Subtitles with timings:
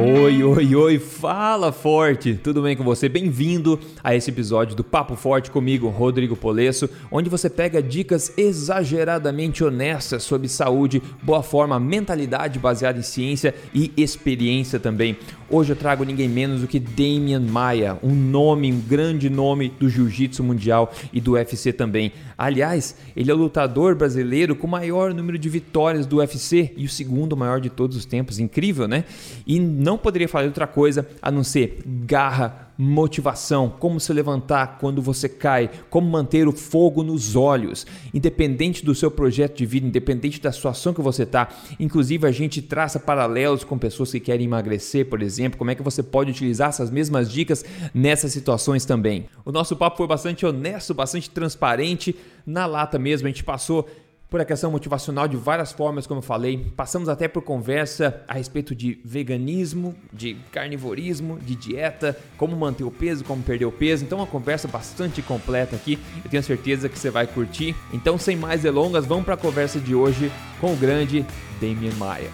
[0.00, 2.34] Oi, oi, oi, fala forte!
[2.34, 3.08] Tudo bem com você?
[3.08, 9.64] Bem-vindo a esse episódio do Papo Forte comigo, Rodrigo Polesso, onde você pega dicas exageradamente
[9.64, 15.16] honestas sobre saúde, boa forma, mentalidade baseada em ciência e experiência também.
[15.50, 19.88] Hoje eu trago ninguém menos do que Damian Maia, um nome, um grande nome do
[19.88, 22.12] jiu-jitsu mundial e do UFC também.
[22.36, 26.84] Aliás, ele é o lutador brasileiro com o maior número de vitórias do UFC e
[26.84, 28.38] o segundo maior de todos os tempos.
[28.38, 29.04] Incrível, né?
[29.46, 34.76] E não poderia falar de outra coisa a não ser garra, motivação, como se levantar
[34.78, 39.86] quando você cai, como manter o fogo nos olhos, independente do seu projeto de vida,
[39.86, 41.48] independente da situação que você está.
[41.80, 45.82] Inclusive, a gente traça paralelos com pessoas que querem emagrecer, por exemplo, como é que
[45.82, 47.64] você pode utilizar essas mesmas dicas
[47.94, 49.24] nessas situações também.
[49.42, 52.14] O nosso papo foi bastante honesto, bastante transparente,
[52.46, 53.88] na lata mesmo, a gente passou
[54.30, 56.70] por a questão motivacional de várias formas, como eu falei.
[56.76, 62.90] Passamos até por conversa a respeito de veganismo, de carnivorismo, de dieta, como manter o
[62.90, 64.04] peso, como perder o peso.
[64.04, 65.98] Então, uma conversa bastante completa aqui.
[66.22, 67.74] Eu tenho certeza que você vai curtir.
[67.92, 71.24] Então, sem mais delongas, vamos para a conversa de hoje com o grande
[71.60, 72.30] Damian Maia.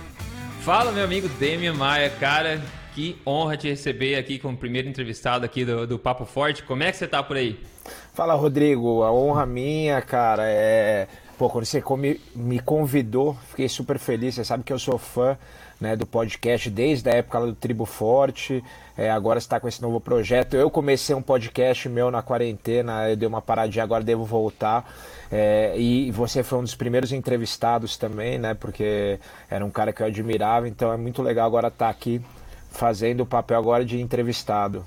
[0.63, 2.61] Fala, meu amigo Damian Maia, cara.
[2.95, 6.63] Que honra te receber aqui como primeiro entrevistado aqui do, do Papo Forte.
[6.63, 7.59] Como é que você tá por aí?
[8.13, 9.03] Fala, Rodrigo.
[9.03, 11.83] A honra minha, cara, é Pô, quando você
[12.37, 14.37] me convidou, fiquei super feliz.
[14.37, 15.37] Você sabe que eu sou fã
[15.81, 18.63] né, do podcast desde a época do Tribo Forte.
[18.97, 20.55] É, agora está com esse novo projeto.
[20.55, 24.89] Eu comecei um podcast meu na quarentena, eu dei uma paradinha, agora devo voltar.
[25.31, 28.55] É, e você foi um dos primeiros entrevistados também, né?
[28.55, 29.19] Porque
[29.51, 32.23] era um cara que eu admirava, então é muito legal agora estar aqui
[32.71, 34.87] fazendo o papel agora de entrevistado.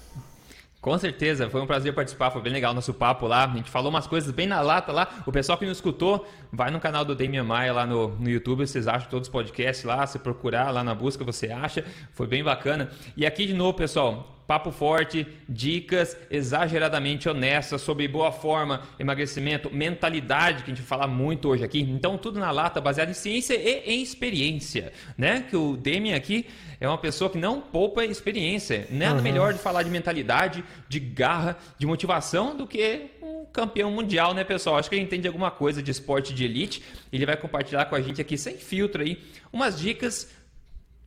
[0.80, 3.46] Com certeza, foi um prazer participar, foi bem legal o nosso papo lá.
[3.46, 5.24] A gente falou umas coisas bem na lata lá.
[5.26, 8.66] O pessoal que nos escutou, vai no canal do Damian Maia lá no, no YouTube,
[8.66, 11.84] vocês acham todos os podcasts lá, se procurar lá na busca você acha.
[12.14, 12.92] Foi bem bacana.
[13.18, 20.64] E aqui de novo, pessoal, papo forte, dicas exageradamente honestas sobre boa forma, emagrecimento, mentalidade,
[20.64, 21.82] que a gente fala muito hoje aqui.
[21.82, 25.46] Então, tudo na lata, baseado em ciência e em experiência, né?
[25.50, 26.46] Que o Demian aqui
[26.80, 28.88] é uma pessoa que não poupa experiência.
[28.90, 29.22] Nada uhum.
[29.22, 34.46] melhor de falar de mentalidade, de garra, de motivação do que um campeão mundial, né,
[34.46, 34.78] pessoal?
[34.78, 36.82] Acho que ele entende alguma coisa de esporte de elite.
[37.12, 39.22] Ele vai compartilhar com a gente aqui sem filtro aí
[39.52, 40.30] umas dicas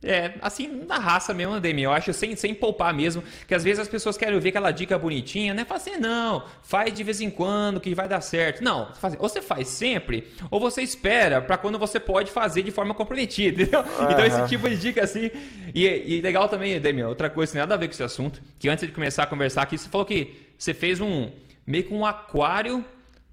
[0.03, 3.79] é, assim, na raça mesmo, Demi, eu acho, sem, sem poupar mesmo, que às vezes
[3.79, 5.63] as pessoas querem ver aquela dica bonitinha, né?
[5.63, 8.63] Fala assim, não, faz de vez em quando que vai dar certo.
[8.63, 12.71] Não, faz, ou você faz sempre, ou você espera para quando você pode fazer de
[12.71, 13.81] forma comprometida, entendeu?
[13.81, 14.11] Uhum.
[14.11, 15.29] Então esse tipo de dica assim,
[15.73, 18.67] e, e legal também, Demi, outra coisa, tem nada a ver com esse assunto, que
[18.67, 21.29] antes de começar a conversar aqui, você falou que você fez um,
[21.65, 22.83] meio que um aquário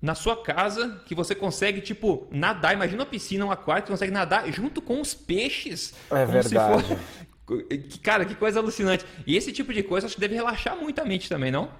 [0.01, 2.75] na sua casa que você consegue, tipo, nadar.
[2.75, 5.95] Imagina uma piscina, um aquário que consegue nadar junto com os peixes.
[6.11, 6.87] É verdade.
[7.47, 7.65] For...
[8.03, 9.05] Cara, que coisa alucinante.
[9.27, 11.71] E esse tipo de coisa acho que deve relaxar muito a mente também, não?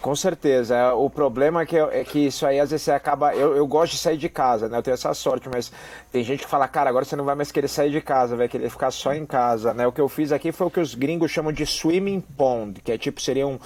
[0.00, 0.94] Com certeza.
[0.94, 3.34] O problema é que, é que isso aí às vezes você acaba.
[3.34, 4.78] Eu, eu gosto de sair de casa, né?
[4.78, 5.72] Eu tenho essa sorte, mas
[6.12, 8.48] tem gente que fala, cara, agora você não vai mais querer sair de casa, vai
[8.48, 9.86] querer ficar só em casa, né?
[9.86, 12.92] O que eu fiz aqui foi o que os gringos chamam de swimming pond, que
[12.92, 13.58] é tipo, seria um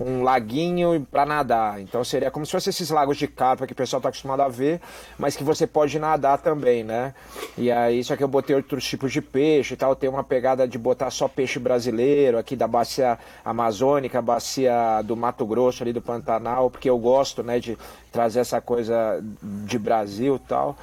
[0.00, 1.80] um laguinho para nadar.
[1.80, 4.48] Então seria como se fosse esses lagos de carpa que o pessoal está acostumado a
[4.48, 4.80] ver,
[5.18, 7.14] mas que você pode nadar também, né?
[7.56, 9.96] E aí, só que eu botei outros tipos de peixe e tal.
[9.96, 15.44] Tem uma pegada de botar só peixe brasileiro aqui da bacia amazônica, bacia do Mato
[15.44, 17.76] Grosso, ali do Pantanal, porque eu gosto, né, de
[18.12, 19.22] trazer essa coisa
[19.66, 20.76] de Brasil e tal.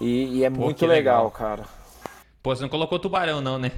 [0.00, 1.64] E, e é Pô, muito legal, legal, cara.
[2.46, 3.72] Pô, você não colocou tubarão, não, né?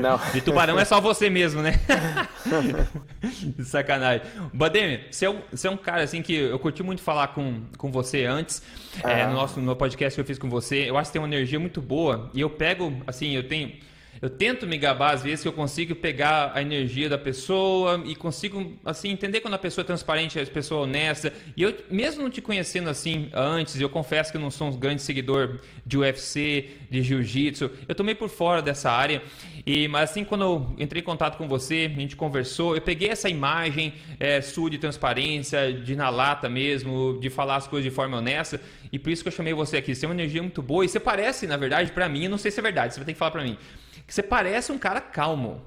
[0.00, 0.16] Não.
[0.32, 1.72] De tubarão é só você mesmo, né?
[3.64, 4.24] Sacanagem.
[4.52, 7.62] Bademe, você, é um, você é um cara assim que eu curti muito falar com,
[7.76, 8.62] com você antes,
[9.02, 9.10] ah.
[9.10, 10.88] é, no nosso no podcast que eu fiz com você.
[10.88, 12.30] Eu acho que tem uma energia muito boa.
[12.32, 13.72] E eu pego, assim, eu tenho
[14.22, 18.14] eu tento me gabar às vezes que eu consigo pegar a energia da pessoa e
[18.14, 21.32] consigo assim entender quando a pessoa é transparente, a pessoa é honesta.
[21.56, 24.76] E eu mesmo não te conhecendo assim antes, eu confesso que eu não sou um
[24.76, 27.68] grande seguidor de UFC, de jiu-jitsu.
[27.88, 29.20] Eu tomei por fora dessa área.
[29.66, 33.08] E mas assim quando eu entrei em contato com você, a gente conversou, eu peguei
[33.08, 37.94] essa imagem é, sua de transparência, de na lata mesmo, de falar as coisas de
[37.94, 38.60] forma honesta.
[38.92, 39.92] E por isso que eu chamei você aqui.
[39.92, 42.52] Você tem uma energia muito boa e você parece, na verdade, para mim, não sei
[42.52, 43.58] se é verdade, você vai ter que falar para mim
[44.06, 45.60] que você parece um cara calmo.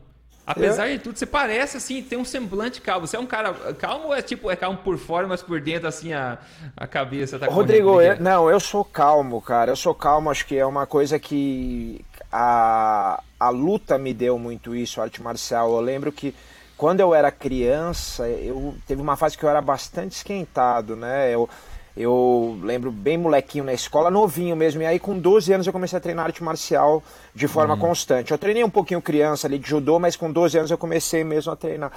[0.47, 3.07] Apesar de tudo, você parece assim, tem um semblante calmo.
[3.07, 5.87] Você é um cara calmo ou é tipo, é calmo por fora, mas por dentro,
[5.87, 6.37] assim, a,
[6.77, 9.71] a cabeça tá Rodrigo, eu, não, eu sou calmo, cara.
[9.71, 14.75] Eu sou calmo, acho que é uma coisa que a, a luta me deu muito
[14.75, 15.73] isso, arte marcial.
[15.73, 16.35] Eu lembro que
[16.77, 21.33] quando eu era criança, eu teve uma fase que eu era bastante esquentado, né?
[21.33, 21.49] Eu,
[21.95, 24.81] eu lembro bem molequinho na escola, novinho mesmo.
[24.81, 27.01] E aí, com 12 anos, eu comecei a treinar arte marcial
[27.33, 27.79] de forma uhum.
[27.79, 28.31] constante.
[28.31, 31.53] Eu treinei um pouquinho criança ali de judô, mas com 12 anos eu comecei mesmo
[31.53, 31.91] a treinar.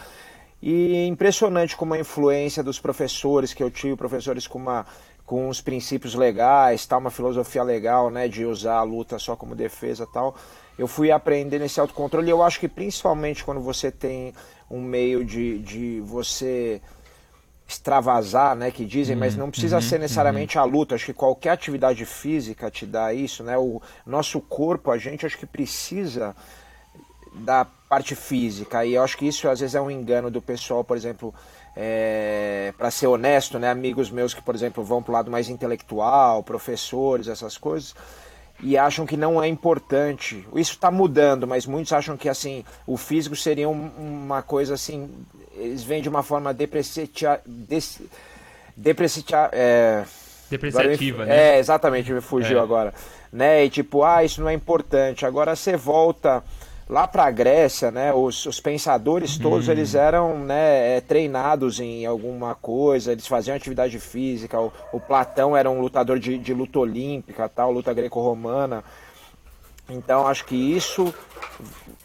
[0.62, 4.86] E impressionante como a influência dos professores que eu tive, professores com, uma,
[5.26, 9.56] com uns princípios legais, tal, uma filosofia legal, né, de usar a luta só como
[9.56, 10.36] defesa tal.
[10.78, 14.32] Eu fui aprendendo esse autocontrole e eu acho que principalmente quando você tem
[14.70, 16.80] um meio de, de você
[17.68, 20.64] extravasar, né, que dizem, uhum, mas não precisa uhum, ser necessariamente uhum.
[20.64, 20.94] a luta.
[20.94, 23.58] Acho que qualquer atividade física te dá isso, né?
[23.58, 26.34] O nosso corpo, a gente acho que precisa
[27.34, 28.86] da parte física.
[28.86, 31.34] E eu acho que isso às vezes é um engano do pessoal, por exemplo,
[31.76, 35.50] é, para ser honesto, né, amigos meus que, por exemplo, vão para o lado mais
[35.50, 37.94] intelectual, professores, essas coisas,
[38.62, 40.48] e acham que não é importante.
[40.54, 45.10] Isso está mudando, mas muitos acham que assim o físico seria um, uma coisa assim
[45.58, 47.40] eles vêm de uma forma depreciativa.
[47.46, 48.00] Des,
[48.76, 50.04] depreciativa é,
[50.50, 51.56] depreciativa, né?
[51.56, 52.62] É, exatamente, me fugiu é.
[52.62, 52.94] agora.
[53.32, 53.64] Né?
[53.64, 55.26] E tipo, ah, isso não é importante.
[55.26, 56.42] Agora você volta
[56.88, 58.12] lá para a Grécia, né?
[58.12, 59.72] Os, os pensadores todos hum.
[59.72, 64.58] eles eram né, é, treinados em alguma coisa, eles faziam atividade física.
[64.58, 68.82] O, o Platão era um lutador de, de luta olímpica, tal, luta greco-romana.
[69.90, 71.14] Então acho que isso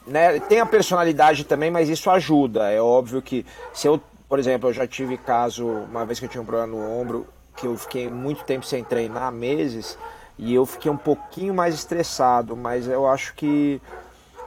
[0.05, 2.71] né, tem a personalidade também, mas isso ajuda.
[2.71, 6.29] É óbvio que se eu, por exemplo, eu já tive caso, uma vez que eu
[6.29, 9.97] tinha um problema no ombro, que eu fiquei muito tempo sem treinar, meses,
[10.37, 13.81] e eu fiquei um pouquinho mais estressado, mas eu acho que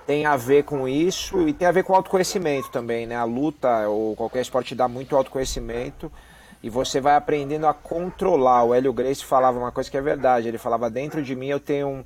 [0.07, 3.17] tem a ver com isso e tem a ver com autoconhecimento também, né?
[3.17, 6.11] A luta ou qualquer esporte dá muito autoconhecimento
[6.63, 8.65] e você vai aprendendo a controlar.
[8.65, 11.61] O Hélio Grace falava uma coisa que é verdade, ele falava dentro de mim eu
[11.61, 12.05] tenho um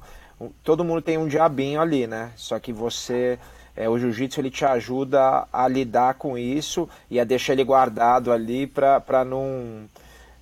[0.62, 2.32] todo mundo tem um diabinho ali, né?
[2.36, 3.38] Só que você,
[3.76, 8.32] é, o jiu-jitsu ele te ajuda a lidar com isso e a deixar ele guardado
[8.32, 9.88] ali para não,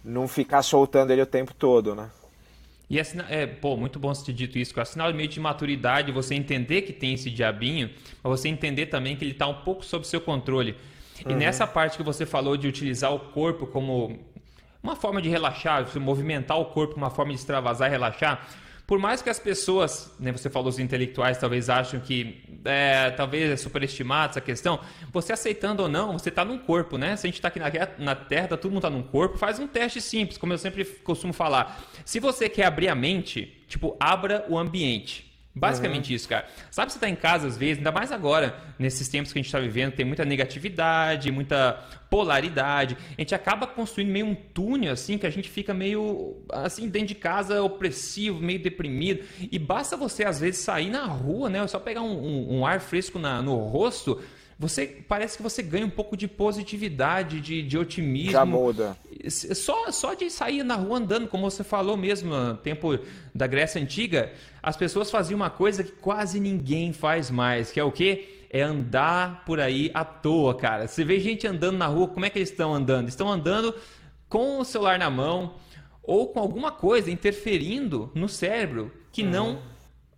[0.05, 2.11] não ficar soltando ele o tempo todo, né?
[2.91, 5.39] E é, é, pô, muito bom você ter dito isso, que é sinal meio de
[5.39, 7.91] maturidade você entender que tem esse diabinho,
[8.23, 10.75] mas você entender também que ele está um pouco sob seu controle.
[11.27, 11.39] E uhum.
[11.39, 14.19] nessa parte que você falou de utilizar o corpo como
[14.83, 18.49] uma forma de relaxar, movimentar o corpo, uma forma de extravasar e relaxar,
[18.89, 23.51] por mais que as pessoas, né, você falou os intelectuais, talvez acham que é, talvez
[23.51, 24.81] é superestimado essa questão,
[25.13, 27.15] você aceitando ou não, você está num corpo, né?
[27.15, 29.67] Se a gente está aqui na, na Terra, todo mundo está num corpo, faz um
[29.67, 31.83] teste simples, como eu sempre costumo falar.
[32.03, 35.28] Se você quer abrir a mente, tipo, abra o ambiente.
[35.59, 36.17] Basicamente uhum.
[36.17, 36.47] isso, cara.
[36.71, 39.47] Sabe, você tá em casa às vezes, ainda mais agora, nesses tempos que a gente
[39.47, 42.97] está vivendo, tem muita negatividade, muita polaridade.
[43.17, 47.09] A gente acaba construindo meio um túnel, assim, que a gente fica meio, assim, dentro
[47.09, 49.25] de casa, opressivo, meio deprimido.
[49.41, 51.67] E basta você, às vezes, sair na rua, né?
[51.67, 54.23] Só pegar um, um, um ar fresco na, no rosto
[54.59, 58.33] você parece que você ganha um pouco de positividade, de, de otimismo.
[58.33, 58.97] Já muda.
[59.29, 62.99] Só, só de sair na rua andando, como você falou mesmo, no tempo
[63.33, 64.33] da Grécia Antiga,
[64.69, 68.45] as pessoas faziam uma coisa que quase ninguém faz mais, que é o quê?
[68.51, 70.87] É andar por aí à toa, cara.
[70.87, 73.09] Você vê gente andando na rua, como é que eles estão andando?
[73.09, 73.75] Estão andando
[74.29, 75.55] com o celular na mão
[76.03, 79.31] ou com alguma coisa interferindo no cérebro que uhum.
[79.31, 79.63] não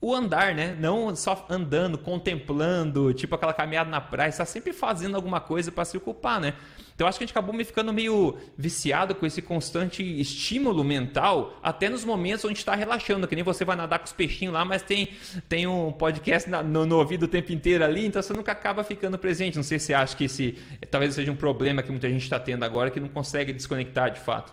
[0.00, 0.76] o andar, né?
[0.80, 5.84] Não só andando, contemplando, tipo aquela caminhada na praia, está sempre fazendo alguma coisa para
[5.84, 6.54] se ocupar, né?
[7.00, 11.54] Então acho que a gente acabou me ficando meio viciado com esse constante estímulo mental,
[11.62, 14.66] até nos momentos onde está relaxando, que nem você vai nadar com os peixinhos lá,
[14.66, 15.08] mas tem,
[15.48, 18.84] tem um podcast na, no, no, ouvido o tempo inteiro ali, então você nunca acaba
[18.84, 19.56] ficando presente.
[19.56, 20.58] Não sei se você acha que esse
[20.90, 24.20] talvez seja um problema que muita gente está tendo agora, que não consegue desconectar de
[24.20, 24.52] fato.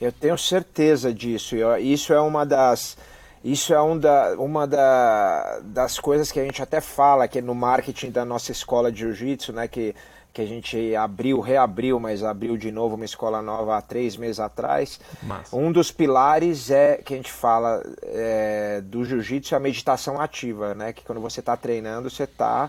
[0.00, 1.54] Eu tenho certeza disso.
[1.80, 2.96] Isso é uma das
[3.44, 7.54] isso é um da, uma da, das coisas que a gente até fala que no
[7.54, 9.94] marketing da nossa escola de jiu-jitsu, né, que,
[10.34, 14.40] que a gente abriu, reabriu, mas abriu de novo uma escola nova há três meses
[14.40, 15.00] atrás.
[15.22, 15.56] Massa.
[15.56, 20.74] Um dos pilares é que a gente fala é, do jiu-jitsu é a meditação ativa,
[20.74, 22.68] né, que quando você está treinando, você está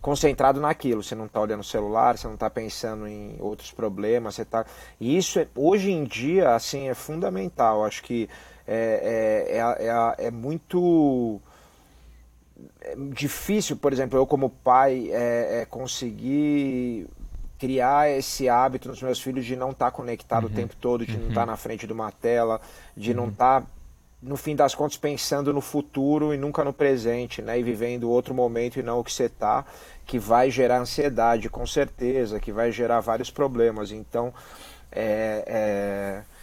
[0.00, 4.34] concentrado naquilo, você não está olhando o celular, você não está pensando em outros problemas,
[4.34, 4.66] você tá...
[5.00, 7.84] E isso, é, hoje em dia, assim, é fundamental.
[7.84, 8.28] Acho que
[8.66, 10.30] é, é, é, é,
[12.86, 17.08] é difícil, por exemplo, eu como pai, é, é, conseguir
[17.58, 20.50] criar esse hábito nos meus filhos de não estar tá conectado uhum.
[20.50, 21.22] o tempo todo, de uhum.
[21.22, 22.60] não estar tá na frente de uma tela,
[22.96, 23.16] de uhum.
[23.16, 23.66] não estar, tá,
[24.22, 27.58] no fim das contas, pensando no futuro e nunca no presente, né?
[27.58, 29.64] E vivendo outro momento e não o que você está,
[30.06, 33.90] que vai gerar ansiedade, com certeza, que vai gerar vários problemas.
[33.90, 34.32] Então,
[34.92, 36.35] é, é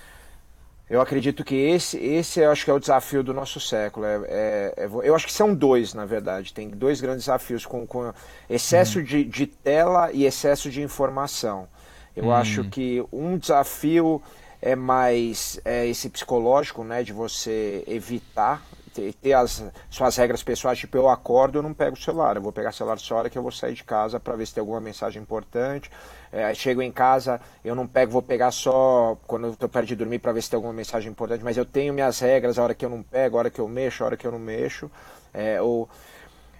[0.89, 4.05] eu acredito que esse, esse eu acho que é o desafio do nosso século.
[4.05, 6.53] É, é, é, eu acho que são dois, na verdade.
[6.53, 8.13] Tem dois grandes desafios, com, com
[8.49, 9.05] excesso uhum.
[9.05, 11.67] de, de, tela e excesso de informação.
[12.15, 12.33] Eu uhum.
[12.33, 14.21] acho que um desafio
[14.61, 18.61] é mais é, esse psicológico, né, de você evitar
[18.93, 22.41] ter, ter, as suas regras pessoais, tipo, eu acordo, eu não pego o celular, eu
[22.41, 24.53] vou pegar o celular só hora que eu vou sair de casa para ver se
[24.53, 25.89] tem alguma mensagem importante.
[26.31, 29.95] É, chego em casa, eu não pego, vou pegar só quando eu estou perto de
[29.95, 32.73] dormir para ver se tem alguma mensagem importante, mas eu tenho minhas regras, a hora
[32.73, 34.89] que eu não pego, a hora que eu mexo, a hora que eu não mexo.
[35.33, 35.89] É, ou,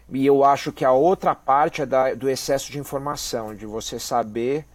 [0.10, 4.00] e eu acho que a outra parte é da, do excesso de informação, de você
[4.00, 4.66] saber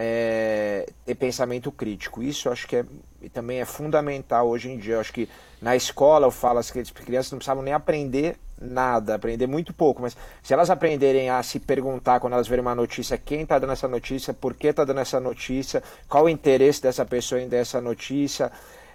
[0.00, 2.22] é, ter pensamento crítico.
[2.22, 2.84] Isso acho que é,
[3.32, 4.94] também é fundamental hoje em dia.
[4.94, 5.28] Eu acho que
[5.60, 10.02] na escola eu falo que as crianças não precisavam nem aprender nada, aprender muito pouco,
[10.02, 13.72] mas se elas aprenderem a se perguntar quando elas verem uma notícia, quem está dando
[13.72, 17.58] essa notícia, por que está dando essa notícia, qual o interesse dessa pessoa em dar
[17.58, 18.50] essa notícia,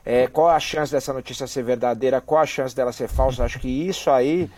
[0.05, 3.59] é, qual a chance dessa notícia ser verdadeira, qual a chance dela ser falsa, acho
[3.59, 4.49] que isso aí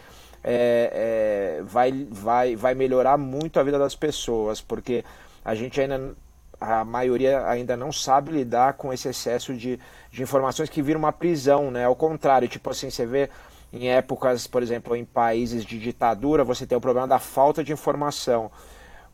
[0.44, 5.06] é, é, vai, vai, vai melhorar muito a vida das pessoas, porque
[5.44, 6.16] a gente ainda
[6.60, 9.80] a maioria ainda não sabe lidar com esse excesso de,
[10.12, 11.86] de informações que vira uma prisão, né?
[11.86, 13.30] Ao contrário, tipo assim, você vê
[13.72, 17.74] em épocas, por exemplo, em países de ditadura, você tem o problema da falta de
[17.74, 18.50] informação.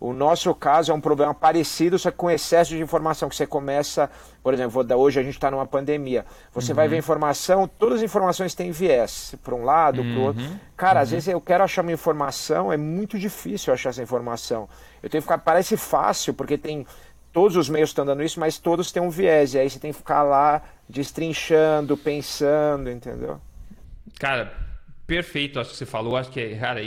[0.01, 3.45] O nosso caso é um problema parecido, só que com excesso de informação, que você
[3.45, 4.09] começa,
[4.41, 6.75] por exemplo, hoje a gente está numa pandemia, você uhum.
[6.75, 10.11] vai ver informação, todas as informações têm viés, para um lado, uhum.
[10.11, 10.43] para o outro.
[10.75, 11.03] Cara, uhum.
[11.03, 14.67] às vezes eu quero achar uma informação, é muito difícil achar essa informação.
[15.03, 16.83] Eu tenho que ficar, parece fácil, porque tem
[17.31, 19.53] todos os meios estão dando isso, mas todos têm um viés.
[19.53, 23.39] E aí você tem que ficar lá destrinchando, pensando, entendeu?
[24.19, 24.53] Cara,
[25.07, 26.15] perfeito, acho que você falou.
[26.15, 26.79] Acho que, cara,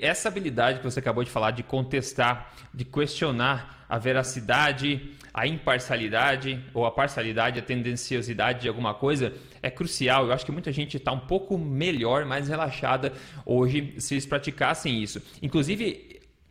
[0.00, 6.64] essa habilidade que você acabou de falar de contestar, de questionar a veracidade, a imparcialidade
[6.74, 10.26] ou a parcialidade, a tendenciosidade de alguma coisa é crucial.
[10.26, 13.12] Eu acho que muita gente está um pouco melhor, mais relaxada
[13.44, 15.22] hoje se eles praticassem isso.
[15.42, 16.05] Inclusive,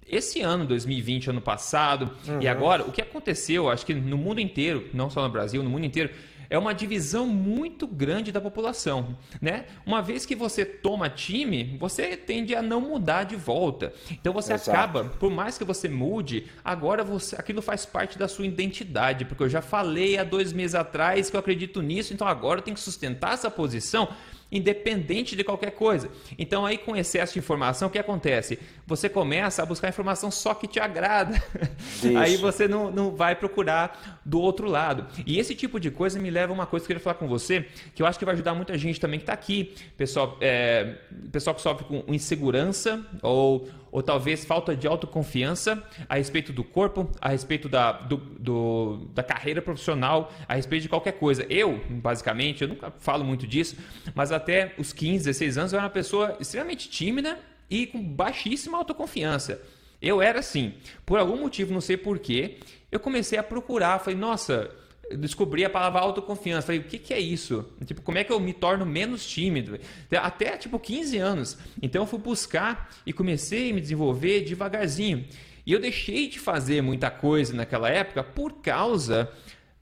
[0.08, 2.42] esse ano, 2020, ano passado, uhum.
[2.42, 5.70] e agora, o que aconteceu, acho que no mundo inteiro, não só no Brasil, no
[5.70, 6.12] mundo inteiro,
[6.50, 9.66] é uma divisão muito grande da população, né?
[9.86, 13.94] Uma vez que você toma time, você tende a não mudar de volta.
[14.12, 14.72] Então você Exato.
[14.72, 19.44] acaba, por mais que você mude, agora você, aquilo faz parte da sua identidade, porque
[19.44, 22.76] eu já falei há dois meses atrás que eu acredito nisso, então agora eu tenho
[22.76, 24.10] que sustentar essa posição
[24.52, 26.10] independente de qualquer coisa.
[26.38, 28.60] Então aí com excesso de informação, o que acontece?
[28.88, 31.42] Você começa a buscar informação só que te agrada.
[31.80, 32.16] Isso.
[32.18, 35.08] Aí você não, não vai procurar do outro lado.
[35.26, 37.28] E esse tipo de coisa me leva a uma coisa que eu queria falar com
[37.28, 39.74] você, que eu acho que vai ajudar muita gente também que está aqui.
[39.98, 40.98] Pessoal, é,
[41.32, 47.10] pessoal que sofre com insegurança ou ou talvez falta de autoconfiança a respeito do corpo,
[47.22, 51.46] a respeito da, do, do, da carreira profissional, a respeito de qualquer coisa.
[51.50, 53.78] Eu, basicamente, eu nunca falo muito disso,
[54.14, 57.40] mas até os 15, 16 anos eu era uma pessoa extremamente tímida
[57.70, 59.62] e com baixíssima autoconfiança.
[60.02, 60.74] Eu era assim.
[61.06, 62.58] Por algum motivo, não sei porquê,
[62.92, 64.00] eu comecei a procurar.
[64.00, 64.70] Falei, nossa,
[65.18, 66.68] descobri a palavra autoconfiança.
[66.68, 67.66] Falei, o que, que é isso?
[67.86, 69.80] Tipo, como é que eu me torno menos tímido?
[70.12, 71.58] Até, tipo, 15 anos.
[71.82, 75.26] Então, eu fui buscar e comecei a me desenvolver devagarzinho.
[75.66, 79.32] E eu deixei de fazer muita coisa naquela época por causa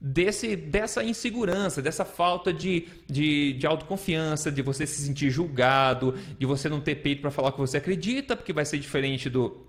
[0.06, 6.44] desse, dessa insegurança, dessa falta de, de, de autoconfiança, de você se sentir julgado, de
[6.44, 9.66] você não ter peito para falar o que você acredita, porque vai ser diferente do,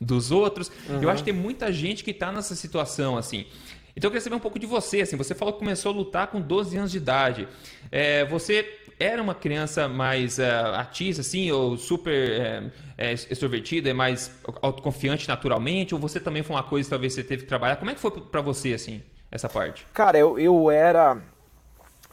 [0.00, 0.72] dos outros.
[0.88, 1.02] Uhum.
[1.02, 3.46] Eu acho que tem muita gente que está nessa situação assim.
[3.94, 5.02] Então eu queria saber um pouco de você.
[5.02, 7.46] Assim, você falou que começou a lutar com 12 anos de idade.
[7.92, 10.42] É, você era uma criança mais uh,
[10.74, 15.94] artista, assim, ou super é, é, extrovertida, é mais autoconfiante naturalmente?
[15.94, 17.76] Ou você também foi uma coisa que talvez você teve que trabalhar?
[17.76, 19.86] Como é que foi para você, assim, essa parte?
[19.92, 21.18] Cara, eu, eu era...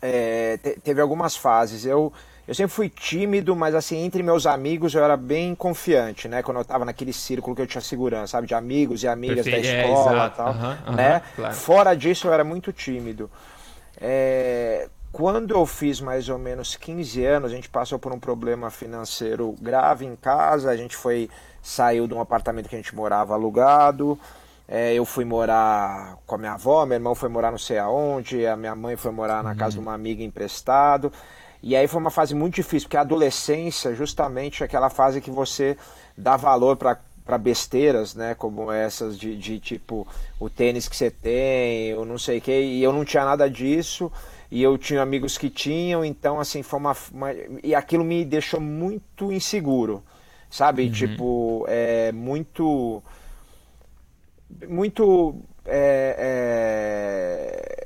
[0.01, 1.85] É, teve algumas fases.
[1.85, 2.11] Eu
[2.45, 6.43] eu sempre fui tímido, mas assim, entre meus amigos eu era bem confiante, né?
[6.43, 8.47] Quando eu tava naquele círculo que eu tinha segurança, sabe?
[8.47, 9.63] De amigos e amigas Perfeito.
[9.63, 11.21] da é, escola é, e tal, uhum, né?
[11.35, 11.55] claro.
[11.55, 13.31] Fora disso eu era muito tímido.
[13.99, 14.89] É...
[15.09, 19.55] Quando eu fiz mais ou menos 15 anos, a gente passou por um problema financeiro
[19.61, 21.29] grave em casa, a gente foi,
[21.61, 24.19] saiu de um apartamento que a gente morava alugado,
[24.67, 28.45] é, eu fui morar com a minha avó, meu irmão foi morar não sei aonde,
[28.45, 29.57] a minha mãe foi morar na uhum.
[29.57, 31.11] casa de uma amiga emprestado.
[31.61, 35.31] E aí foi uma fase muito difícil, porque a adolescência justamente é aquela fase que
[35.31, 35.77] você
[36.17, 40.05] dá valor para para besteiras, né, como essas de, de, tipo
[40.37, 43.49] o tênis que você tem, eu não sei o que, e eu não tinha nada
[43.49, 44.11] disso,
[44.51, 47.29] e eu tinha amigos que tinham, então assim, foi uma, uma
[47.63, 50.03] e aquilo me deixou muito inseguro,
[50.49, 50.83] sabe?
[50.83, 50.91] Uhum.
[50.91, 53.01] Tipo, é muito
[54.67, 57.83] muito é, é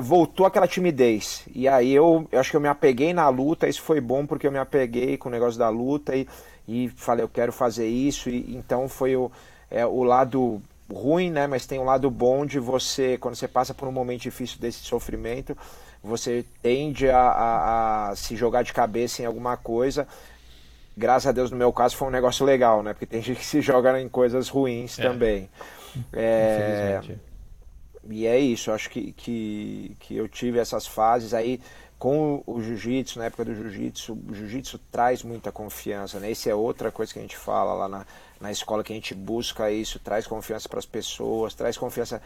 [0.00, 1.44] voltou aquela timidez.
[1.54, 4.46] E aí eu, eu, acho que eu me apeguei na luta, isso foi bom porque
[4.46, 6.28] eu me apeguei com o negócio da luta e,
[6.68, 8.28] e falei, eu quero fazer isso.
[8.28, 9.30] E, então foi o,
[9.70, 10.60] é, o lado
[10.92, 11.46] ruim, né?
[11.46, 14.80] Mas tem um lado bom de você, quando você passa por um momento difícil desse
[14.80, 15.56] sofrimento,
[16.02, 20.06] você tende a, a, a se jogar de cabeça em alguma coisa.
[20.96, 22.92] Graças a Deus, no meu caso, foi um negócio legal, né?
[22.92, 25.02] Porque tem gente que se joga em coisas ruins é.
[25.02, 25.50] também.
[26.12, 27.00] É...
[28.08, 31.60] E é isso, acho que, que, que eu tive essas fases aí
[31.98, 36.30] com o jiu-jitsu, na época do jiu-jitsu, o jiu-jitsu traz muita confiança, né?
[36.30, 38.06] Isso é outra coisa que a gente fala lá na,
[38.40, 42.20] na escola, que a gente busca isso, traz confiança para as pessoas, traz confiança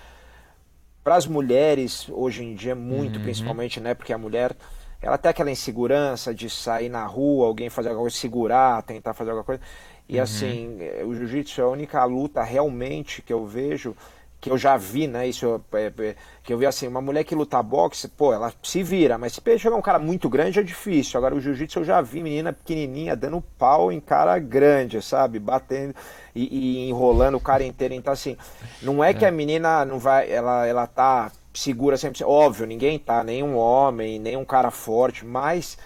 [1.04, 3.22] para as mulheres hoje em dia, muito, uhum.
[3.22, 3.94] principalmente, né?
[3.94, 4.56] Porque a mulher,
[5.02, 9.30] ela tem aquela insegurança de sair na rua, alguém fazer alguma coisa, segurar, tentar fazer
[9.30, 9.62] alguma coisa.
[10.08, 10.22] E uhum.
[10.22, 13.96] assim, o jiu-jitsu é a única luta realmente que eu vejo
[14.40, 15.28] que eu já vi, né?
[15.28, 18.82] Isso é, é, que eu vi assim, uma mulher que luta boxe, pô, ela se
[18.82, 21.18] vira, mas se chegar um cara muito grande é difícil.
[21.18, 25.38] Agora o jiu-jitsu eu já vi menina pequenininha dando pau em cara grande, sabe?
[25.38, 25.94] Batendo
[26.34, 27.92] e, e enrolando o cara inteiro.
[27.92, 28.36] Então assim,
[28.80, 31.30] não é, é, que a menina não vai, ela ela tá
[31.60, 35.76] segura sempre, óbvio, ninguém tá, nenhum homem, nenhum cara forte, mas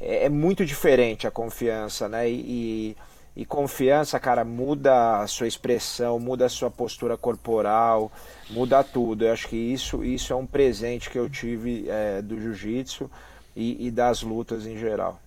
[0.00, 2.30] é, é muito diferente a confiança, né?
[2.30, 2.96] e, e
[3.36, 8.12] e confiança, cara, muda a sua expressão, muda a sua postura corporal,
[8.48, 9.24] muda tudo.
[9.24, 13.10] Eu acho que isso, isso é um presente que eu tive é, do jiu-jitsu
[13.56, 15.20] e, e, das lutas em geral.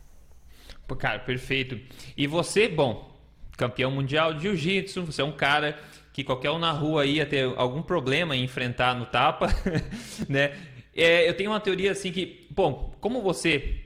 [0.97, 1.77] Cara, perfeito.
[2.15, 3.13] E você, bom,
[3.57, 5.77] campeão mundial de jiu-jitsu, você é um cara
[6.17, 9.49] que qualquer um na rua ia ter algum problema em enfrentar no tapa,
[10.27, 10.51] né?
[10.91, 13.81] É, eu tenho uma teoria assim que, bom, como você,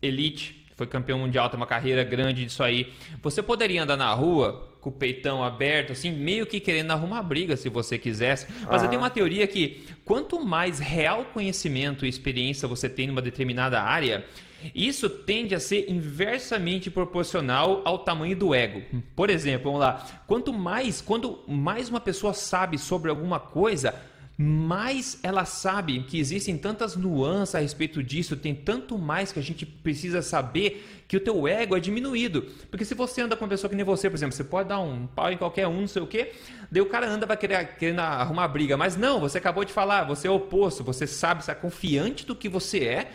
[0.00, 2.92] elite, foi campeão mundial, tem uma carreira grande disso aí.
[3.20, 7.56] Você poderia andar na rua com o peitão aberto, assim, meio que querendo arrumar briga
[7.56, 8.46] se você quisesse.
[8.70, 13.22] Mas eu tenho uma teoria que quanto mais real conhecimento e experiência você tem numa
[13.22, 14.24] determinada área,
[14.74, 18.82] isso tende a ser inversamente proporcional ao tamanho do ego.
[19.14, 23.94] Por exemplo, vamos lá, quanto mais, quando mais uma pessoa sabe sobre alguma coisa,
[24.40, 29.42] mais ela sabe que existem tantas nuances a respeito disso, tem tanto mais que a
[29.42, 32.42] gente precisa saber que o teu ego é diminuído.
[32.70, 34.78] Porque se você anda com uma pessoa que nem você, por exemplo, você pode dar
[34.78, 36.34] um pau em qualquer um, não sei o quê,
[36.70, 38.76] daí o cara anda vai querer querendo arrumar briga.
[38.76, 42.24] Mas não, você acabou de falar, você é o oposto, você sabe, você é confiante
[42.24, 43.10] do que você é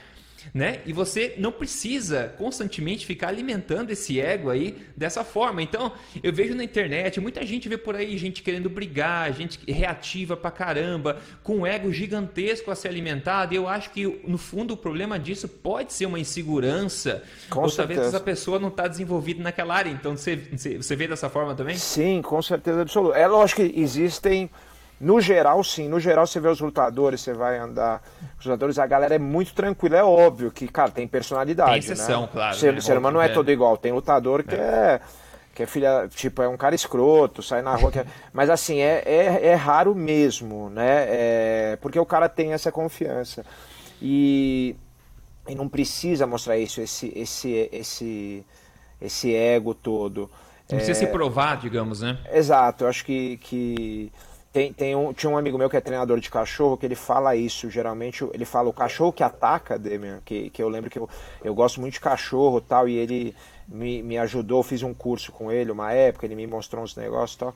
[0.54, 0.82] né?
[0.86, 5.62] E você não precisa constantemente ficar alimentando esse ego aí dessa forma.
[5.62, 10.36] Então, eu vejo na internet, muita gente vê por aí gente querendo brigar, gente reativa
[10.36, 13.54] pra caramba, com um ego gigantesco a ser alimentado.
[13.54, 17.24] E eu acho que, no fundo, o problema disso pode ser uma insegurança.
[17.50, 17.88] Com ou certeza.
[17.88, 19.90] talvez essa pessoa não está desenvolvida naquela área.
[19.90, 21.78] Então, você, você vê dessa forma também?
[21.78, 23.18] Sim, com certeza absoluta.
[23.18, 24.50] É lógico que existem
[25.00, 25.90] no geral, sim.
[25.90, 28.02] No geral, você vê os lutadores, você vai andar.
[28.40, 29.98] Os lutadores, a galera é muito tranquila.
[29.98, 31.72] É óbvio que, cara, tem personalidade.
[31.72, 32.30] Tem exceção, né?
[32.32, 32.56] claro.
[32.56, 32.82] O ser, né?
[32.82, 33.78] ser humano não é, é todo igual.
[33.78, 34.58] Tem lutador que é.
[34.58, 35.02] é.
[35.54, 37.92] que é filha, tipo, é um cara escroto, sai na rua.
[37.96, 38.06] É...
[38.32, 41.06] Mas assim, é, é, é, raro mesmo, né?
[41.10, 41.78] É...
[41.82, 43.46] Porque o cara tem essa confiança.
[44.02, 44.76] E,
[45.48, 48.46] e não precisa mostrar isso, esse, esse, esse,
[49.02, 50.30] esse ego todo.
[50.70, 52.18] Não precisa se provar, digamos, né?
[52.32, 54.12] Exato, eu acho que, que
[54.54, 57.36] tem, tem um, tinha um amigo meu que é treinador de cachorro que ele fala
[57.36, 61.10] isso, geralmente ele fala o cachorro que ataca, Demian, que, que eu lembro que eu,
[61.44, 63.36] eu gosto muito de cachorro tal, e ele
[63.68, 67.36] me, me ajudou, fiz um curso com ele uma época, ele me mostrou uns negócios
[67.36, 67.56] tal,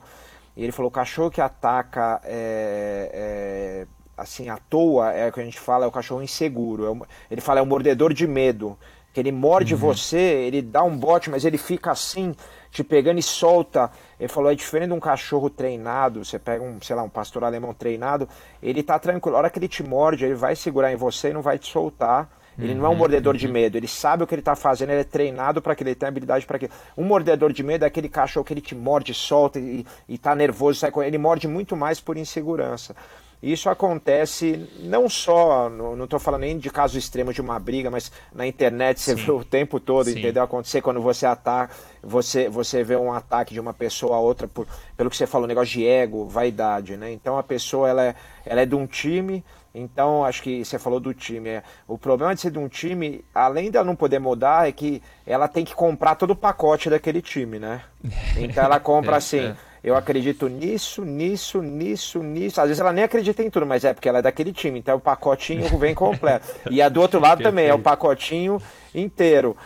[0.56, 5.40] e ele falou, o cachorro que ataca é, é, assim, à toa, é o que
[5.40, 8.26] a gente fala, é o cachorro inseguro, é o, ele fala, é o mordedor de
[8.26, 8.76] medo,
[9.14, 9.80] que ele morde uhum.
[9.80, 12.34] você, ele dá um bote, mas ele fica assim,
[12.70, 13.90] te pegando e solta.
[14.18, 17.44] Ele falou, é diferente de um cachorro treinado, você pega um, sei lá, um pastor
[17.44, 18.28] alemão treinado,
[18.62, 19.36] ele tá tranquilo.
[19.36, 21.70] A hora que ele te morde, ele vai segurar em você e não vai te
[21.70, 22.28] soltar.
[22.60, 23.52] Ele não é um uhum, mordedor de uhum.
[23.52, 26.08] medo, ele sabe o que ele está fazendo, ele é treinado para aquilo, ele tem
[26.08, 26.72] habilidade para aquilo.
[26.96, 30.80] Um mordedor de medo é aquele cachorro que ele te morde, solta e, está nervoso,
[30.80, 32.96] sai com ele morde muito mais por insegurança.
[33.40, 38.10] Isso acontece não só, não estou falando nem de caso extremo de uma briga, mas
[38.34, 39.24] na internet você Sim.
[39.24, 40.18] vê o tempo todo, Sim.
[40.18, 40.42] entendeu?
[40.42, 44.66] Acontecer quando você ataca, você, você vê um ataque de uma pessoa a outra, por,
[44.96, 47.12] pelo que você falou, negócio de ego, vaidade, né?
[47.12, 51.00] Então a pessoa ela é, ela é de um time, então acho que você falou
[51.00, 51.48] do time.
[51.48, 54.72] É, o problema de ser de um time, além de ela não poder mudar, é
[54.72, 57.82] que ela tem que comprar todo o pacote daquele time, né?
[58.36, 59.40] Então ela compra é, assim.
[59.40, 62.60] É eu acredito nisso, nisso, nisso, nisso.
[62.60, 64.96] Às vezes ela nem acredita em tudo, mas é porque ela é daquele time, então
[64.96, 66.48] o pacotinho vem completo.
[66.70, 68.60] E a do outro lado também, é o pacotinho
[68.94, 69.56] inteiro.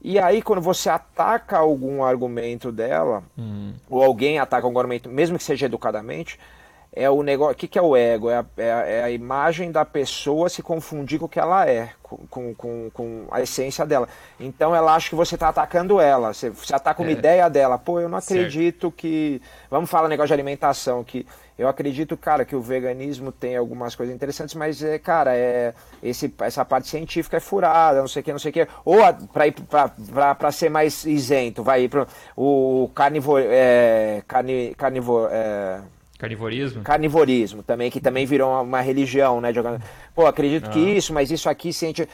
[0.00, 3.74] E aí, quando você ataca algum argumento dela, hum.
[3.90, 6.38] ou alguém ataca algum argumento, mesmo que seja educadamente,
[6.98, 7.52] é o negócio.
[7.52, 8.28] O que, que é o ego?
[8.28, 11.68] É a, é, a, é a, imagem da pessoa se confundir com o que ela
[11.68, 14.08] é, com, com, com a essência dela.
[14.40, 16.34] Então ela acha que você está atacando ela.
[16.34, 17.14] Você, você ataca uma é.
[17.14, 17.78] ideia dela.
[17.78, 18.92] Pô, eu não acredito certo.
[18.96, 19.40] que.
[19.70, 21.24] Vamos falar negócio de alimentação, que
[21.56, 26.32] eu acredito, cara, que o veganismo tem algumas coisas interessantes, mas, é, cara, é, esse,
[26.40, 28.68] essa parte científica é furada, não sei o que, não sei o que.
[28.84, 28.98] Ou
[30.38, 32.06] para ser mais isento, vai ir para
[32.36, 35.80] o carnivor, é, carni, carnivor, é,
[36.18, 36.82] Carnivorismo?
[36.82, 39.52] Carnivorismo também, que também virou uma, uma religião, né?
[39.52, 39.80] Jogando...
[40.14, 40.70] Pô, acredito ah.
[40.70, 42.08] que isso, mas isso aqui sente.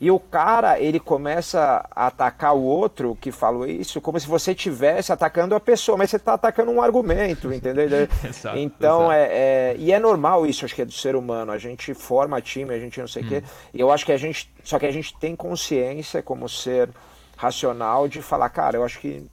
[0.00, 4.52] E o cara, ele começa a atacar o outro que falou isso como se você
[4.52, 7.84] estivesse atacando a pessoa, mas você está atacando um argumento, entendeu?
[8.24, 9.12] exato, então, exato.
[9.12, 11.52] É, é, E é normal isso, acho que é do ser humano.
[11.52, 13.28] A gente forma time, a gente não sei o hum.
[13.28, 13.42] quê.
[13.74, 14.50] E eu acho que a gente.
[14.64, 16.88] Só que a gente tem consciência como ser
[17.36, 19.26] racional de falar, cara, eu acho que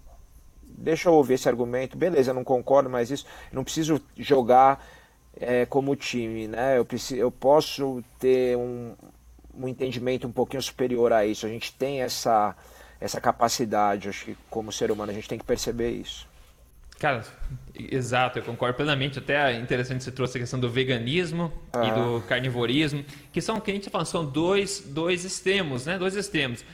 [0.78, 4.86] deixa eu ouvir esse argumento, beleza, eu não concordo, mas isso, não preciso jogar
[5.40, 6.78] é, como time, né?
[6.78, 8.96] Eu, preciso, eu posso ter um,
[9.54, 11.46] um entendimento um pouquinho superior a isso.
[11.46, 12.56] A gente tem essa,
[13.02, 16.28] essa capacidade, acho que como ser humano a gente tem que perceber isso.
[17.00, 17.24] Cara,
[17.76, 19.20] exato, eu concordo plenamente.
[19.20, 21.86] Até é interessante você trouxe a questão do veganismo ah.
[21.86, 26.00] e do carnivorismo, que são, que a gente fala, são dois, dois extremos, né?
[26.00, 26.66] Dois extremos.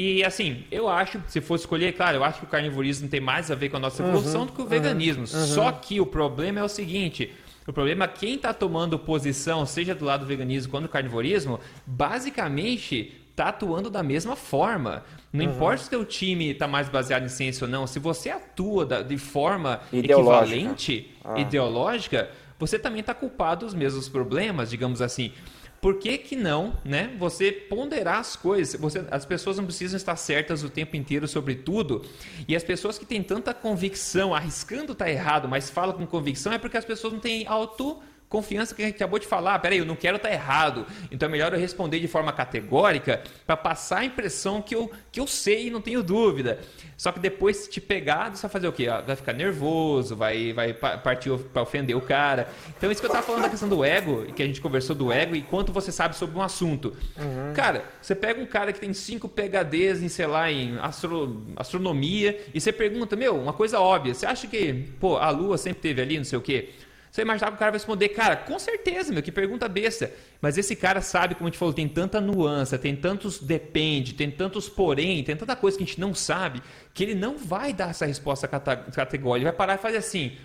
[0.00, 3.50] E assim, eu acho, se for escolher, claro, eu acho que o carnivorismo tem mais
[3.50, 5.22] a ver com a nossa evolução uhum, do que o uhum, veganismo.
[5.22, 5.46] Uhum.
[5.46, 7.32] Só que o problema é o seguinte:
[7.66, 11.58] o problema é quem está tomando posição, seja do lado do veganismo quanto do carnivorismo,
[11.84, 15.02] basicamente está atuando da mesma forma.
[15.32, 15.50] Não uhum.
[15.50, 19.02] importa se o time está mais baseado em ciência ou não, se você atua da,
[19.02, 20.54] de forma ideológica.
[20.54, 21.40] equivalente, ah.
[21.40, 25.32] ideológica, você também está culpado dos mesmos problemas, digamos assim
[25.80, 27.14] por que, que não, né?
[27.18, 28.80] Você ponderar as coisas.
[28.80, 32.04] Você, as pessoas não precisam estar certas o tempo inteiro sobre tudo.
[32.48, 36.58] E as pessoas que têm tanta convicção, arriscando estar errado, mas falam com convicção, é
[36.58, 39.58] porque as pessoas não têm auto confiança que a gente acabou de falar.
[39.58, 40.86] Peraí, eu não quero estar errado.
[41.10, 45.18] Então é melhor eu responder de forma categórica para passar a impressão que eu, que
[45.18, 46.60] eu sei e não tenho dúvida.
[46.96, 48.88] Só que depois, se te pegar, você vai fazer o quê?
[49.06, 52.48] Vai ficar nervoso, vai, vai partir para ofender o cara.
[52.76, 55.12] Então, isso que eu estava falando da questão do ego, que a gente conversou do
[55.12, 56.96] ego e quanto você sabe sobre um assunto.
[57.16, 57.54] Uhum.
[57.54, 62.40] Cara, você pega um cara que tem cinco PHDs em, sei lá, em astro, astronomia,
[62.52, 66.02] e você pergunta, meu, uma coisa óbvia, você acha que, pô, a Lua sempre teve
[66.02, 66.70] ali, não sei o quê?
[67.10, 70.12] Você imaginar que o cara vai responder, cara, com certeza, meu, que pergunta besta.
[70.40, 74.30] Mas esse cara sabe, como a gente falou, tem tanta nuance, tem tantos depende, tem
[74.30, 77.90] tantos porém, tem tanta coisa que a gente não sabe, que ele não vai dar
[77.90, 79.38] essa resposta categórica.
[79.38, 80.36] Ele vai parar e fazer assim,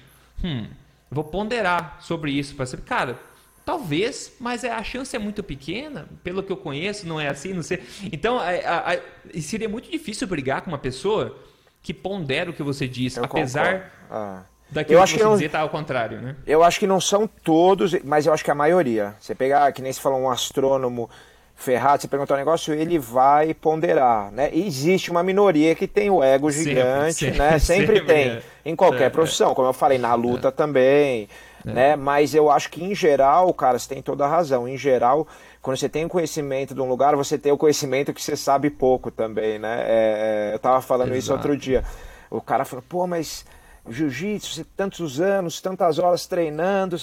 [0.43, 0.67] hum,
[1.11, 3.19] vou ponderar sobre isso para saber, cara,
[3.65, 7.53] Talvez, mas é, a chance é muito pequena, pelo que eu conheço, não é assim,
[7.53, 7.81] não sei.
[8.11, 8.99] Então, a, a, a,
[9.41, 11.39] seria muito difícil brigar com uma pessoa
[11.81, 14.43] que pondera o que você diz, eu apesar ah.
[14.73, 16.35] Daquilo eu acho que, que não, tá ao contrário, né?
[16.45, 19.15] Eu acho que não são todos, mas eu acho que a maioria.
[19.19, 21.09] Você pegar, que nem se falou, um astrônomo
[21.55, 24.49] ferrado, você perguntar um negócio, ele vai ponderar, né?
[24.51, 27.59] E existe uma minoria que tem o ego gigante, sempre, né?
[27.59, 28.41] Sempre, sempre tem, é.
[28.65, 30.51] em qualquer é, profissão, como eu falei, na luta é.
[30.51, 31.29] também,
[31.65, 31.71] é.
[31.71, 31.95] né?
[31.95, 34.67] Mas eu acho que em geral, cara, você tem toda a razão.
[34.67, 35.27] Em geral,
[35.61, 38.69] quando você tem o conhecimento de um lugar, você tem o conhecimento que você sabe
[38.69, 39.83] pouco também, né?
[39.85, 41.19] É, é eu tava falando Exato.
[41.19, 41.83] isso outro dia.
[42.29, 43.45] O cara falou, pô, mas
[43.89, 46.95] jiu-jitsu, tantos anos, tantas horas treinando.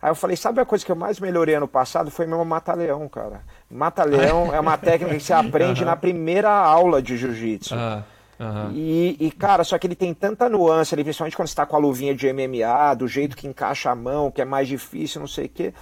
[0.00, 2.10] Aí eu falei, sabe a coisa que eu mais melhorei ano passado?
[2.10, 3.42] Foi meu mata-leão, cara.
[3.70, 5.88] Mata-leão é uma técnica que você aprende uhum.
[5.88, 7.74] na primeira aula de jiu-jitsu.
[7.74, 8.02] Uhum.
[8.38, 8.70] Uhum.
[8.72, 11.74] E, e, cara, só que ele tem tanta nuance ali, principalmente quando você tá com
[11.74, 15.26] a luvinha de MMA, do jeito que encaixa a mão, que é mais difícil, não
[15.26, 15.74] sei o quê,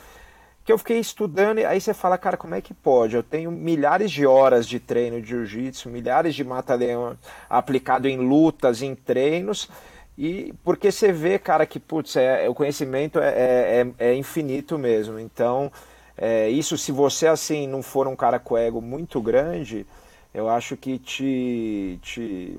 [0.65, 3.15] que eu fiquei estudando, e aí você fala, cara, como é que pode?
[3.15, 7.17] Eu tenho milhares de horas de treino de jiu-jitsu, milhares de mata-leão
[7.49, 9.69] aplicado em lutas, em treinos,
[10.18, 14.79] e porque você vê, cara, que putz, é, o conhecimento é, é, é, é infinito
[14.79, 15.18] mesmo.
[15.18, 15.70] Então,
[16.16, 19.87] é, isso se você assim não for um cara com ego muito grande,
[20.33, 22.59] eu acho que te, te,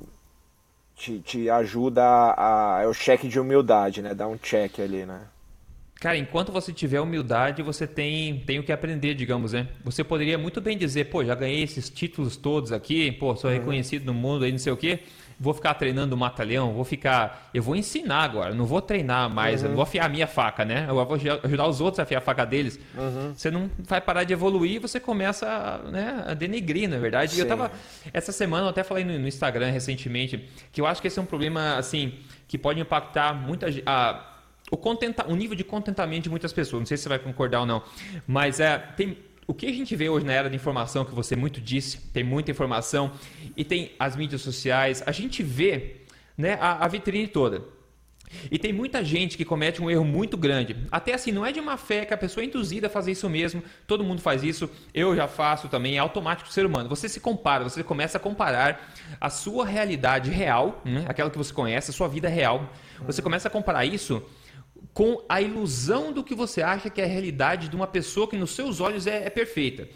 [0.95, 4.13] te, te ajuda a, a, É o cheque de humildade, né?
[4.13, 5.21] Dá um check ali, né?
[5.99, 9.67] Cara, enquanto você tiver humildade, você tem, tem o que aprender, digamos, né?
[9.83, 13.57] Você poderia muito bem dizer, pô, já ganhei esses títulos todos aqui, pô, sou uhum.
[13.57, 14.99] reconhecido no mundo aí, não sei o quê
[15.39, 17.49] vou ficar treinando o mata-leão, vou ficar.
[17.53, 19.65] Eu vou ensinar agora, não vou treinar mais, uhum.
[19.65, 20.85] eu não vou afiar a minha faca, né?
[20.87, 22.79] Eu vou ajudar os outros a afiar a faca deles.
[22.97, 23.33] Uhum.
[23.35, 27.33] Você não vai parar de evoluir você começa né, a denegrir, na verdade.
[27.33, 27.41] Sim.
[27.41, 27.71] eu tava.
[28.13, 31.21] Essa semana eu até falei no, no, Instagram recentemente que eu acho que esse é
[31.21, 32.13] um problema, assim,
[32.47, 34.37] que pode impactar muita a,
[34.71, 36.81] o, contenta, o nível de contentamento de muitas pessoas.
[36.81, 37.83] Não sei se você vai concordar ou não.
[38.25, 41.35] Mas é, tem o que a gente vê hoje na era da informação, que você
[41.35, 43.13] muito disse, tem muita informação,
[43.55, 46.01] e tem as mídias sociais, a gente vê
[46.37, 47.63] né, a, a vitrine toda.
[48.51, 50.75] E tem muita gente que comete um erro muito grande.
[50.91, 53.29] Até assim, não é de má fé que a pessoa é induzida a fazer isso
[53.29, 53.63] mesmo.
[53.87, 54.69] Todo mundo faz isso.
[54.93, 55.95] Eu já faço também.
[55.95, 56.89] É automático o ser humano.
[56.89, 61.05] Você se compara, você começa a comparar a sua realidade real, né?
[61.07, 62.69] aquela que você conhece, a sua vida real.
[63.05, 64.21] Você começa a comparar isso
[64.97, 68.35] com a ilusão do que você acha que é a realidade de uma pessoa que
[68.35, 69.87] nos seus olhos é, é perfeita.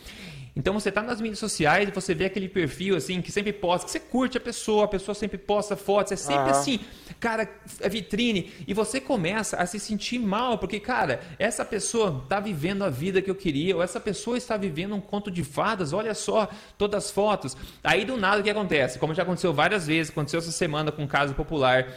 [0.55, 3.85] Então você está nas mídias sociais e você vê aquele perfil assim que sempre posta,
[3.85, 6.49] que você curte a pessoa, a pessoa sempre posta fotos, é sempre uhum.
[6.51, 6.79] assim,
[7.19, 8.53] cara, é vitrine.
[8.67, 13.23] E você começa a se sentir mal, porque, cara, essa pessoa está vivendo a vida
[13.23, 17.05] que eu queria, ou essa pessoa está vivendo um conto de fadas, olha só, todas
[17.05, 17.57] as fotos.
[17.83, 18.99] Aí do nada o que acontece?
[18.99, 21.91] Como já aconteceu várias vezes, aconteceu essa semana com um caso popular.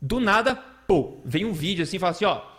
[0.00, 0.56] Do nada,
[0.88, 2.58] pô, vem um vídeo assim e fala assim, ó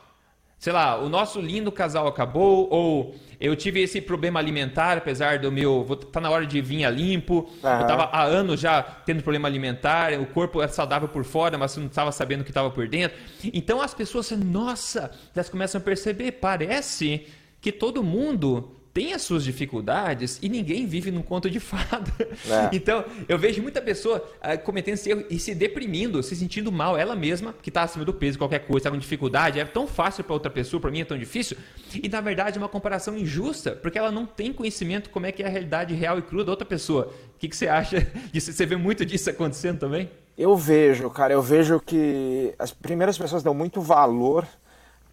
[0.60, 5.50] sei lá, o nosso lindo casal acabou, ou eu tive esse problema alimentar, apesar do
[5.50, 5.86] meu.
[5.86, 7.50] Vou, tá na hora de vir a limpo.
[7.63, 7.70] Uhum.
[7.70, 11.72] Eu estava há anos já tendo problema alimentar, o corpo era saudável por fora, mas
[11.72, 13.18] você não estava sabendo o que estava por dentro.
[13.54, 17.26] Então as pessoas, nossa, elas começam a perceber, parece
[17.62, 22.12] que todo mundo tem as suas dificuldades e ninguém vive num conto de fada.
[22.47, 22.69] É.
[22.80, 26.97] Então, eu vejo muita pessoa uh, cometendo esse erro e se deprimindo, se sentindo mal,
[26.97, 30.23] ela mesma, que está acima do peso, qualquer coisa, está com dificuldade, é tão fácil
[30.23, 31.58] para outra pessoa, para mim é tão difícil.
[31.93, 35.43] E na verdade é uma comparação injusta, porque ela não tem conhecimento como é que
[35.43, 37.12] é a realidade real e crua da outra pessoa.
[37.36, 38.54] O que, que você acha disso?
[38.54, 40.10] Você vê muito disso acontecendo também?
[40.38, 44.47] Eu vejo, cara, eu vejo que as primeiras pessoas dão muito valor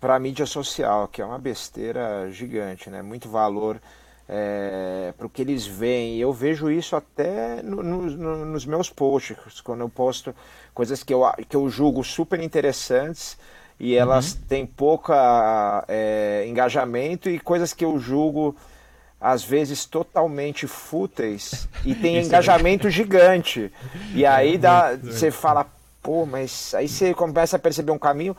[0.00, 3.02] para a mídia social, que é uma besteira gigante, né?
[3.02, 3.80] Muito valor
[4.28, 6.18] é, para o que eles veem.
[6.18, 10.34] Eu vejo isso até no, no, nos meus posts, quando eu posto
[10.74, 13.38] coisas que eu, que eu julgo super interessantes
[13.78, 14.40] e elas uhum.
[14.48, 18.56] têm pouca é, engajamento e coisas que eu julgo
[19.20, 23.72] às vezes totalmente fúteis e tem é engajamento é gigante.
[24.14, 25.66] E aí dá, você fala,
[26.02, 28.36] pô, mas aí você começa a perceber um caminho.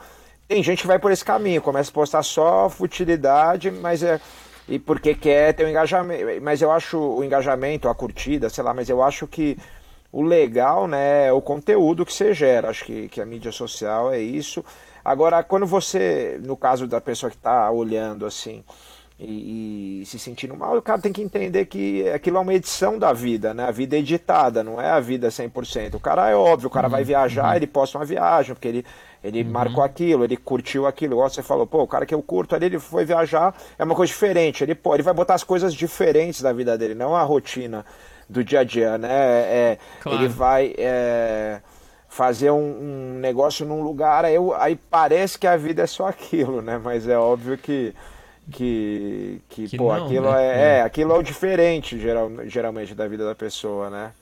[0.48, 4.18] Tem gente que vai por esse caminho, começa a postar só futilidade, mas é.
[4.66, 6.24] E porque quer ter um engajamento.
[6.42, 9.58] Mas eu acho o engajamento, a curtida, sei lá, mas eu acho que
[10.10, 12.70] o legal, né, é o conteúdo que você gera.
[12.70, 14.64] Acho que, que a mídia social é isso.
[15.04, 18.64] Agora, quando você, no caso da pessoa que está olhando assim,
[19.20, 22.96] e, e, se sentindo mal, o cara tem que entender que aquilo é uma edição
[22.96, 23.64] da vida, né?
[23.64, 25.94] A vida é editada, não é a vida 100%.
[25.94, 27.56] O cara é óbvio, o cara uhum, vai viajar, uhum.
[27.56, 28.86] ele posta uma viagem, porque ele,
[29.24, 29.50] ele uhum.
[29.50, 31.14] marcou aquilo, ele curtiu aquilo.
[31.14, 33.94] Igual você falou, pô, o cara que eu curto ali, ele foi viajar, é uma
[33.96, 34.62] coisa diferente.
[34.62, 37.84] Ele, pô, ele vai botar as coisas diferentes da vida dele, não a rotina
[38.28, 39.08] do dia a dia, né?
[39.10, 40.18] É, claro.
[40.18, 40.74] Ele vai.
[40.78, 41.60] É,
[42.10, 46.62] fazer um, um, negócio num lugar, aí, aí parece que a vida é só aquilo,
[46.62, 46.80] né?
[46.82, 47.94] Mas é óbvio que
[48.50, 50.42] que, que, que pô, não, aquilo né?
[50.42, 54.12] é, é, aquilo é o diferente geral, geralmente da vida da pessoa, né?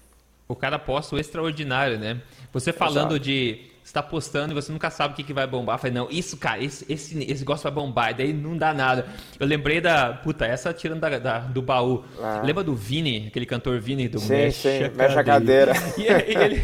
[0.48, 2.20] O cara posta o extraordinário, né?
[2.52, 3.20] Você falando Exato.
[3.20, 5.78] de está postando e você nunca sabe o que, que vai bombar.
[5.78, 9.06] Falei, não, isso, cara, esse, esse, esse negócio vai bombar, e daí não dá nada.
[9.38, 10.12] Eu lembrei da.
[10.12, 12.04] Puta, essa tirando da, da do baú.
[12.20, 12.42] Ah.
[12.44, 15.72] Lembra do Vini, aquele cantor Vini do sim, Mexa, sim, Mexa Cadeira.
[15.96, 16.62] E, e, ele,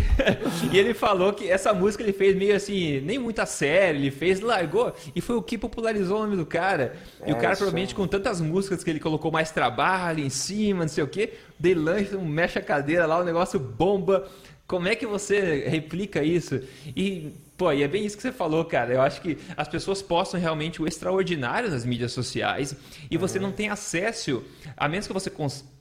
[0.73, 4.11] e ele falou que essa música ele fez meio assim, nem muito a sério, ele
[4.11, 6.95] fez, largou, e foi o que popularizou o nome do cara.
[7.25, 10.81] E é, o cara, provavelmente, com tantas músicas que ele colocou mais trabalho em cima,
[10.81, 14.29] não sei o quê, de lanche, um mexe a cadeira lá, o negócio bomba.
[14.73, 16.59] Como é que você replica isso?
[16.97, 18.95] E, pô, e é bem isso que você falou, cara.
[18.95, 22.75] Eu acho que as pessoas postam realmente o extraordinário nas mídias sociais
[23.11, 23.49] e você uhum.
[23.49, 24.43] não tem acesso,
[24.75, 25.31] a menos que você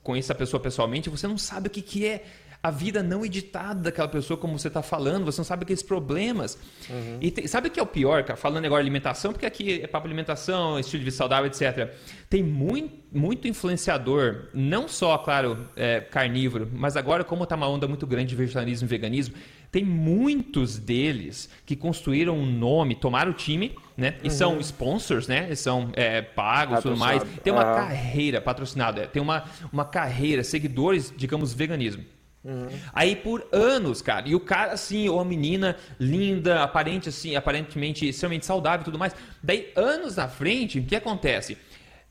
[0.02, 2.22] conheça a pessoa pessoalmente, você não sabe o que, que é
[2.62, 6.56] a vida não editada daquela pessoa, como você está falando, você não sabe aqueles problemas.
[6.88, 7.18] Uhum.
[7.20, 8.36] E tem, sabe o que é o pior, cara?
[8.36, 11.92] Falando agora de alimentação, porque aqui é papo alimentação, estilo de vida saudável, etc.
[12.30, 17.88] Tem muito, muito influenciador, não só, claro, é, carnívoro, mas agora, como está uma onda
[17.88, 19.34] muito grande de vegetarianismo e veganismo,
[19.72, 24.18] tem muitos deles que construíram um nome, tomaram o time, né?
[24.22, 24.30] E uhum.
[24.30, 25.48] são sponsors, né?
[25.50, 27.24] E são é, pagos e tudo mais.
[27.42, 32.04] Tem uma carreira patrocinada, tem uma, uma carreira, seguidores, digamos, veganismo.
[32.44, 32.68] Uhum.
[32.92, 38.08] Aí por anos, cara, e o cara assim, ou a menina linda, aparente assim, aparentemente
[38.08, 39.14] extremamente saudável e tudo mais.
[39.42, 41.56] Daí anos na frente, o que acontece?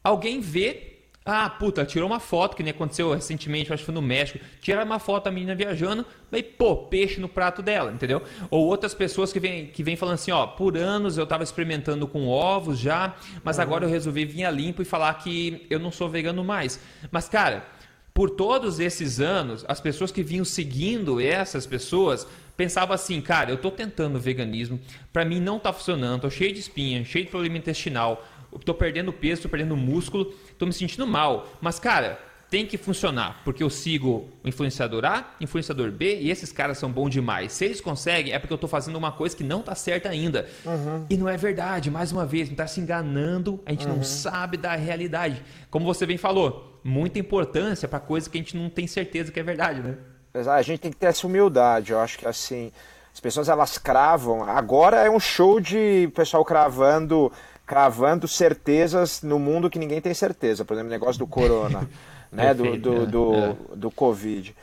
[0.03, 0.91] Alguém vê
[1.23, 4.43] ah, puta, tirou uma foto, que nem aconteceu recentemente, acho que foi no México.
[4.59, 8.23] Tiraram uma foto da menina viajando, daí, pô, peixe no prato dela, entendeu?
[8.49, 12.07] Ou outras pessoas que vêm que vem falando assim, ó, por anos eu tava experimentando
[12.07, 13.13] com ovos já,
[13.43, 13.63] mas uhum.
[13.63, 16.79] agora eu resolvi vir a limpo e falar que eu não sou vegano mais.
[17.11, 17.67] Mas, cara,
[18.13, 23.55] por todos esses anos, as pessoas que vinham seguindo essas pessoas pensavam assim, cara, eu
[23.55, 24.79] estou tentando veganismo,
[25.11, 29.13] para mim não está funcionando, estou cheio de espinha, cheio de problema intestinal, estou perdendo
[29.13, 31.47] peso, estou perdendo músculo, estou me sentindo mal.
[31.61, 32.19] Mas, cara,
[32.51, 36.91] tem que funcionar, porque eu sigo o influenciador A, influenciador B, e esses caras são
[36.91, 37.53] bons demais.
[37.53, 40.45] Se eles conseguem, é porque eu estou fazendo uma coisa que não está certa ainda.
[40.65, 41.05] Uhum.
[41.09, 43.95] E não é verdade, mais uma vez, está se enganando, a gente uhum.
[43.95, 45.41] não sabe da realidade.
[45.69, 49.39] Como você bem falou, muita importância para coisa que a gente não tem certeza que
[49.39, 49.95] é verdade, né?
[50.33, 52.69] A gente tem que ter essa humildade, eu acho que assim,
[53.13, 54.43] as pessoas elas cravam.
[54.43, 57.31] Agora é um show de pessoal cravando
[57.65, 60.65] cravando certezas no mundo que ninguém tem certeza.
[60.65, 61.87] Por exemplo, o negócio do corona.
[62.31, 63.55] né, do, do, do, é.
[63.75, 64.55] do Covid.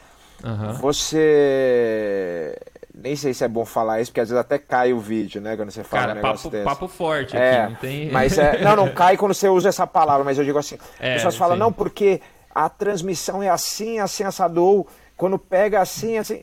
[0.45, 0.73] Uhum.
[0.75, 2.57] Você.
[2.95, 5.57] Nem sei se é bom falar isso, porque às vezes até cai o vídeo, né?
[5.57, 6.65] Quando você fala Cara, um negócio papo, desse.
[6.65, 8.11] papo forte é, aqui, não tem.
[8.11, 10.77] Mas é, não, não cai quando você usa essa palavra, mas eu digo assim.
[10.99, 11.61] É, as pessoas falam, sim.
[11.61, 12.21] não, porque
[12.53, 16.43] a transmissão é assim, assim, assado, ou quando pega assim, assim.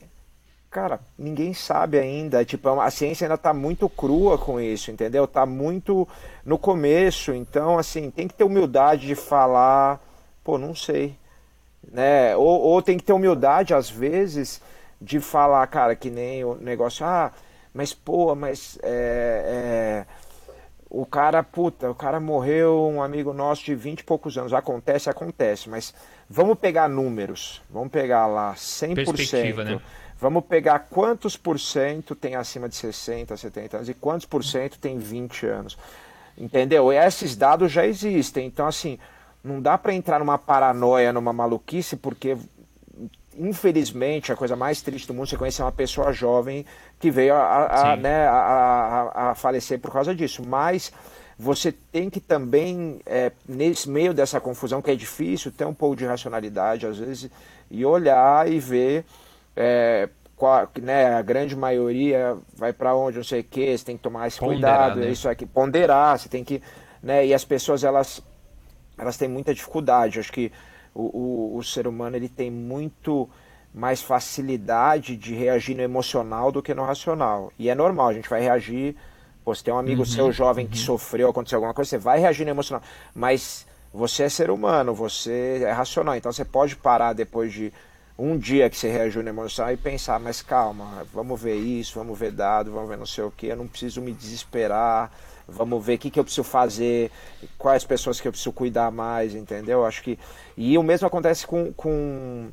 [0.69, 2.43] Cara, ninguém sabe ainda.
[2.43, 5.23] Tipo, a ciência ainda está muito crua com isso, entendeu?
[5.23, 6.07] Está muito
[6.45, 7.33] no começo.
[7.33, 10.04] Então, assim, tem que ter humildade de falar.
[10.45, 11.17] Pô, não sei
[11.91, 12.35] né?
[12.35, 14.61] Ou, ou tem que ter humildade, às vezes,
[15.01, 17.31] de falar, cara, que nem o negócio, ah,
[17.73, 20.05] mas pô, mas é, é,
[20.89, 24.53] o cara, puta, o cara morreu, um amigo nosso de 20 e poucos anos.
[24.53, 25.93] Acontece, acontece, mas
[26.29, 29.63] vamos pegar números, vamos pegar lá 100%.
[29.63, 29.81] Né?
[30.17, 34.79] Vamos pegar quantos por cento tem acima de 60, 70 anos e quantos por cento
[34.79, 35.77] tem 20 anos.
[36.37, 36.91] Entendeu?
[36.91, 38.47] E esses dados já existem.
[38.47, 38.97] Então, assim,
[39.45, 42.35] não dá para entrar numa paranoia, numa maluquice, porque
[43.37, 46.65] infelizmente a coisa mais triste do mundo é você conhecer uma pessoa jovem
[46.99, 50.41] que veio a, a, né, a, a, falecer por causa disso.
[50.45, 50.91] Mas
[51.37, 55.95] você tem que também, é, nesse meio dessa confusão que é difícil, ter um pouco
[55.95, 57.29] de racionalidade às vezes
[57.69, 59.05] e olhar e ver.
[59.55, 63.95] É, qual, né, a grande maioria vai para onde, não sei o que, você tem
[63.95, 65.09] que tomar esse ponderar, cuidado, né?
[65.09, 66.61] isso aqui, ponderar, você tem que,
[67.01, 68.21] né, e as pessoas elas
[68.97, 70.19] elas têm muita dificuldade.
[70.19, 70.51] Acho que
[70.93, 73.29] o, o, o, ser humano ele tem muito
[73.73, 77.51] mais facilidade de reagir no emocional do que no racional.
[77.59, 78.95] E é normal, a gente vai reagir.
[79.43, 80.71] Pô, se tem um amigo uhum, seu jovem uhum.
[80.71, 82.81] que sofreu, aconteceu alguma coisa, você vai reagir no emocional.
[83.13, 86.15] Mas você é ser humano, você é racional.
[86.15, 87.71] Então você pode parar depois de
[88.17, 92.17] um dia que você reagiu no emocional e pensar, mas calma, vamos ver isso, vamos
[92.17, 95.11] ver dado, vamos ver não sei o que, eu não preciso me desesperar
[95.47, 97.11] vamos ver o que, que eu preciso fazer,
[97.57, 99.85] quais pessoas que eu preciso cuidar mais, entendeu?
[99.85, 100.19] Acho que.
[100.57, 102.49] E o mesmo acontece com, com,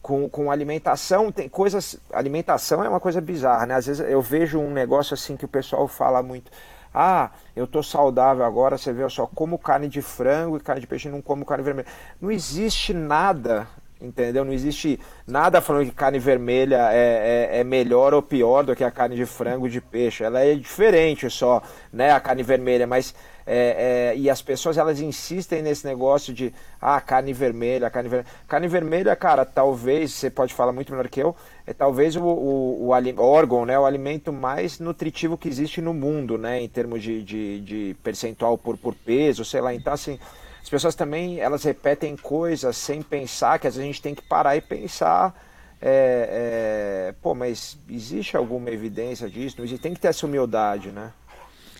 [0.00, 1.30] com, com alimentação.
[1.30, 1.98] Tem coisas.
[2.12, 3.74] Alimentação é uma coisa bizarra, né?
[3.74, 6.50] Às vezes eu vejo um negócio assim que o pessoal fala muito.
[6.94, 10.82] Ah, eu tô saudável agora, você vê, eu só como carne de frango e carne
[10.82, 11.88] de peixe, não como carne vermelha.
[12.20, 13.66] Não existe nada
[14.02, 14.44] entendeu?
[14.44, 18.84] Não existe nada falando que carne vermelha é, é, é, melhor ou pior do que
[18.84, 20.24] a carne de frango de peixe.
[20.24, 21.62] Ela é diferente só,
[21.92, 22.10] né?
[22.10, 23.14] A carne vermelha, mas
[23.46, 28.30] é, é, e as pessoas elas insistem nesse negócio de ah, carne vermelha, carne vermelha.
[28.48, 31.34] Carne vermelha, cara, talvez, você pode falar muito melhor que eu,
[31.66, 33.78] é talvez o, o, o órgão, né?
[33.78, 36.60] O alimento mais nutritivo que existe no mundo, né?
[36.60, 39.74] Em termos de, de, de percentual por, por peso, sei lá.
[39.74, 40.18] Então, assim
[40.62, 44.22] as pessoas também elas repetem coisas sem pensar, que às vezes a gente tem que
[44.22, 45.34] parar e pensar.
[45.80, 49.56] É, é, pô, mas existe alguma evidência disso?
[49.58, 51.12] Não existe, tem que ter essa humildade, né?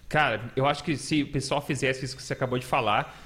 [0.08, 3.16] Cara, eu acho que se o pessoal fizesse isso que você acabou de falar,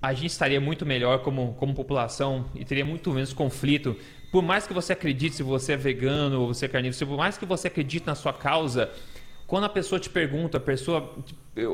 [0.00, 3.96] a gente estaria muito melhor como, como população e teria muito menos conflito.
[4.32, 7.38] Por mais que você acredite se você é vegano ou você é carnívoro, por mais
[7.38, 8.90] que você acredite na sua causa,
[9.46, 11.14] quando a pessoa te pergunta, a pessoa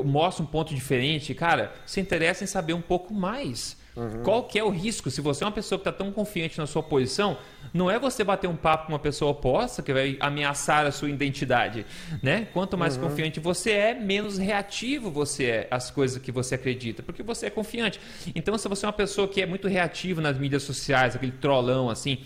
[0.05, 3.79] mostra um ponto diferente, cara, se interessa em saber um pouco mais.
[3.95, 4.23] Uhum.
[4.23, 5.09] Qual que é o risco?
[5.11, 7.37] Se você é uma pessoa que está tão confiante na sua posição,
[7.73, 11.09] não é você bater um papo com uma pessoa oposta que vai ameaçar a sua
[11.09, 11.85] identidade,
[12.23, 12.47] né?
[12.53, 13.09] Quanto mais uhum.
[13.09, 17.49] confiante você é, menos reativo você é às coisas que você acredita, porque você é
[17.49, 17.99] confiante.
[18.33, 21.89] Então, se você é uma pessoa que é muito reativa nas mídias sociais, aquele trollão
[21.89, 22.19] assim,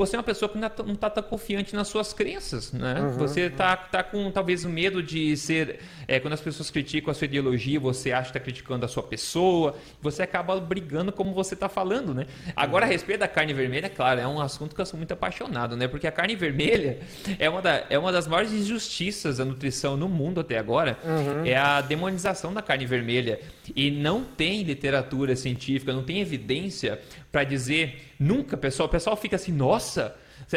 [0.00, 3.02] você é uma pessoa que não está tão confiante nas suas crenças, né?
[3.02, 7.14] Uhum, você está tá com talvez medo de ser, é, quando as pessoas criticam a
[7.14, 11.52] sua ideologia, você acha que está criticando a sua pessoa, você acaba brigando como você
[11.52, 12.26] está falando, né?
[12.56, 12.92] Agora, a uhum.
[12.92, 15.86] respeito da carne vermelha, claro, é um assunto que eu sou muito apaixonado, né?
[15.86, 17.00] Porque a carne vermelha
[17.38, 21.44] é uma, da, é uma das maiores injustiças da nutrição no mundo até agora, uhum.
[21.44, 23.38] é a demonização da carne vermelha.
[23.76, 26.98] E não tem literatura científica, não tem evidência
[27.30, 28.88] para dizer nunca, pessoal.
[28.88, 30.16] O pessoal fica assim, nossa,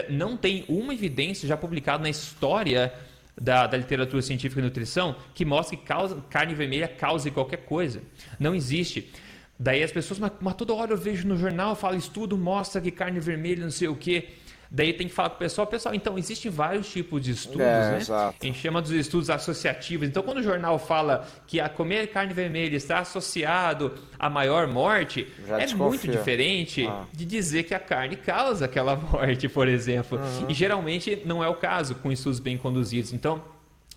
[0.10, 2.94] não tem uma evidência já publicada na história
[3.40, 8.02] da, da, literatura científica e nutrição que mostre que causa, carne vermelha cause qualquer coisa.
[8.40, 9.12] Não existe.
[9.58, 12.92] Daí as pessoas, mas, mas toda hora eu vejo no jornal, fala estudo, mostra que
[12.92, 14.30] carne vermelha não sei o quê.
[14.76, 17.92] Daí tem que falar com o pessoal, pessoal, então existem vários tipos de estudos, É,
[17.92, 17.98] né?
[18.00, 18.36] exato.
[18.42, 20.08] A gente chama dos estudos associativos.
[20.08, 25.28] Então, quando o jornal fala que a comer carne vermelha está associado à maior morte,
[25.48, 27.06] Já é muito diferente Ah.
[27.14, 30.18] de dizer que a carne causa aquela morte, por exemplo.
[30.18, 30.50] Uhum.
[30.50, 33.14] E geralmente não é o caso com estudos bem conduzidos.
[33.14, 33.44] Então,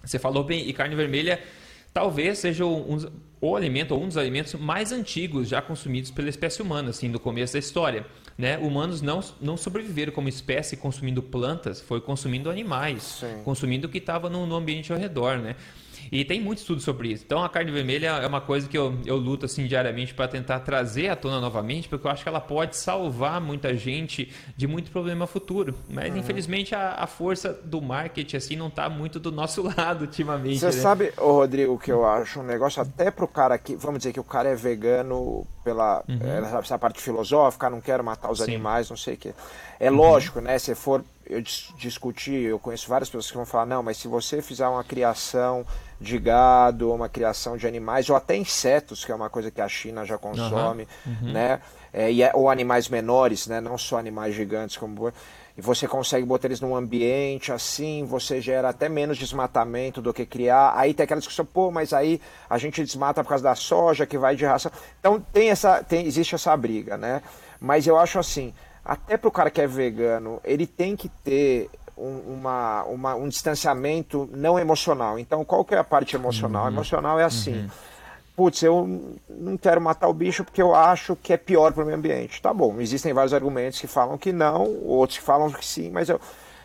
[0.04, 1.40] você falou bem, e carne vermelha
[1.94, 2.98] talvez seja um,
[3.40, 7.18] o alimento ou um dos alimentos mais antigos já consumidos pela espécie humana, assim, no
[7.18, 8.04] começo da história.
[8.38, 8.58] Né?
[8.58, 13.42] Humanos não, não sobreviveram como espécie consumindo plantas, foi consumindo animais, Sim.
[13.44, 15.56] consumindo o que estava no, no ambiente ao redor, né?
[16.10, 17.24] E tem muito estudo sobre isso.
[17.24, 20.60] Então a carne vermelha é uma coisa que eu, eu luto assim diariamente para tentar
[20.60, 24.90] trazer à tona novamente, porque eu acho que ela pode salvar muita gente de muito
[24.90, 25.74] problema futuro.
[25.88, 30.58] Mas infelizmente a, a força do marketing assim não está muito do nosso lado ultimamente.
[30.58, 30.72] Você né?
[30.72, 32.40] sabe, ô Rodrigo, o que eu acho?
[32.40, 36.58] Um negócio até pro cara que, vamos dizer que o cara é vegano pela é,
[36.58, 38.44] essa parte filosófica, não quero matar os Sim.
[38.44, 39.34] animais, não sei o quê.
[39.80, 40.58] É lógico, né?
[40.58, 44.08] Se for eu dis- discutir, eu conheço várias pessoas que vão falar, não, mas se
[44.08, 45.64] você fizer uma criação
[46.00, 49.68] de gado, uma criação de animais, ou até insetos, que é uma coisa que a
[49.68, 50.86] China já consome,
[51.22, 51.60] né?
[51.92, 53.60] É, e é- ou animais menores, né?
[53.60, 55.12] Não só animais gigantes como
[55.56, 60.26] e você consegue botar eles num ambiente assim, você gera até menos desmatamento do que
[60.26, 60.74] criar.
[60.76, 62.20] Aí tem aquela discussão, pô, mas aí
[62.50, 64.70] a gente desmata por causa da soja que vai de raça.
[65.00, 67.22] Então tem essa, tem, existe essa briga, né?
[67.58, 68.52] Mas eu acho assim,
[68.86, 71.68] até pro cara que é vegano, ele tem que ter
[71.98, 75.18] um, uma, uma- um distanciamento não emocional.
[75.18, 76.66] Então, qual que é a parte emocional?
[76.66, 77.68] A emocional é assim.
[78.36, 81.86] Putz, eu não quero matar o bicho porque eu acho que é pior para o
[81.86, 82.40] meio ambiente.
[82.42, 86.10] Tá bom, existem vários argumentos que falam que não, outros que falam que sim, mas
[86.10, 86.20] eu,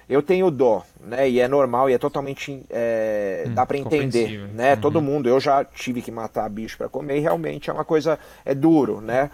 [0.10, 1.30] eu tenho dó, né?
[1.30, 2.62] E é normal e é totalmente.
[2.70, 4.76] é, dá para entender, né?
[4.76, 8.20] Todo mundo, eu já tive que matar bicho para comer e realmente é uma coisa.
[8.44, 9.32] É duro, né?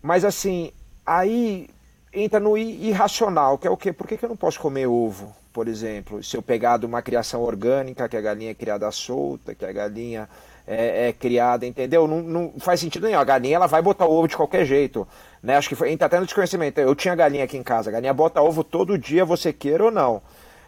[0.00, 0.70] Mas assim,
[1.04, 1.68] aí
[2.12, 3.92] entra no irracional, que é o quê?
[3.92, 6.22] Por que, que eu não posso comer ovo, por exemplo?
[6.22, 9.72] Se eu pegar de uma criação orgânica, que a galinha é criada solta, que a
[9.72, 10.28] galinha
[10.66, 12.06] é, é criada, entendeu?
[12.06, 13.18] Não, não faz sentido nenhum.
[13.18, 15.06] A galinha ela vai botar ovo de qualquer jeito.
[15.42, 15.56] Né?
[15.56, 16.80] Acho que foi, entra até no desconhecimento.
[16.80, 19.90] Eu tinha galinha aqui em casa, a galinha bota ovo todo dia, você queira ou
[19.90, 20.22] não.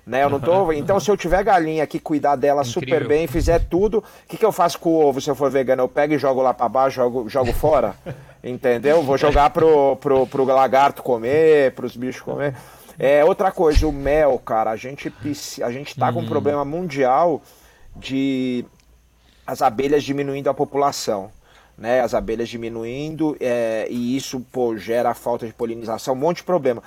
[0.07, 0.25] Né?
[0.25, 0.73] Eu não tô...
[0.73, 3.09] Então, se eu tiver galinha aqui, cuidar dela super Incrível.
[3.09, 5.83] bem, fizer tudo, o que, que eu faço com o ovo se eu for vegano?
[5.83, 7.95] Eu pego e jogo lá pra baixo, jogo, jogo fora?
[8.43, 9.03] Entendeu?
[9.03, 12.55] Vou jogar pro, pro, pro lagarto comer, pros bichos comer.
[12.99, 15.13] É, outra coisa, o mel, cara, a gente,
[15.63, 17.41] a gente tá com um problema mundial
[17.95, 18.65] de
[19.47, 21.31] as abelhas diminuindo a população.
[21.79, 26.43] Né, as abelhas diminuindo é, e isso pô, gera falta de polinização, um monte de
[26.45, 26.83] problema.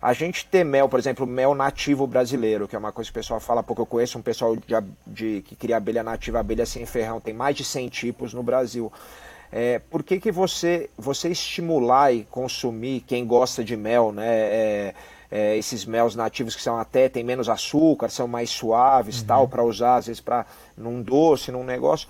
[0.00, 3.20] A gente ter mel, por exemplo, mel nativo brasileiro, que é uma coisa que o
[3.20, 3.82] pessoal fala pouco.
[3.82, 4.62] Eu conheço um pessoal de,
[5.06, 8.92] de- que cria abelha nativa, abelha sem ferrão, tem mais de 100 tipos no Brasil.
[9.50, 14.26] É, por que, que você, você estimular e consumir, quem gosta de mel, né?
[14.28, 14.94] é,
[15.30, 19.64] é, esses mels nativos que são até, tem menos açúcar, são mais suaves, tal, para
[19.64, 20.46] usar, às vezes, para
[20.76, 22.08] num doce, num negócio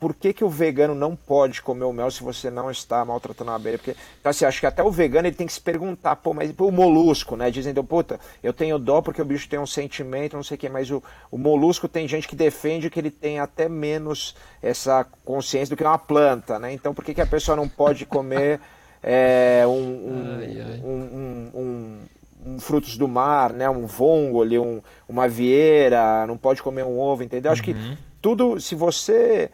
[0.00, 3.50] por que, que o vegano não pode comer o mel se você não está maltratando
[3.50, 3.76] a abelha?
[3.76, 6.50] Porque, então, assim, acho que até o vegano ele tem que se perguntar, pô, mas
[6.52, 7.50] pô, o molusco, né?
[7.50, 10.58] Dizem, então, puta, eu tenho dó porque o bicho tem um sentimento, não sei o
[10.58, 15.06] quê, mas o, o molusco tem gente que defende que ele tem até menos essa
[15.24, 16.72] consciência do que uma planta, né?
[16.72, 18.58] Então, por que, que a pessoa não pode comer
[19.02, 20.80] é, um, um- Ai, ai.
[20.82, 21.98] um- um-
[22.46, 23.68] um- frutos do mar, né?
[23.68, 27.52] Um vongole, um, uma vieira, não pode comer um ovo, entendeu?
[27.52, 27.76] Acho que
[28.22, 29.50] tudo, se você,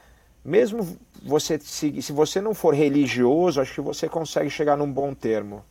[0.46, 5.12] mesmo você se, se você não for religioso, acho que você consegue chegar num bom
[5.12, 5.64] termo.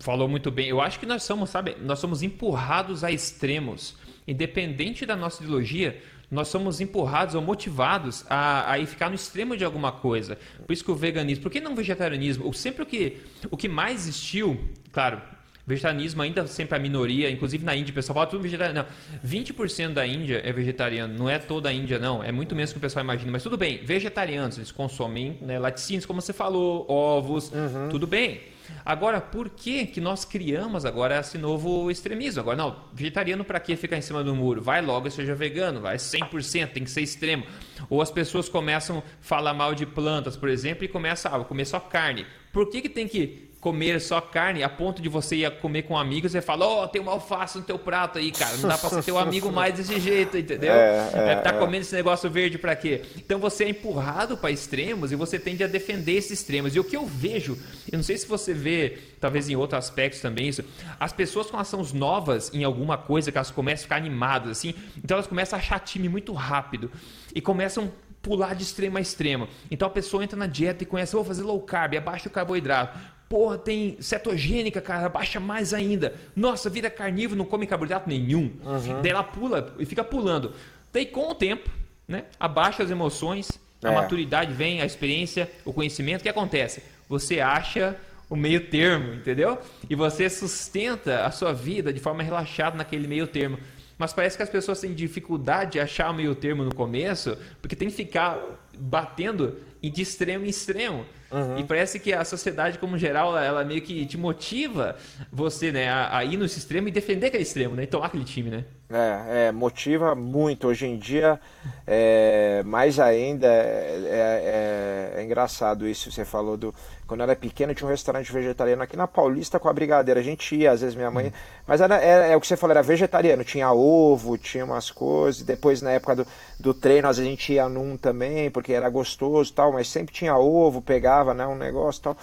[0.00, 0.68] Falou muito bem.
[0.68, 3.96] Eu acho que nós somos, sabe, nós somos empurrados a extremos.
[4.26, 6.00] Independente da nossa ideologia,
[6.30, 10.38] nós somos empurrados ou motivados a, a ficar no extremo de alguma coisa.
[10.66, 12.52] Por isso que o veganismo, por que não o vegetarianismo?
[12.52, 13.18] Sempre o que,
[13.50, 14.58] o que mais existiu,
[14.92, 15.22] claro,
[15.66, 18.86] vegetarianismo ainda sempre a minoria, inclusive na Índia, o pessoal fala tudo vegetariano.
[18.86, 22.22] Não, 20% da Índia é vegetariano, não é toda a Índia, não.
[22.22, 23.32] É muito menos que o pessoal imagina.
[23.32, 27.50] Mas tudo bem, vegetarianos, eles consomem né, laticínios, como você falou, ovos,
[27.90, 28.40] tudo bem.
[28.84, 32.40] Agora, por que que nós criamos agora esse novo extremismo?
[32.40, 34.62] Agora, não, vegetariano para que ficar em cima do muro?
[34.62, 37.44] Vai logo e seja vegano, vai 100%, tem que ser extremo.
[37.88, 41.44] Ou as pessoas começam a falar mal de plantas, por exemplo, e começam a ah,
[41.44, 42.26] comer só carne.
[42.52, 45.98] Por que que tem que comer só carne a ponto de você ir comer com
[45.98, 48.56] amigos e falar, ó, tem uma alface no teu prato aí, cara.
[48.58, 50.72] Não dá pra ser teu amigo mais desse jeito, entendeu?
[50.72, 51.52] É, é, tá é.
[51.54, 53.02] comendo esse negócio verde pra quê?
[53.16, 56.76] Então você é empurrado para extremos e você tende a defender esses extremos.
[56.76, 57.58] E o que eu vejo,
[57.90, 60.62] eu não sei se você vê, talvez em outros aspectos também isso,
[61.00, 64.74] as pessoas com ações novas em alguma coisa que elas começam a ficar animadas assim,
[64.96, 66.88] então elas começam a achar time muito rápido
[67.34, 69.48] e começam a pular de extremo a extremo.
[69.70, 73.15] Então a pessoa entra na dieta e conhece, vou fazer low carb, abaixo o carboidrato.
[73.28, 76.14] Porra, tem cetogênica, cara, baixa mais ainda.
[76.34, 78.52] Nossa, vira carnívoro, não come carboidrato nenhum.
[78.64, 79.02] Uhum.
[79.02, 80.52] Daí ela pula e fica pulando.
[80.92, 81.68] Daí com o tempo,
[82.06, 82.24] né?
[82.38, 83.50] Abaixa as emoções,
[83.82, 83.94] a é.
[83.94, 86.20] maturidade vem, a experiência, o conhecimento.
[86.20, 86.82] O que acontece?
[87.08, 87.96] Você acha
[88.30, 89.58] o meio termo, entendeu?
[89.88, 93.58] E você sustenta a sua vida de forma relaxada naquele meio termo.
[93.98, 97.74] Mas parece que as pessoas têm dificuldade de achar o meio termo no começo, porque
[97.74, 98.38] tem que ficar
[98.78, 99.56] batendo
[99.90, 101.04] de extremo em extremo.
[101.30, 101.58] Uhum.
[101.58, 104.96] E parece que a sociedade, como geral, ela meio que te motiva
[105.32, 107.82] você né, a, a ir nesse extremo e defender aquele extremo, né?
[107.82, 108.64] E tomar aquele time, né?
[108.88, 110.68] É, é, motiva muito.
[110.68, 111.40] Hoje em dia,
[111.84, 116.10] é, mais ainda, é, é, é, engraçado isso.
[116.10, 116.72] Você falou do.
[117.04, 120.20] Quando eu era pequeno, tinha um restaurante vegetariano aqui na Paulista com a Brigadeira.
[120.20, 121.32] A gente ia, às vezes minha mãe.
[121.66, 123.44] Mas era, é, é, o que você falou, era vegetariano.
[123.44, 125.42] Tinha ovo, tinha umas coisas.
[125.42, 126.26] Depois, na época do,
[126.58, 129.72] do treino, às vezes a gente ia num também, porque era gostoso tal.
[129.76, 132.16] Mas sempre tinha ovo, pegava né, um negócio tal.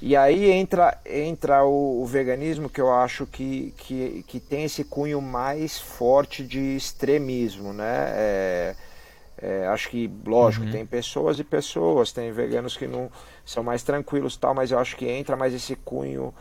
[0.00, 4.84] E aí entra, entra o, o, veganismo que eu acho que, que, que tem esse
[4.84, 8.06] cunho mais forte de extremismo, né?
[8.14, 8.76] É,
[9.40, 10.70] é, acho que, lógico, uhum.
[10.70, 13.10] tem pessoas e pessoas, tem veganos que não
[13.44, 16.32] são mais tranquilos tal, mas eu acho que entra mais esse cunho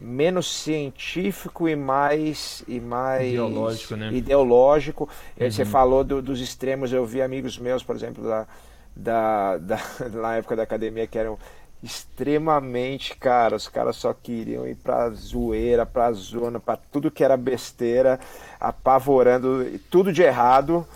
[0.00, 4.12] menos científico e mais e mais ideológico, né?
[4.12, 5.08] Ideológico.
[5.38, 5.50] Uhum.
[5.50, 8.46] Você falou do, dos extremos, eu vi amigos meus, por exemplo, da,
[8.94, 9.78] da, da,
[10.12, 11.38] na época da academia que eram
[11.82, 17.36] extremamente, cara, os caras só queriam ir pra zoeira, pra zona, pra tudo que era
[17.36, 18.20] besteira,
[18.60, 20.86] apavorando, tudo de errado,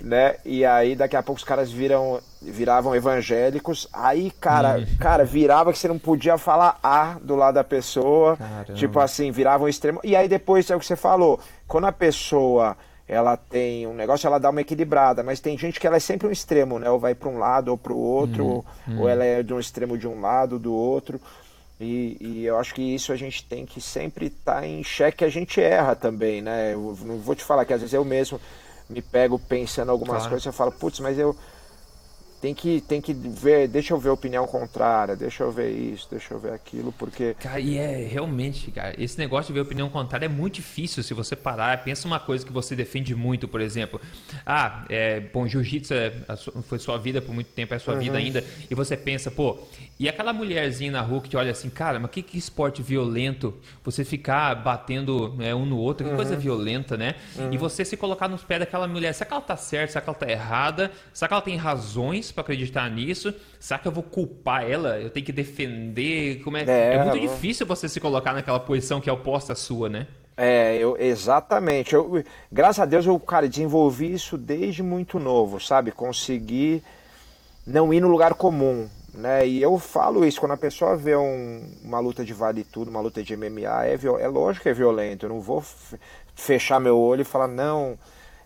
[0.00, 0.36] né?
[0.44, 4.86] E aí daqui a pouco os caras viram, viravam evangélicos, aí, cara, hum.
[5.00, 8.74] cara, virava que você não podia falar A do lado da pessoa, Caramba.
[8.74, 11.92] tipo assim, virava um extremo, e aí depois é o que você falou, quando a
[11.92, 12.76] pessoa
[13.12, 16.26] ela tem um negócio, ela dá uma equilibrada, mas tem gente que ela é sempre
[16.26, 16.90] um extremo, né?
[16.90, 18.64] Ou vai para um lado ou para o outro, uhum,
[18.96, 21.20] ou, ou ela é de um extremo de um lado, do outro.
[21.80, 25.24] E, e, eu acho que isso a gente tem que sempre estar tá em xeque,
[25.24, 26.72] a gente erra também, né?
[26.72, 28.40] Eu não vou te falar que às vezes eu mesmo
[28.88, 30.30] me pego pensando algumas claro.
[30.30, 31.36] coisas, eu falo, putz, mas eu
[32.42, 36.08] tem que, tem que ver, deixa eu ver a opinião contrária, deixa eu ver isso,
[36.10, 37.36] deixa eu ver aquilo, porque.
[37.38, 41.14] Cara, e é realmente, cara, esse negócio de ver opinião contrária é muito difícil se
[41.14, 41.84] você parar.
[41.84, 44.00] Pensa uma coisa que você defende muito, por exemplo.
[44.44, 46.12] Ah, é, bom, jiu-jitsu é,
[46.64, 48.00] foi sua vida por muito tempo, é sua uhum.
[48.00, 49.58] vida ainda, e você pensa, pô,
[50.02, 53.54] e aquela mulherzinha na rua que te olha assim, cara, mas que, que esporte violento
[53.84, 56.16] você ficar batendo é, um no outro, que uhum.
[56.16, 57.14] coisa violenta, né?
[57.36, 57.52] Uhum.
[57.52, 60.10] E você se colocar nos pés daquela mulher, será que ela tá certa, será que
[60.10, 63.32] ela tá errada, será que ela tem razões para acreditar nisso?
[63.60, 64.98] Será que eu vou culpar ela?
[64.98, 66.42] Eu tenho que defender?
[66.42, 66.64] Como é?
[66.64, 70.08] É, é muito difícil você se colocar naquela posição que é oposta à sua, né?
[70.36, 71.94] É, eu, exatamente.
[71.94, 75.92] Eu, graças a Deus eu, cara, desenvolvi isso desde muito novo, sabe?
[75.92, 76.82] Consegui
[77.64, 79.46] não ir no lugar comum, né?
[79.46, 83.00] E eu falo isso, quando a pessoa vê um, uma luta de vale tudo, uma
[83.00, 85.26] luta de MMA, é, é lógico que é violento.
[85.26, 85.62] Eu não vou
[86.34, 87.98] fechar meu olho e falar, não,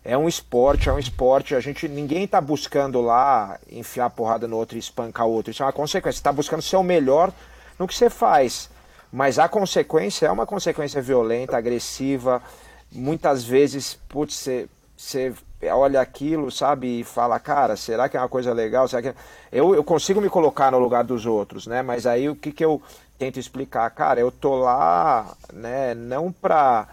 [0.04, 1.54] é um esporte, é um esporte.
[1.54, 5.50] A gente, ninguém está buscando lá enfiar porrada no outro e espancar o outro.
[5.50, 6.16] Isso é uma consequência.
[6.16, 7.32] Você está buscando ser o melhor
[7.78, 8.68] no que você faz.
[9.12, 12.42] Mas a consequência é uma consequência violenta, agressiva.
[12.90, 15.32] Muitas vezes, putz, você, você
[15.64, 18.86] olha aquilo, sabe, e fala, cara, será que é uma coisa legal?
[18.88, 19.08] Será que...
[19.08, 19.14] É?
[19.50, 21.82] eu, eu consigo me colocar no lugar dos outros, né?
[21.82, 22.80] Mas aí o que, que eu
[23.18, 23.88] tento explicar?
[23.90, 26.88] Cara, eu tô lá, né, não pra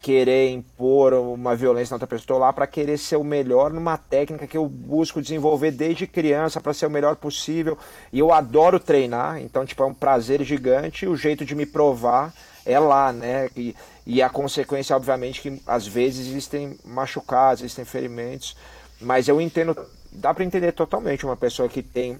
[0.00, 3.98] querer impor uma violência na outra pessoa, estou lá para querer ser o melhor numa
[3.98, 7.76] técnica que eu busco desenvolver desde criança para ser o melhor possível.
[8.10, 11.06] E eu adoro treinar, então tipo é um prazer gigante.
[11.06, 12.32] O jeito de me provar
[12.64, 13.48] é lá, né?
[13.56, 13.74] E,
[14.06, 18.56] e a consequência, obviamente, que às vezes existem machucados, existem ferimentos,
[19.00, 19.76] mas eu entendo,
[20.12, 22.18] dá para entender totalmente uma pessoa que tem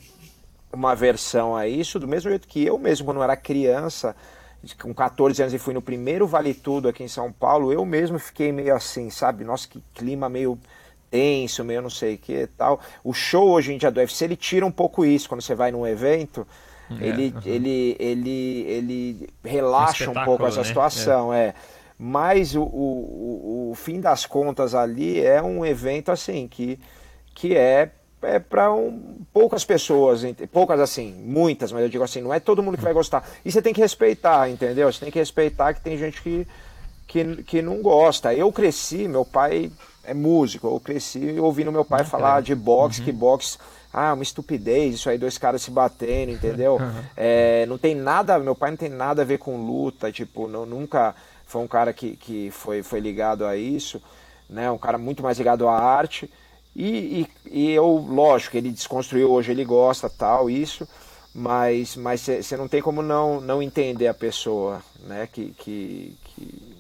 [0.73, 4.15] uma aversão a isso, do mesmo jeito que eu mesmo quando era criança
[4.81, 8.19] com 14 anos e fui no primeiro Vale Tudo aqui em São Paulo, eu mesmo
[8.19, 9.43] fiquei meio assim, sabe?
[9.43, 10.59] Nossa, que clima meio
[11.11, 12.81] tenso, meio não sei o que tal.
[13.03, 15.29] O show hoje em dia do UFC, ele tira um pouco isso.
[15.29, 16.47] Quando você vai num evento,
[16.99, 17.43] ele, uhum.
[17.45, 20.65] ele, ele, ele relaxa um, um pouco essa né?
[20.65, 21.47] situação, é.
[21.47, 21.55] é.
[21.99, 26.81] Mas o, o, o, fim das contas ali é um evento assim que,
[27.35, 27.91] que é
[28.23, 30.23] é para um, poucas pessoas,
[30.53, 33.27] poucas assim, muitas, mas eu digo assim, não é todo mundo que vai gostar.
[33.45, 34.93] E você tem que respeitar, entendeu?
[34.93, 36.47] Você tem que respeitar que tem gente que,
[37.07, 38.35] que, que não gosta.
[38.35, 39.73] Eu cresci, meu pai
[40.05, 43.07] é músico, eu cresci ouvindo meu pai ah, falar de boxe, uhum.
[43.07, 43.59] que boxe,
[43.93, 46.79] ah, uma estupidez, isso aí, dois caras se batendo, entendeu?
[47.17, 50.65] É, não tem nada, meu pai não tem nada a ver com luta, tipo, não,
[50.65, 51.15] nunca
[51.47, 54.01] foi um cara que, que foi, foi ligado a isso,
[54.49, 54.71] né?
[54.71, 56.31] Um cara muito mais ligado à arte.
[56.75, 60.89] E, e, e, eu, lógico, ele desconstruiu hoje, ele gosta tal, isso,
[61.35, 65.29] mas mas você não tem como não, não entender a pessoa, né?
[65.31, 66.77] Que, que, que,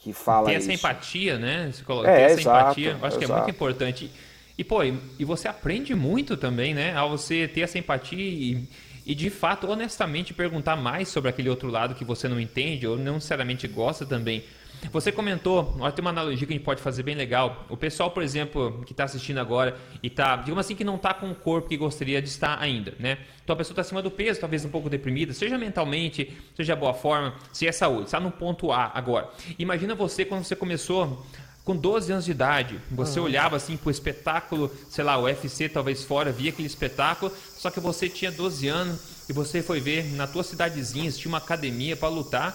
[0.00, 1.70] que fala Ter essa empatia, né?
[1.72, 3.18] Você coloca, é, ter essa exato, empatia, eu acho exato.
[3.18, 4.10] que é muito importante.
[4.56, 6.94] E, pô, e você aprende muito também, né?
[6.94, 8.68] Ao você ter essa empatia e,
[9.04, 12.96] e, de fato, honestamente, perguntar mais sobre aquele outro lado que você não entende ou
[12.96, 14.44] não necessariamente gosta também.
[14.92, 17.64] Você comentou, olha, tem uma analogia que a gente pode fazer bem legal.
[17.68, 21.14] O pessoal, por exemplo, que está assistindo agora e está, digamos assim, que não está
[21.14, 23.18] com o corpo que gostaria de estar ainda, né?
[23.42, 26.94] Então a pessoa está acima do peso, talvez um pouco deprimida, seja mentalmente, seja boa
[26.94, 29.30] forma, se é saúde, está no ponto A agora.
[29.58, 31.24] Imagina você quando você começou
[31.64, 33.24] com 12 anos de idade, você uhum.
[33.24, 37.70] olhava assim para o espetáculo, sei lá, o UFC talvez fora, via aquele espetáculo, só
[37.70, 41.96] que você tinha 12 anos e você foi ver na tua cidadezinha, tinha uma academia
[41.96, 42.54] para lutar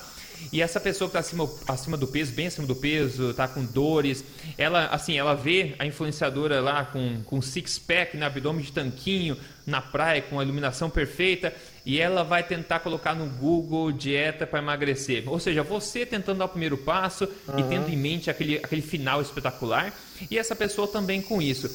[0.51, 3.63] e essa pessoa que está acima, acima do peso, bem acima do peso, está com
[3.63, 4.23] dores,
[4.57, 9.81] ela assim, ela vê a influenciadora lá com, com six-pack no abdômen de tanquinho, na
[9.81, 11.53] praia, com a iluminação perfeita,
[11.85, 15.23] e ela vai tentar colocar no Google dieta para emagrecer.
[15.27, 17.59] Ou seja, você tentando dar o primeiro passo uhum.
[17.59, 19.93] e tendo em mente aquele, aquele final espetacular,
[20.29, 21.69] e essa pessoa também com isso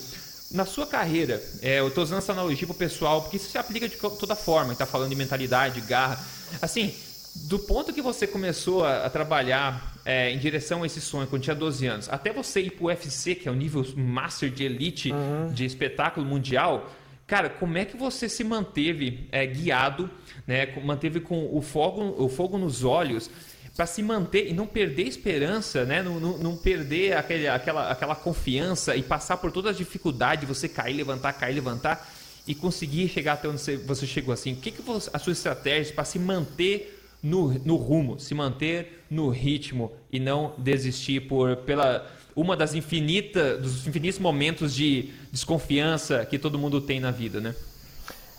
[0.50, 3.58] na sua carreira, é, eu estou usando essa analogia para o pessoal, porque isso se
[3.58, 6.24] aplica de toda forma, está falando de mentalidade, garra.
[6.62, 6.94] Assim,
[7.35, 11.43] do ponto que você começou a, a trabalhar é, em direção a esse sonho quando
[11.43, 15.12] tinha 12 anos, até você ir pro UFC, que é o nível master de elite
[15.12, 15.53] uhum.
[15.53, 16.91] de espetáculo mundial,
[17.26, 20.09] cara, como é que você se manteve é, guiado,
[20.47, 23.30] né, manteve com o fogo, o fogo nos olhos
[23.76, 26.01] para se manter e não perder esperança, né?
[26.01, 30.68] Não, não, não, perder aquele, aquela, aquela confiança e passar por todas as dificuldades, você
[30.68, 32.09] cair, levantar, cair, levantar
[32.47, 34.53] e conseguir chegar até onde você, você chegou assim.
[34.53, 36.93] O que, que você, a sua estratégia para se manter
[37.25, 42.07] no, no rumo, se manter no ritmo e não desistir por pela
[42.37, 47.55] uma das infinitas dos infinitos momentos de desconfiança que todo mundo tem na vida, né?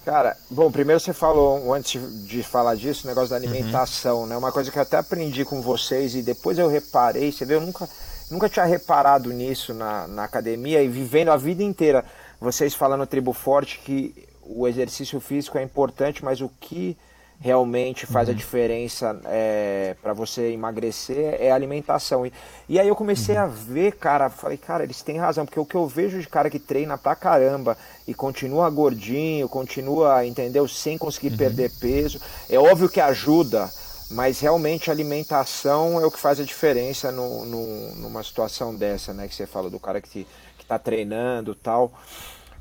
[0.05, 4.27] Cara, bom, primeiro você falou, antes de falar disso, o negócio da alimentação, uhum.
[4.27, 4.37] né?
[4.37, 7.61] Uma coisa que eu até aprendi com vocês e depois eu reparei, você vê, eu
[7.61, 7.89] nunca,
[8.29, 12.05] nunca tinha reparado nisso na, na academia e vivendo a vida inteira,
[12.39, 16.95] vocês falando Tribo Forte que o exercício físico é importante, mas o que
[17.39, 18.33] realmente faz uhum.
[18.33, 22.25] a diferença é, para você emagrecer é a alimentação.
[22.25, 22.33] E,
[22.67, 23.43] e aí eu comecei uhum.
[23.43, 26.49] a ver, cara, falei, cara, eles têm razão, porque o que eu vejo de cara
[26.49, 27.77] que treina pra caramba
[28.07, 31.37] e continua gordinho, continua, entendeu, sem conseguir uhum.
[31.37, 32.19] perder peso,
[32.49, 33.69] é óbvio que ajuda,
[34.11, 39.13] mas realmente a alimentação é o que faz a diferença no, no, numa situação dessa,
[39.13, 40.27] né, que você fala do cara que,
[40.57, 41.91] que tá treinando tal.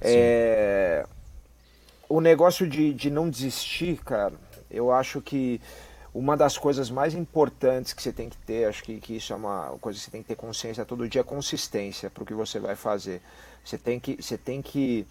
[0.01, 1.07] É,
[2.09, 4.35] o negócio de, de não desistir, cara,
[4.75, 5.61] eu acho que
[6.15, 9.37] uma das coisas mais importantes que você tem que ter, acho que, que isso é
[9.37, 12.35] uma coisa que você tem que ter consciência todo dia, é consistência para o que
[12.35, 13.21] você vai fazer.
[13.65, 15.07] Você tem que, você tem que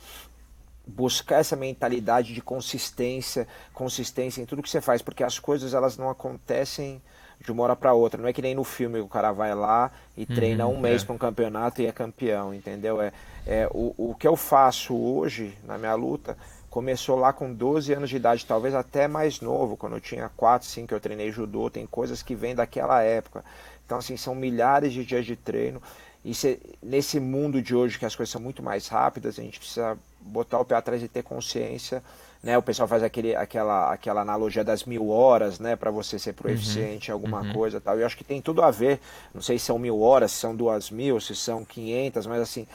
[0.88, 5.98] buscar essa mentalidade de consistência, consistência em tudo que você faz, porque as coisas elas
[5.98, 7.02] não acontecem
[7.44, 8.22] de uma hora para outra.
[8.22, 11.04] Não é que nem no filme o cara vai lá e treina uhum, um mês
[11.04, 11.06] é.
[11.06, 13.02] para um campeonato e é campeão, entendeu?
[13.02, 13.12] É,
[13.46, 16.38] é o, o que eu faço hoje na minha luta
[16.74, 20.68] começou lá com 12 anos de idade, talvez até mais novo, quando eu tinha 4,
[20.68, 23.46] 5 eu treinei judô, tem coisas que vêm daquela época.
[23.86, 25.80] Então, assim, são milhares de dias de treino.
[26.26, 29.60] E se, nesse mundo de hoje, que as coisas são muito mais rápidas, a gente
[29.60, 32.04] precisa botar o pé atrás e ter consciência.
[32.42, 32.58] Né?
[32.58, 35.76] O pessoal faz aquele, aquela, aquela analogia das mil horas, né?
[35.76, 37.54] Para você ser proeficiente uhum, alguma uhum.
[37.54, 38.00] coisa tal.
[38.00, 39.00] Eu acho que tem tudo a ver.
[39.32, 42.66] Não sei se são mil horas, se são duas mil, se são quinhentas, mas assim...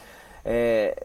[0.45, 0.97] É,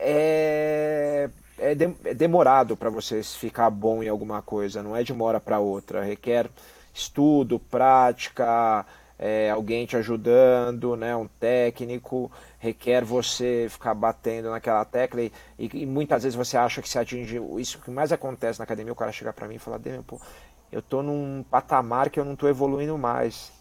[0.00, 1.28] é,
[1.58, 5.24] é, de, é demorado para você ficar bom em alguma coisa, não é de uma
[5.24, 6.02] hora para outra.
[6.02, 6.48] Requer
[6.94, 8.86] estudo, prática,
[9.18, 15.86] é, alguém te ajudando, né, um técnico, requer você ficar batendo naquela tecla e, e,
[15.86, 17.40] muitas vezes você acha que se atinge.
[17.58, 20.20] Isso que mais acontece na academia, o cara chega para mim e fala: pô,
[20.70, 23.57] eu tô num patamar que eu não tô evoluindo mais.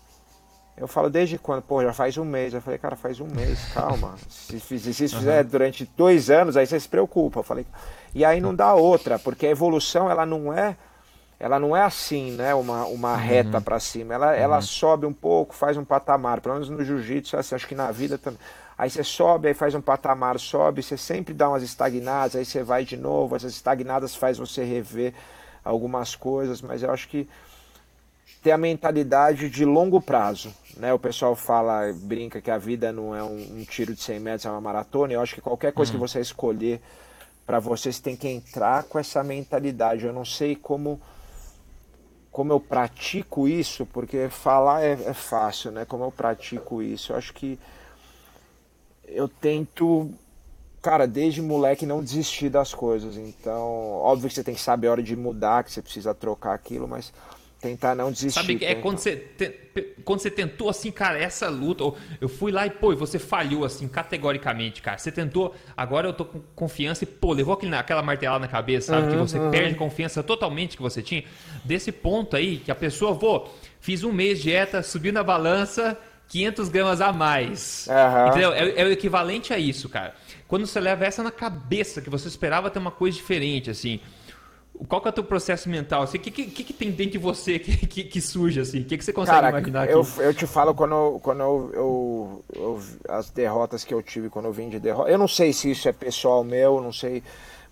[0.78, 1.64] Eu falo, desde quando?
[1.64, 2.54] Pô, já faz um mês.
[2.54, 4.16] Eu falei, cara, faz um mês, calma.
[4.30, 5.50] Se, se, se fizer uhum.
[5.50, 7.40] durante dois anos, aí você se preocupa.
[7.40, 7.66] Eu falei,
[8.14, 10.78] e aí não dá outra, porque a evolução, ela não é
[11.40, 12.54] ela não é assim, né?
[12.56, 13.18] Uma, uma uhum.
[13.18, 14.14] reta para cima.
[14.14, 14.34] Ela, uhum.
[14.34, 16.42] ela sobe um pouco, faz um patamar.
[16.42, 18.40] Pelo menos no jiu-jitsu, é assim, acho que na vida também.
[18.78, 22.62] Aí você sobe, aí faz um patamar, sobe, você sempre dá umas estagnadas, aí você
[22.64, 23.36] vai de novo.
[23.36, 25.14] Essas estagnadas faz você rever
[25.64, 27.28] algumas coisas, mas eu acho que
[28.42, 30.54] ter a mentalidade de longo prazo.
[30.78, 30.94] Né?
[30.94, 34.46] O pessoal fala, brinca que a vida não é um, um tiro de 100 metros,
[34.46, 35.14] é uma maratona.
[35.14, 36.08] Eu acho que qualquer coisa que uhum.
[36.08, 36.82] você escolher
[37.46, 40.06] para você, você tem que entrar com essa mentalidade.
[40.06, 41.00] Eu não sei como
[42.32, 45.86] como eu pratico isso, porque falar é, é fácil, né?
[45.86, 47.12] Como eu pratico isso.
[47.12, 47.58] Eu acho que
[49.08, 50.12] eu tento
[50.82, 53.18] cara, desde moleque não desistir das coisas.
[53.18, 56.54] Então, óbvio que você tem que saber a hora de mudar, que você precisa trocar
[56.54, 57.12] aquilo, mas
[57.60, 58.39] tentar não desistir.
[58.39, 59.49] Sabe, é quando você, te,
[60.03, 61.84] quando você tentou assim, cara, essa luta,
[62.22, 64.97] eu fui lá e, pô, você falhou assim, categoricamente, cara.
[64.97, 68.93] Você tentou, agora eu tô com confiança e, pô, levou aquele, aquela martelada na cabeça,
[68.93, 69.08] sabe?
[69.08, 69.51] Uhum, que você uhum.
[69.51, 71.24] perde confiança totalmente que você tinha.
[71.64, 75.97] Desse ponto aí, que a pessoa, vou, fiz um mês de dieta, subiu na balança,
[76.30, 77.88] 500 gramas a mais.
[77.89, 78.28] Uhum.
[78.28, 78.53] Entendeu?
[78.53, 80.14] É, é o equivalente a isso, cara.
[80.47, 83.99] Quando você leva essa na cabeça, que você esperava ter uma coisa diferente, assim
[84.86, 86.02] qual que é o teu processo mental?
[86.02, 88.82] O assim, que, que, que, tem dentro de você que, que, que surge assim?
[88.82, 89.94] O que, que você consegue Cara, imaginar aqui?
[89.94, 94.46] Eu, eu te falo quando, quando eu, eu, eu, as derrotas que eu tive quando
[94.46, 95.10] eu vim de derrota.
[95.10, 97.24] Eu não sei se isso é pessoal meu, não sei.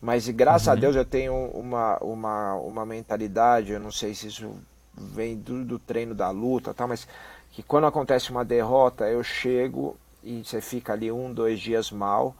[0.01, 0.73] Mas graças uhum.
[0.73, 4.55] a Deus eu tenho uma, uma, uma mentalidade, eu não sei se isso
[4.93, 6.87] vem do, do treino da luta, tá?
[6.87, 7.07] mas
[7.51, 12.35] que quando acontece uma derrota, eu chego e você fica ali um, dois dias mal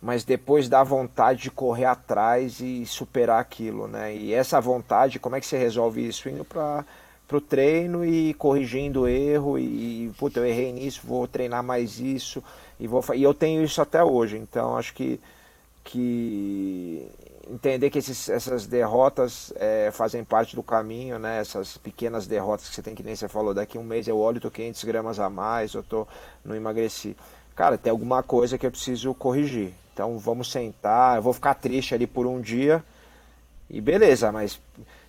[0.00, 4.14] mas depois dá vontade de correr atrás e superar aquilo, né?
[4.14, 6.28] E essa vontade, como é que você resolve isso?
[6.28, 6.84] Indo para
[7.30, 12.42] o treino e corrigindo o erro e, puta, eu errei nisso, vou treinar mais isso
[12.78, 15.20] e vou e eu tenho isso até hoje, então acho que
[15.84, 17.10] que
[17.48, 21.40] entender que esses, essas derrotas é, fazem parte do caminho, né?
[21.40, 24.40] Essas pequenas derrotas que você tem que nem você falou, daqui um mês eu olho,
[24.40, 26.06] tô 500 gramas a mais, eu tô
[26.44, 27.16] não emagreci.
[27.56, 29.74] Cara, tem alguma coisa que eu preciso corrigir.
[29.92, 32.82] Então vamos sentar, eu vou ficar triste ali por um dia
[33.68, 34.60] e beleza, mas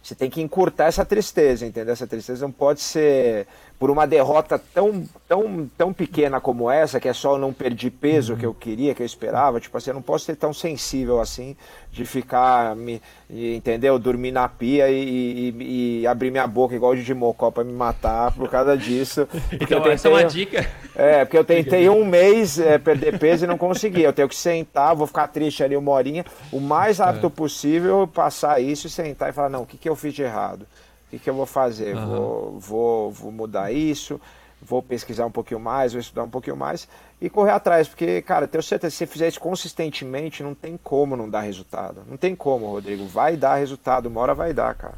[0.04, 1.94] você tem que encurtar essa tristeza, entendeu?
[1.94, 3.48] Essa tristeza não pode ser
[3.82, 7.90] por uma derrota tão, tão, tão pequena como essa, que é só eu não perdi
[7.90, 9.60] peso que eu queria, que eu esperava.
[9.60, 11.58] Tipo assim, eu não posso ser tão sensível assim,
[11.92, 13.98] de ficar, me, entendeu?
[13.98, 18.32] Dormir na pia e, e, e abrir minha boca igual de Mocó pra me matar
[18.34, 19.28] por causa disso.
[19.50, 20.70] Porque então, eu tentei, essa é uma dica.
[20.94, 24.04] É, porque eu tentei um mês é, perder peso e não consegui.
[24.04, 27.30] Eu tenho que sentar, vou ficar triste ali uma horinha, o mais rápido é.
[27.32, 30.68] possível, passar isso e sentar e falar, não, o que, que eu fiz de errado?
[31.12, 31.96] Que, que eu vou fazer?
[31.96, 32.08] Uhum.
[32.08, 34.20] Vou, vou, vou mudar isso,
[34.62, 36.88] vou pesquisar um pouquinho mais, vou estudar um pouquinho mais
[37.20, 41.16] e correr atrás, porque, cara, tenho certeza, se você fizer isso consistentemente, não tem como
[41.16, 42.04] não dar resultado.
[42.08, 43.06] Não tem como, Rodrigo.
[43.06, 44.98] Vai dar resultado, uma hora vai dar, cara.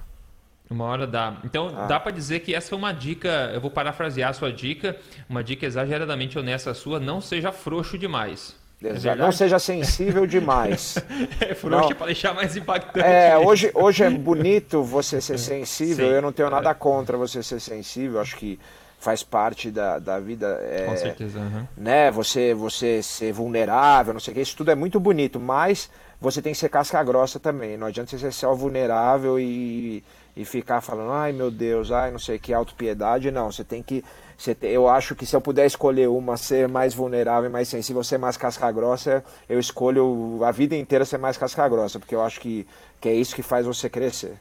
[0.70, 1.38] Uma hora dá.
[1.44, 1.86] Então, ah.
[1.86, 4.98] dá para dizer que essa foi uma dica, eu vou parafrasear a sua dica,
[5.30, 8.56] uma dica exageradamente honesta sua, não seja frouxo demais.
[8.84, 10.98] É não seja sensível demais.
[11.40, 13.06] é frouxo para deixar mais impactante.
[13.06, 16.08] É, hoje, hoje é bonito você ser sensível.
[16.08, 16.74] Sim, eu não tenho nada é.
[16.74, 18.20] contra você ser sensível.
[18.20, 18.60] Acho que
[19.04, 20.60] faz parte da, da vida.
[20.64, 21.40] É, Com certeza.
[21.40, 21.68] Uhum.
[21.78, 24.42] Né, você, você ser vulnerável, não sei o que.
[24.42, 27.78] Isso tudo é muito bonito, mas você tem que ser casca grossa também.
[27.78, 30.04] Não adianta você ser só vulnerável e,
[30.36, 33.30] e ficar falando, ai meu Deus, ai não sei que, autopiedade.
[33.30, 34.04] Não, você tem que
[34.62, 38.18] eu acho que se eu puder escolher uma, ser mais vulnerável e mais sensível, ser
[38.18, 42.40] mais casca grossa, eu escolho a vida inteira ser mais casca grossa, porque eu acho
[42.40, 42.68] que,
[43.00, 44.38] que é isso que faz você crescer.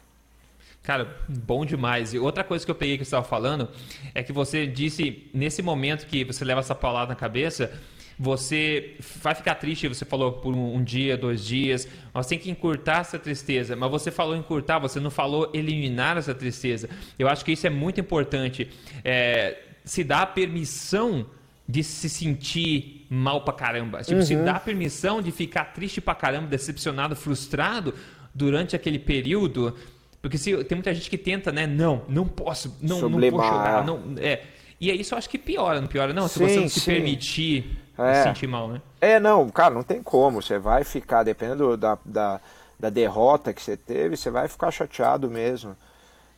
[0.82, 2.12] Cara, bom demais.
[2.12, 3.68] E outra coisa que eu peguei que você estava falando
[4.14, 7.72] é que você disse, nesse momento que você leva essa palavra na cabeça,
[8.18, 13.00] você vai ficar triste, você falou por um, dia, dois dias, mas tem que encurtar
[13.00, 13.76] essa tristeza.
[13.76, 16.88] Mas você falou encurtar, você não falou eliminar essa tristeza.
[17.18, 18.68] Eu acho que isso é muito importante.
[19.04, 21.26] É, se dá a permissão
[21.68, 24.02] de se sentir mal pra caramba.
[24.02, 24.26] Tipo, uhum.
[24.26, 27.94] se dá a permissão de ficar triste pra caramba, decepcionado, frustrado
[28.34, 29.76] durante aquele período.
[30.20, 31.66] Porque se, tem muita gente que tenta, né?
[31.66, 33.84] Não, não posso, não, não vou chorar.
[33.84, 34.42] Não, é.
[34.80, 36.26] E é isso eu acho que piora, não piora, não?
[36.26, 38.22] Sim, se você não se permitir é.
[38.24, 38.82] sentir mal, né?
[39.00, 40.42] É, não, cara, não tem como.
[40.42, 42.40] Você vai ficar, dependendo da, da,
[42.78, 45.76] da derrota que você teve, você vai ficar chateado mesmo.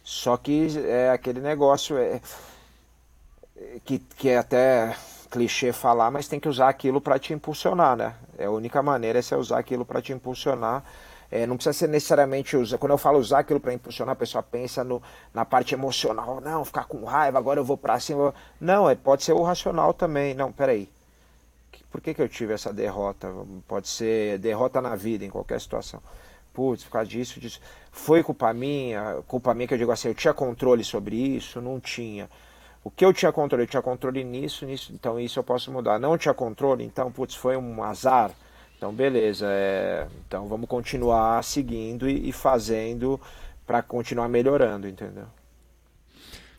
[0.02, 1.96] Só que é aquele negócio.
[1.96, 2.20] É,
[3.84, 4.96] que, que é até
[5.30, 8.14] clichê falar, mas tem que usar aquilo para te impulsionar, né?
[8.38, 10.84] É a única maneira é você usar aquilo para te impulsionar.
[11.30, 12.78] É, não precisa ser necessariamente usar.
[12.78, 15.02] Quando eu falo usar aquilo para impulsionar, a pessoa pensa no,
[15.32, 16.40] na parte emocional.
[16.40, 18.32] Não, ficar com raiva, agora eu vou para cima.
[18.60, 20.34] Não, é, pode ser o racional também.
[20.34, 20.88] Não, peraí.
[21.90, 23.32] Por que, que eu tive essa derrota?
[23.66, 26.00] Pode ser derrota na vida, em qualquer situação.
[26.52, 27.60] Putz, por causa disso, disso.
[27.90, 31.60] Foi culpa minha, culpa minha que eu digo assim, eu tinha controle sobre isso?
[31.60, 32.30] Não tinha.
[32.84, 33.64] O que eu tinha controle?
[33.64, 35.98] Eu tinha controle nisso, nisso, então isso eu posso mudar.
[35.98, 38.30] Não tinha controle, então, putz, foi um azar.
[38.76, 40.06] Então, beleza, é...
[40.26, 43.18] então vamos continuar seguindo e, e fazendo
[43.66, 45.24] para continuar melhorando, entendeu?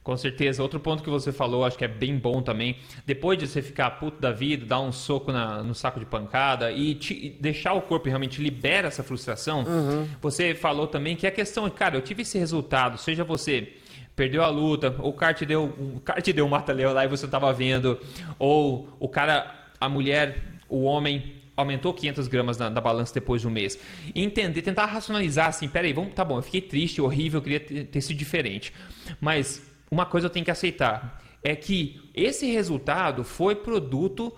[0.03, 0.61] Com certeza.
[0.61, 2.77] Outro ponto que você falou, acho que é bem bom também.
[3.05, 6.71] Depois de você ficar puto da vida, dar um soco na, no saco de pancada
[6.71, 10.07] e, te, e deixar o corpo realmente libera essa frustração, uhum.
[10.21, 13.77] você falou também que a questão é, cara, eu tive esse resultado, seja você
[14.15, 17.03] perdeu a luta, ou o cara te deu, o cara te deu um mata-leão lá
[17.03, 17.99] e você não estava vendo,
[18.39, 23.47] ou o cara, a mulher, o homem aumentou 500 gramas na, na, balança depois de
[23.47, 23.79] um mês.
[24.13, 27.85] Entender, tentar racionalizar assim, peraí, vamos, tá bom, eu fiquei triste, horrível, eu queria ter,
[27.85, 28.73] ter sido diferente.
[29.21, 34.33] Mas uma coisa eu tenho que aceitar, é que esse resultado foi produto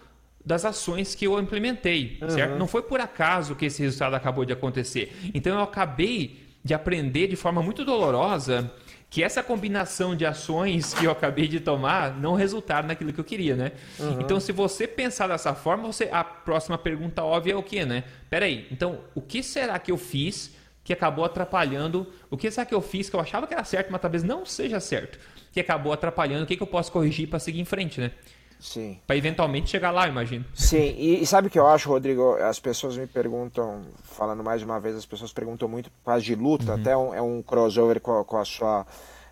[0.45, 2.29] das ações que eu implementei, uhum.
[2.29, 2.57] certo?
[2.57, 5.13] Não foi por acaso que esse resultado acabou de acontecer.
[5.33, 8.71] Então eu acabei de aprender de forma muito dolorosa
[9.09, 13.23] que essa combinação de ações que eu acabei de tomar não resultaram naquilo que eu
[13.23, 13.71] queria, né?
[13.99, 14.21] Uhum.
[14.21, 18.03] Então, se você pensar dessa forma, você a próxima pergunta óbvia é o quê, né?
[18.29, 20.53] Peraí, então, o que será que eu fiz
[20.83, 22.11] que acabou atrapalhando?
[22.29, 24.45] O que será que eu fiz que eu achava que era certo, mas talvez não
[24.45, 25.17] seja certo?
[25.53, 26.43] Que acabou atrapalhando?
[26.43, 28.11] O que, que eu posso corrigir para seguir em frente, né?
[28.59, 28.99] Sim.
[29.05, 30.43] Para eventualmente chegar lá, imagino.
[30.53, 32.35] Sim, e, e, sabe o que eu acho, Rodrigo?
[32.35, 36.35] As pessoas me perguntam, falando mais uma vez, as pessoas perguntam muito por causa de
[36.35, 36.79] luta, uhum.
[36.79, 38.85] até um, é um crossover com a, com a sua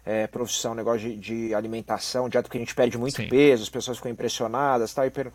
[0.06, 3.28] é, profissão, negócio de, de, alimentação, direto que a gente perde muito Sim.
[3.28, 5.32] peso, as pessoas ficam impressionadas tal, e, per...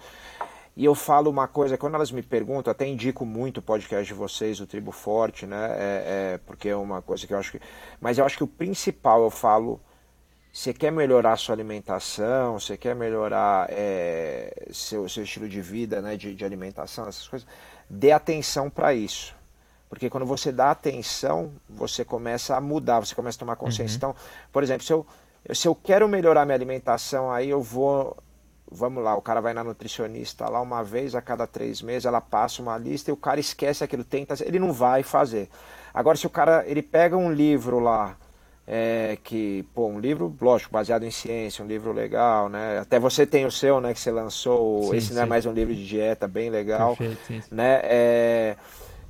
[0.77, 4.15] e eu falo uma coisa, quando elas me perguntam, até indico muito o podcast de
[4.15, 5.71] vocês, o Tribo Forte, né?
[5.73, 7.61] É, é, porque é uma coisa que eu acho que.
[8.01, 9.81] Mas eu acho que o principal eu falo
[10.53, 16.17] você quer melhorar sua alimentação, você quer melhorar é, seu, seu estilo de vida, né,
[16.17, 17.47] de, de alimentação, essas coisas,
[17.89, 19.35] dê atenção para isso.
[19.89, 23.95] Porque quando você dá atenção, você começa a mudar, você começa a tomar consciência.
[23.95, 24.13] Uhum.
[24.13, 24.17] Então,
[24.53, 25.07] por exemplo, se eu,
[25.53, 28.17] se eu quero melhorar minha alimentação, aí eu vou.
[28.73, 32.21] Vamos lá, o cara vai na nutricionista lá uma vez a cada três meses, ela
[32.21, 35.49] passa uma lista e o cara esquece aquilo, tenta, ele não vai fazer.
[35.93, 38.17] Agora, se o cara ele pega um livro lá,
[38.73, 42.79] é, que, pô, um livro, lógico, baseado em ciência, um livro legal, né?
[42.79, 45.15] Até você tem o seu, né, que você lançou, sim, esse sim.
[45.15, 47.81] não é mais um livro de dieta, bem legal, Perfeito, né?
[47.83, 48.57] É,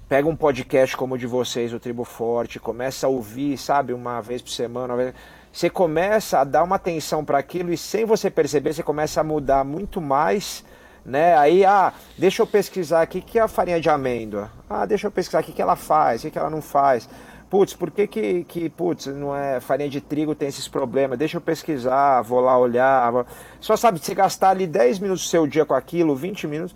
[0.08, 4.22] pega um podcast como o de vocês, o Tribo Forte, começa a ouvir, sabe, uma
[4.22, 5.12] vez por semana, vez...
[5.52, 9.24] você começa a dar uma atenção para aquilo e sem você perceber, você começa a
[9.24, 10.64] mudar muito mais,
[11.04, 11.36] né?
[11.36, 14.50] Aí, ah, deixa eu pesquisar aqui que é a farinha de amêndoa.
[14.70, 17.06] Ah, deixa eu pesquisar aqui o que ela faz, o que ela não faz
[17.50, 21.18] putz, por que que, que putz, não é farinha de trigo tem esses problemas?
[21.18, 23.26] Deixa eu pesquisar, vou lá olhar.
[23.60, 26.74] Só sabe, se gastar ali 10 minutos do seu dia com aquilo, 20 minutos,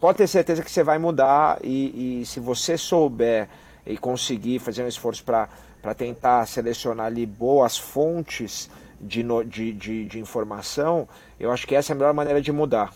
[0.00, 3.48] pode ter certeza que você vai mudar e, e se você souber
[3.86, 8.68] e conseguir fazer um esforço para tentar selecionar ali boas fontes
[9.00, 11.08] de, de, de, de informação,
[11.38, 12.92] eu acho que essa é a melhor maneira de mudar.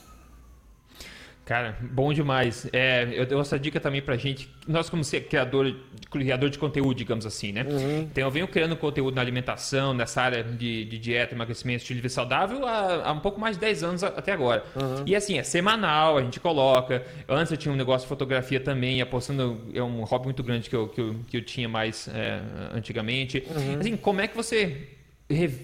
[1.50, 2.68] Cara, bom demais.
[2.72, 4.48] É, eu dou essa dica também pra gente.
[4.68, 5.74] Nós, como ser criador,
[6.08, 7.66] criador de conteúdo, digamos assim, né?
[7.68, 8.02] Uhum.
[8.02, 12.02] Então, eu venho criando conteúdo na alimentação, nessa área de, de dieta, emagrecimento, estilo de
[12.02, 14.62] vida saudável há, há, um pouco mais de 10 anos até agora.
[14.76, 15.02] Uhum.
[15.04, 17.04] E assim, é semanal, a gente coloca.
[17.28, 19.60] Antes eu tinha um negócio de fotografia também, apostando.
[19.74, 22.40] É um hobby muito grande que eu, que eu, que eu tinha mais é,
[22.72, 23.42] antigamente.
[23.50, 23.80] Uhum.
[23.80, 24.86] Assim, como é que você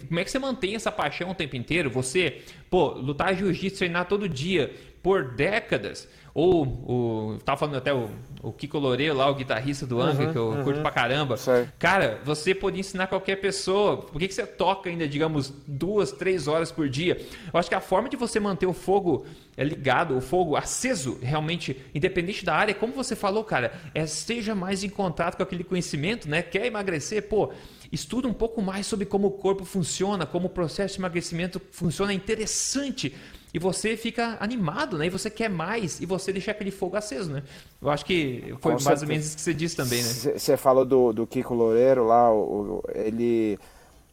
[0.07, 1.91] como é que você mantém essa paixão o tempo inteiro?
[1.91, 4.73] Você, pô, lutar jiu-jitsu, treinar todo dia,
[5.07, 6.09] por décadas.
[6.35, 7.39] Ou o.
[7.45, 8.11] Tava falando até o,
[8.43, 10.65] o Kiko Loureiro lá, o guitarrista do Angra, uhum, que eu uhum.
[10.65, 11.37] curto pra caramba.
[11.37, 11.69] Sei.
[11.79, 13.99] Cara, você pode ensinar qualquer pessoa.
[13.99, 17.25] Por que, que você toca ainda, digamos, duas, três horas por dia?
[17.55, 19.25] Eu acho que a forma de você manter o fogo
[19.57, 24.57] é ligado, o fogo aceso, realmente, independente da área, como você falou, cara, é esteja
[24.57, 26.43] mais em contato com aquele conhecimento, né?
[26.43, 27.53] Quer emagrecer, pô,
[27.93, 32.11] estuda um pouco mais sobre como o corpo funciona, como o processo de emagrecimento funciona.
[32.11, 33.15] É interessante
[33.57, 35.07] e você fica animado, né?
[35.07, 37.43] E você quer mais e você deixa aquele fogo aceso, né?
[37.81, 39.05] Eu acho que foi Com mais certeza.
[39.07, 40.11] ou menos isso que você disse também, né?
[40.37, 43.59] Você falou do, do Kiko Loureiro lá, o, ele,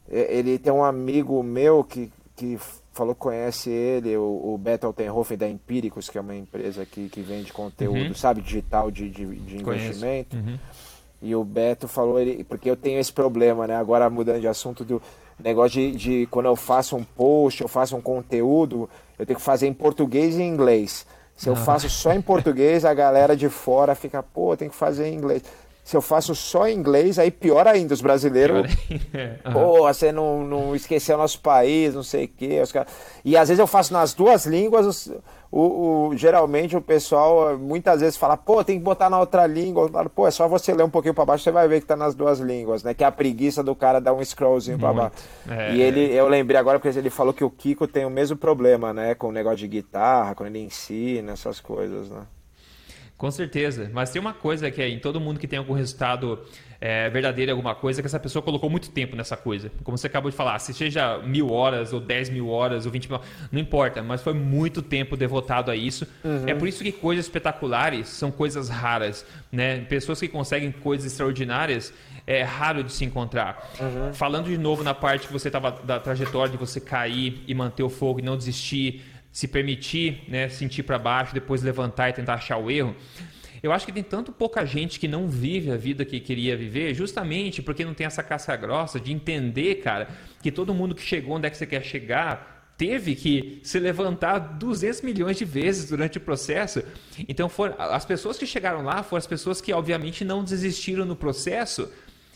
[0.08, 2.58] ele tem um amigo meu que, que
[2.94, 7.10] falou que conhece ele, o, o Beto Altenhofen da Empíricos, que é uma empresa que,
[7.10, 8.14] que vende conteúdo, uhum.
[8.14, 10.36] sabe, digital de, de, de investimento.
[10.36, 10.58] Uhum.
[11.20, 13.76] E o Beto falou, ele, porque eu tenho esse problema, né?
[13.76, 15.02] Agora mudando de assunto do
[15.42, 19.44] negócio de, de quando eu faço um post, eu faço um conteúdo, eu tenho que
[19.44, 21.06] fazer em português e em inglês.
[21.36, 21.56] Se eu ah.
[21.56, 25.42] faço só em português, a galera de fora fica, pô, tem que fazer em inglês.
[25.84, 28.72] Se eu faço só em inglês, aí pior ainda, os brasileiros.
[28.90, 29.52] Uhum.
[29.52, 32.58] Pô, você não, não esqueceu nosso país, não sei o quê.
[32.62, 32.86] Os cara...
[33.22, 35.12] E às vezes eu faço nas duas línguas,
[35.56, 39.88] o, o, geralmente o pessoal muitas vezes fala, pô, tem que botar na outra língua.
[40.12, 42.12] Pô, é só você ler um pouquinho para baixo, você vai ver que tá nas
[42.12, 42.92] duas línguas, né?
[42.92, 45.14] Que é a preguiça do cara dar um scrollzinho para baixo.
[45.48, 48.36] É, e ele, eu lembrei agora porque ele falou que o Kiko tem o mesmo
[48.36, 49.14] problema, né?
[49.14, 52.22] Com o negócio de guitarra, quando ele ensina, essas coisas, né?
[53.24, 53.90] Com certeza.
[53.90, 56.40] Mas tem uma coisa que é em todo mundo que tem algum resultado
[56.78, 59.72] é, verdadeiro alguma coisa, que essa pessoa colocou muito tempo nessa coisa.
[59.82, 63.08] Como você acabou de falar, se seja mil horas, ou dez mil horas, ou vinte
[63.08, 63.18] mil
[63.50, 66.06] não importa, mas foi muito tempo devotado a isso.
[66.22, 66.44] Uhum.
[66.46, 69.24] É por isso que coisas espetaculares são coisas raras.
[69.50, 69.80] Né?
[69.88, 71.94] Pessoas que conseguem coisas extraordinárias
[72.26, 73.70] é raro de se encontrar.
[73.80, 74.12] Uhum.
[74.12, 77.84] Falando de novo na parte que você estava da trajetória de você cair e manter
[77.84, 79.02] o fogo e não desistir
[79.34, 82.94] se permitir né, sentir para baixo, depois levantar e tentar achar o erro.
[83.60, 86.94] Eu acho que tem tanto pouca gente que não vive a vida que queria viver,
[86.94, 90.06] justamente porque não tem essa casca grossa de entender, cara,
[90.40, 94.38] que todo mundo que chegou onde é que você quer chegar teve que se levantar
[94.38, 96.82] 200 milhões de vezes durante o processo.
[97.28, 101.16] Então, foram, as pessoas que chegaram lá foram as pessoas que, obviamente, não desistiram no
[101.16, 101.90] processo.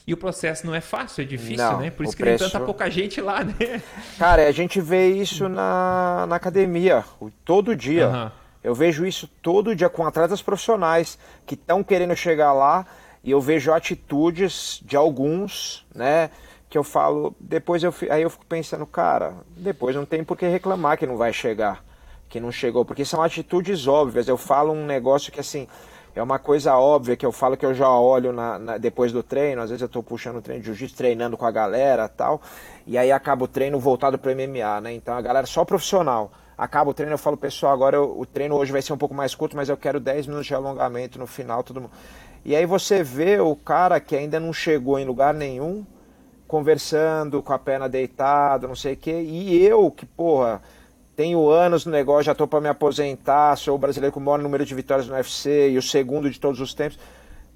[0.08, 1.90] E o processo não é fácil, é difícil, não, né?
[1.90, 2.44] Por isso que preço...
[2.44, 3.82] tem tanta pouca gente lá, né?
[4.18, 7.04] Cara, a gente vê isso na, na academia,
[7.44, 8.08] todo dia.
[8.08, 8.30] Uhum.
[8.64, 12.86] Eu vejo isso todo dia com atletas profissionais que estão querendo chegar lá
[13.22, 16.30] e eu vejo atitudes de alguns, né?
[16.70, 20.46] Que eu falo, depois eu aí eu fico pensando, cara, depois não tem por que
[20.46, 21.84] reclamar que não vai chegar,
[22.30, 24.26] que não chegou, porque são atitudes óbvias.
[24.26, 25.68] Eu falo um negócio que assim,
[26.18, 29.22] é uma coisa óbvia que eu falo que eu já olho na, na, depois do
[29.22, 32.42] treino, às vezes eu estou puxando o treino de jiu-jitsu, treinando com a galera tal,
[32.86, 34.92] e aí acaba o treino voltado para MMA, né?
[34.92, 38.56] Então a galera só profissional acaba o treino, eu falo, pessoal, agora eu, o treino
[38.56, 41.26] hoje vai ser um pouco mais curto, mas eu quero 10 minutos de alongamento no
[41.26, 41.92] final, todo mundo.
[42.44, 45.86] E aí você vê o cara que ainda não chegou em lugar nenhum,
[46.48, 50.60] conversando com a perna deitada, não sei o quê, e eu que, porra,
[51.18, 54.38] tenho anos no negócio, já tô para me aposentar, sou o brasileiro com o maior
[54.38, 56.96] número de vitórias no UFC e o segundo de todos os tempos.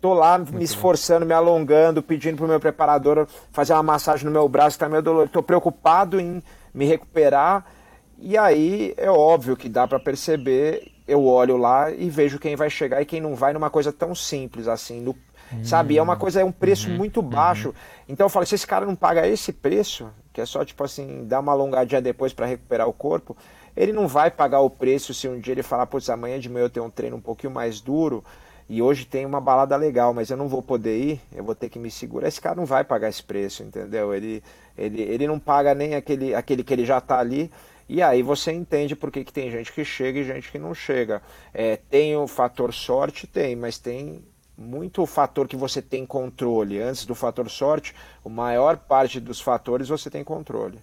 [0.00, 1.26] Tô lá Muito me esforçando, bom.
[1.26, 5.32] me alongando, pedindo pro meu preparador fazer uma massagem no meu braço, tá meio dolorido.
[5.32, 6.42] Tô preocupado em
[6.74, 7.64] me recuperar
[8.18, 12.68] e aí é óbvio que dá para perceber, eu olho lá e vejo quem vai
[12.68, 15.14] chegar e quem não vai numa coisa tão simples assim, no,
[15.62, 15.96] sabe?
[15.96, 16.96] É uma coisa, é um preço uhum.
[16.96, 17.68] muito baixo.
[17.68, 17.74] Uhum.
[18.08, 21.24] Então eu falo, se esse cara não paga esse preço, que é só tipo assim,
[21.26, 23.36] dar uma alongadinha depois para recuperar o corpo,
[23.76, 26.64] ele não vai pagar o preço se um dia ele falar, putz, amanhã de manhã
[26.64, 28.24] eu tenho um treino um pouquinho mais duro
[28.68, 31.68] e hoje tem uma balada legal, mas eu não vou poder ir, eu vou ter
[31.68, 32.28] que me segurar.
[32.28, 34.14] Esse cara não vai pagar esse preço, entendeu?
[34.14, 34.42] Ele,
[34.78, 37.50] ele, ele não paga nem aquele, aquele que ele já está ali
[37.88, 40.72] e aí você entende por que, que tem gente que chega e gente que não
[40.72, 41.20] chega.
[41.52, 43.26] É, tem o fator sorte?
[43.26, 44.24] Tem, mas tem
[44.62, 46.80] muito fator que você tem controle.
[46.80, 47.94] Antes do fator sorte,
[48.24, 50.78] a maior parte dos fatores você tem controle.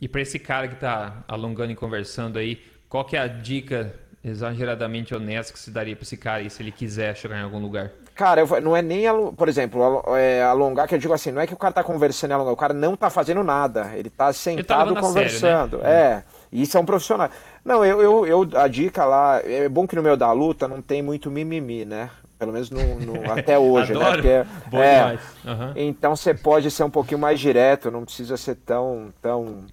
[0.00, 3.94] E para esse cara que está alongando e conversando aí, qual que é a dica
[4.22, 7.60] exageradamente honesta que se daria para esse cara aí, se ele quiser chegar em algum
[7.60, 7.92] lugar?
[8.14, 9.04] Cara, eu, não é nem,
[9.36, 12.30] por exemplo, é, alongar, que eu digo assim, não é que o cara tá conversando
[12.30, 15.78] e alongar, o cara não tá fazendo nada, ele tá sentado ele tá conversando.
[15.78, 15.90] Sério, né?
[15.90, 17.30] É, isso é um profissional.
[17.64, 20.80] Não, eu, eu, eu, a dica lá, é bom que no meio da luta não
[20.80, 22.10] tem muito mimimi, né?
[22.38, 24.12] Pelo menos no, no até hoje, né?
[24.12, 24.28] Porque,
[24.76, 25.72] é, uhum.
[25.74, 29.64] Então você pode ser um pouquinho mais direto, não precisa ser tão, tão,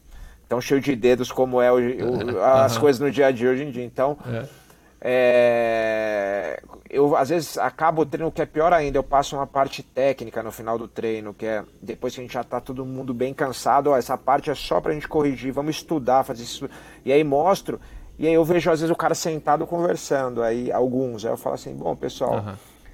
[0.47, 1.97] tão cheio de dedos como é hoje,
[2.41, 2.81] as uhum.
[2.81, 3.83] coisas no dia a dia hoje em dia.
[3.83, 4.17] Então.
[4.31, 4.63] É
[5.05, 9.83] é, eu às vezes acabo o treino que é pior ainda, eu passo uma parte
[9.83, 13.13] técnica no final do treino, que é depois que a gente já está todo mundo
[13.13, 16.69] bem cansado, ó, essa parte é só para a gente corrigir, vamos estudar, fazer isso.
[17.03, 17.81] E aí mostro,
[18.17, 21.55] e aí eu vejo às vezes o cara sentado conversando, aí alguns, aí eu falo
[21.55, 22.53] assim, bom pessoal, uhum.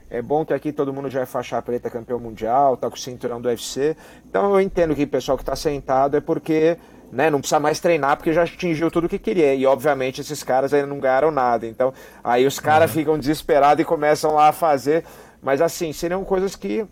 [0.10, 3.00] é bom que aqui todo mundo já é faixa preta campeão mundial, tá com o
[3.00, 3.96] cinturão do UFC,
[4.28, 6.78] então eu entendo que o pessoal que está sentado é porque
[7.12, 9.54] né, não precisa mais treinar porque já atingiu tudo o que queria.
[9.56, 11.66] E obviamente esses caras ainda não ganharam nada.
[11.66, 11.94] Então,
[12.24, 12.98] aí os caras uhum.
[12.98, 15.04] ficam desesperados e começam lá a fazer.
[15.42, 16.86] Mas assim, seriam coisas que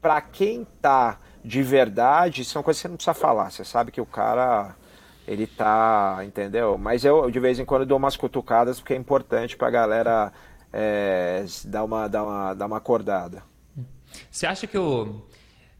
[0.00, 3.50] para quem tá de verdade, são coisas que você não precisa falar.
[3.50, 4.76] Você sabe que o cara
[5.26, 6.76] ele tá, entendeu?
[6.76, 10.32] Mas eu de vez em quando dou umas cutucadas porque é importante pra galera
[10.72, 13.42] é, dar, uma, dar, uma, dar uma acordada.
[14.30, 15.22] Você acha que o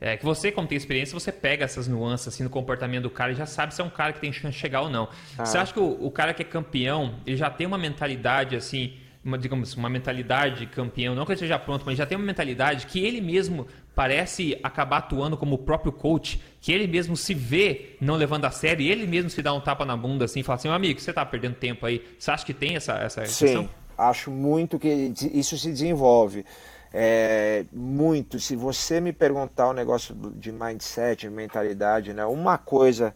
[0.04, 3.30] é, que você, como tem experiência, você pega essas nuances assim, no comportamento do cara
[3.30, 5.08] e já sabe se é um cara que tem chance de chegar ou não.
[5.38, 5.44] Ah.
[5.44, 8.96] Você acha que o, o, cara que é campeão, ele já tem uma mentalidade assim,
[9.24, 12.86] uma, digamos, uma mentalidade campeão, não que ele esteja pronto, mas já tem uma mentalidade
[12.86, 17.96] que ele mesmo parece acabar atuando como o próprio coach, que ele mesmo se vê
[18.00, 20.42] não levando a sério e ele mesmo se dá um tapa na bunda assim e
[20.42, 22.04] fala assim, meu amigo, você está perdendo tempo aí.
[22.18, 23.70] Você acha que tem essa, essa Sim, questão?
[23.96, 26.44] acho muito que isso se desenvolve.
[26.92, 28.38] É, muito.
[28.38, 32.24] Se você me perguntar o um negócio de mindset, de mentalidade, né?
[32.26, 33.14] Uma coisa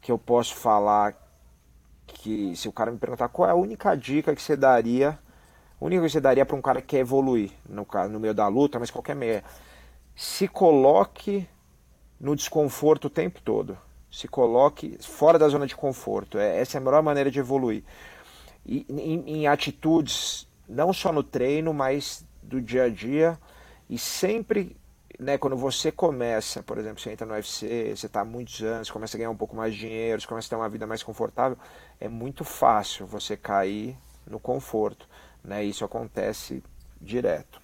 [0.00, 1.14] que eu posso falar
[2.06, 5.18] que se o cara me perguntar qual é a única dica que você daria,
[5.80, 8.46] a única que você daria para um cara que quer evoluir no, no meio da
[8.48, 9.42] luta, mas qualquer meio,
[10.14, 11.48] se coloque
[12.20, 13.78] no desconforto o tempo todo.
[14.10, 16.38] Se coloque fora da zona de conforto.
[16.38, 17.82] É, essa é a melhor maneira de evoluir.
[18.66, 23.38] E, em, em atitudes, não só no treino, mas do dia a dia
[23.90, 24.76] e sempre,
[25.18, 28.88] né, quando você começa, por exemplo, você entra no UFC, você está há muitos anos,
[28.88, 31.02] começa a ganhar um pouco mais de dinheiro, você começa a ter uma vida mais
[31.02, 31.58] confortável,
[31.98, 35.08] é muito fácil você cair no conforto,
[35.44, 35.64] né?
[35.64, 36.62] Isso acontece
[37.00, 37.60] direto.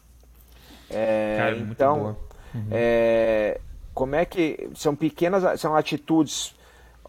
[0.90, 2.16] É, Cara, então,
[2.54, 2.68] uhum.
[2.70, 3.60] é,
[3.92, 6.54] como é que são pequenas, são atitudes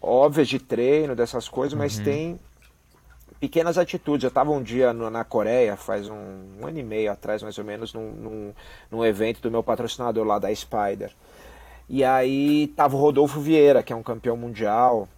[0.00, 1.78] óbvias de treino, dessas coisas, uhum.
[1.78, 2.38] mas tem
[3.40, 4.24] pequenas atitudes.
[4.24, 6.14] Eu estava um dia no, na Coreia, faz um,
[6.60, 8.54] um, ano e meio atrás, mais ou menos, num, num,
[8.90, 11.12] num, evento do meu patrocinador lá da Spider.
[11.88, 15.08] E aí tava o Rodolfo Vieira, que é um campeão mundial.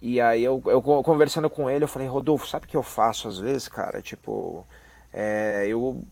[0.00, 3.28] E aí eu, eu conversando com ele, eu falei, Rodolfo, sabe o que eu faço
[3.28, 4.00] às vezes, cara?
[4.00, 4.66] Tipo,
[5.12, 6.02] é, eu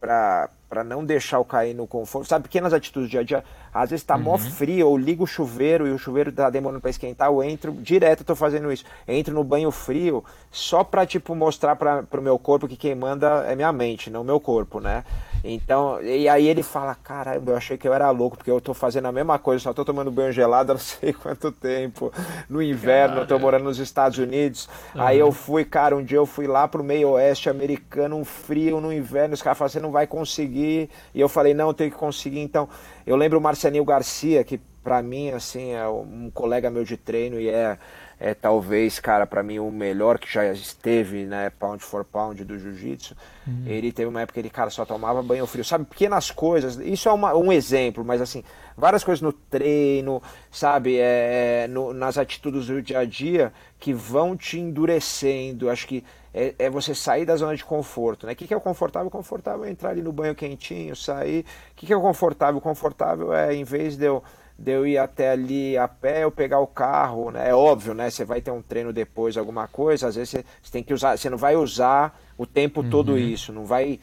[0.00, 3.44] pra, pra não deixar eu cair no conforto, sabe, pequenas atitudes do dia a dia.
[3.72, 4.22] Às vezes tá uhum.
[4.22, 7.72] mó frio, eu ligo o chuveiro e o chuveiro tá demorando para esquentar, eu entro,
[7.72, 8.84] direto eu tô fazendo isso.
[9.06, 13.44] Entro no banho frio só pra, tipo, mostrar pra, pro meu corpo que quem manda
[13.46, 15.04] é minha mente, não meu corpo, né?
[15.48, 18.74] Então, e aí ele fala, caramba, eu achei que eu era louco, porque eu tô
[18.74, 22.12] fazendo a mesma coisa, só tô tomando banho gelado há não sei quanto tempo,
[22.48, 24.68] no inverno, eu tô morando nos Estados Unidos.
[24.94, 25.02] Uhum.
[25.02, 28.80] Aí eu fui, cara, um dia eu fui lá pro meio oeste americano, um frio
[28.80, 30.90] no inverno, os caras falaram, você não vai conseguir.
[31.14, 32.40] E eu falei, não, eu tenho que conseguir.
[32.40, 32.68] Então,
[33.06, 37.40] eu lembro o Marcelinho Garcia, que para mim, assim, é um colega meu de treino
[37.40, 37.76] e é,
[38.18, 42.58] é talvez, cara, para mim o melhor que já esteve, né, pound for pound do
[42.58, 43.14] jiu-jitsu.
[43.46, 43.64] Uhum.
[43.66, 45.64] Ele teve uma época que ele, cara, só tomava banho frio.
[45.64, 48.42] Sabe, pequenas coisas, isso é uma, um exemplo, mas assim,
[48.76, 53.92] várias coisas no treino, sabe, é, é no, nas atitudes do dia a dia que
[53.92, 55.68] vão te endurecendo.
[55.68, 56.02] Acho que
[56.32, 58.26] é, é, você sair da zona de conforto.
[58.26, 58.32] Né?
[58.32, 59.08] O que, que é o confortável?
[59.08, 61.40] O confortável é entrar ali no banho quentinho, sair.
[61.40, 62.58] O que, que é o confortável?
[62.58, 64.22] O confortável é, em vez de eu,
[64.58, 67.30] de eu ir até ali a pé, eu pegar o carro.
[67.30, 67.50] Né?
[67.50, 68.08] É óbvio, né?
[68.10, 71.16] Você vai ter um treino depois, alguma coisa, às vezes você, você tem que usar.
[71.16, 72.90] Você não vai usar o tempo uhum.
[72.90, 74.00] todo isso, não vai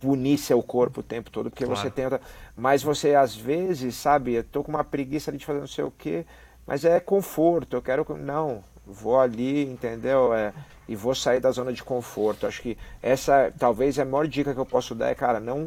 [0.00, 1.80] punir seu corpo o tempo todo, porque claro.
[1.80, 2.20] você tenta.
[2.56, 5.84] Mas você, às vezes, sabe, eu tô com uma preguiça ali de fazer não sei
[5.84, 6.24] o quê,
[6.66, 8.06] mas é conforto, eu quero.
[8.16, 10.32] Não, vou ali, entendeu?
[10.32, 10.52] É,
[10.88, 12.46] e vou sair da zona de conforto.
[12.46, 15.66] Acho que essa talvez é a maior dica que eu posso dar é, cara, não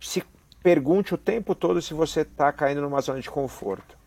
[0.00, 0.22] se
[0.64, 3.98] pergunte o tempo todo se você está caindo numa zona de conforto.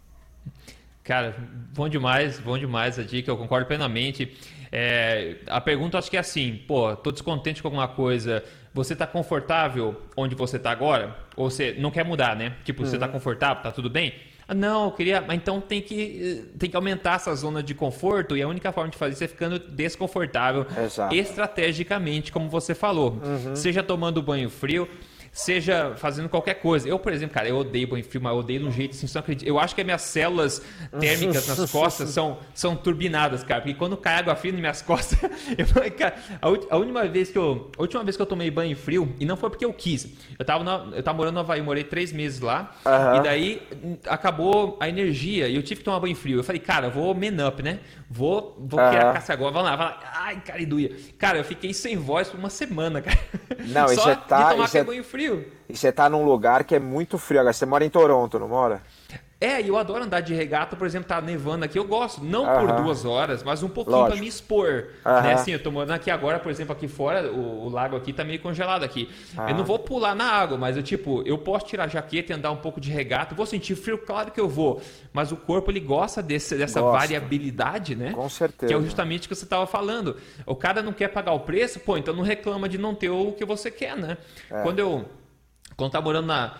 [1.04, 1.36] Cara,
[1.74, 4.36] bom demais, bom demais a dica, eu concordo plenamente.
[4.72, 8.44] É, a pergunta acho que é assim, pô, tô descontente com alguma coisa,
[8.74, 11.16] você está confortável onde você está agora?
[11.36, 12.56] Ou você não quer mudar, né?
[12.66, 12.90] Tipo, uhum.
[12.90, 14.16] você está confortável, tá tudo bem?
[14.48, 15.22] Ah, não, eu queria.
[15.22, 18.90] Mas então tem que, tem que aumentar essa zona de conforto e a única forma
[18.90, 21.14] de fazer isso é ficando desconfortável Exato.
[21.14, 23.22] estrategicamente, como você falou.
[23.24, 23.56] Uhum.
[23.56, 24.90] Seja tomando banho frio,
[25.38, 26.90] seja fazendo qualquer coisa.
[26.90, 29.06] Eu, por exemplo, cara, eu odeio banho frio, mas eu odeio de um jeito assim,
[29.14, 29.48] não acredita.
[29.48, 30.64] Eu acho que as minhas células
[31.00, 33.62] térmicas nas costas são, são turbinadas, cara.
[33.62, 35.20] Porque quando cai água fria nas minhas costas,
[35.56, 38.76] eu, cara, a, a, última vez que eu, a última vez que eu tomei banho
[38.76, 40.08] frio, e não foi porque eu quis.
[40.40, 43.18] Eu tava, na, eu tava morando no Havaí, morei três meses lá, uhum.
[43.18, 43.62] e daí
[44.08, 46.40] acabou a energia, e eu tive que tomar banho frio.
[46.40, 47.80] Eu falei, cara, eu vou man up, né?
[48.10, 48.90] Vou, vou uhum.
[48.90, 50.00] criar caça agora, vamos lá, vai lá.
[50.16, 50.96] Ai, cara, e doía.
[51.20, 53.20] Cara, eu fiquei sem voz por uma semana, cara.
[53.68, 55.46] Não, Só isso tá, de tomar é, banho frio frio.
[55.70, 57.42] E você tá num lugar que é muito frio.
[57.42, 58.82] Agora, você mora em Toronto, não mora?
[59.40, 62.44] É, e eu adoro andar de regata, por exemplo, tá nevando aqui, eu gosto, não
[62.44, 62.60] uh -huh.
[62.60, 64.86] por duas horas, mas um pouquinho para me expor.
[65.06, 65.22] Uh -huh.
[65.22, 65.34] né?
[65.34, 68.24] Assim, eu tô morando aqui agora, por exemplo, aqui fora, o, o lago aqui tá
[68.24, 69.08] meio congelado aqui.
[69.36, 69.50] Uh -huh.
[69.50, 72.36] Eu não vou pular na água, mas eu tipo, eu posso tirar a jaqueta e
[72.36, 74.82] andar um pouco de regata, vou sentir frio, claro que eu vou.
[75.14, 76.98] Mas o corpo ele gosta desse, dessa gosta.
[76.98, 78.14] variabilidade, né?
[78.14, 78.74] Com certeza.
[78.74, 80.18] Que é justamente o que você tava falando.
[80.48, 83.32] O cara não quer pagar o preço, pô, então não reclama de não ter o
[83.34, 84.18] que você quer, né?
[84.50, 84.64] É.
[84.64, 85.06] Quando eu
[85.78, 86.56] quando tá morando na.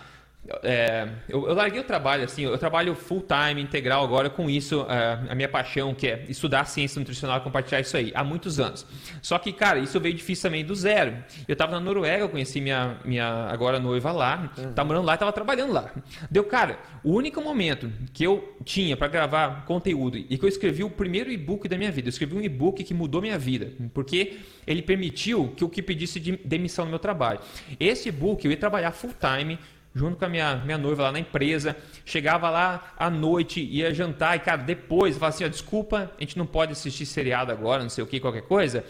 [0.62, 4.86] É, eu, eu, larguei o trabalho, assim, eu trabalho full time, integral agora com isso,
[4.88, 8.58] é, a minha paixão, que é estudar ciência nutricional e compartilhar isso aí, há muitos
[8.58, 8.86] anos.
[9.20, 11.16] Só que, cara, isso veio difícil também do zero.
[11.46, 14.72] Eu tava na Noruega, eu conheci minha, minha agora noiva lá, uhum.
[14.72, 15.92] tava morando lá e tava trabalhando lá.
[16.30, 20.82] Deu, cara, o único momento que eu tinha para gravar conteúdo e que eu escrevi
[20.82, 24.38] o primeiro e-book da minha vida, eu escrevi um e-book que mudou minha vida, porque
[24.66, 27.40] ele permitiu que eu que pedisse de demissão no meu trabalho.
[27.78, 29.58] Esse e-book eu ia trabalhar full time,
[29.94, 31.76] junto com a minha, minha noiva lá na empresa.
[32.04, 36.38] Chegava lá à noite, ia jantar e, cara, depois falava assim: ó, desculpa, a gente
[36.38, 38.84] não pode assistir seriado agora, não sei o que, qualquer coisa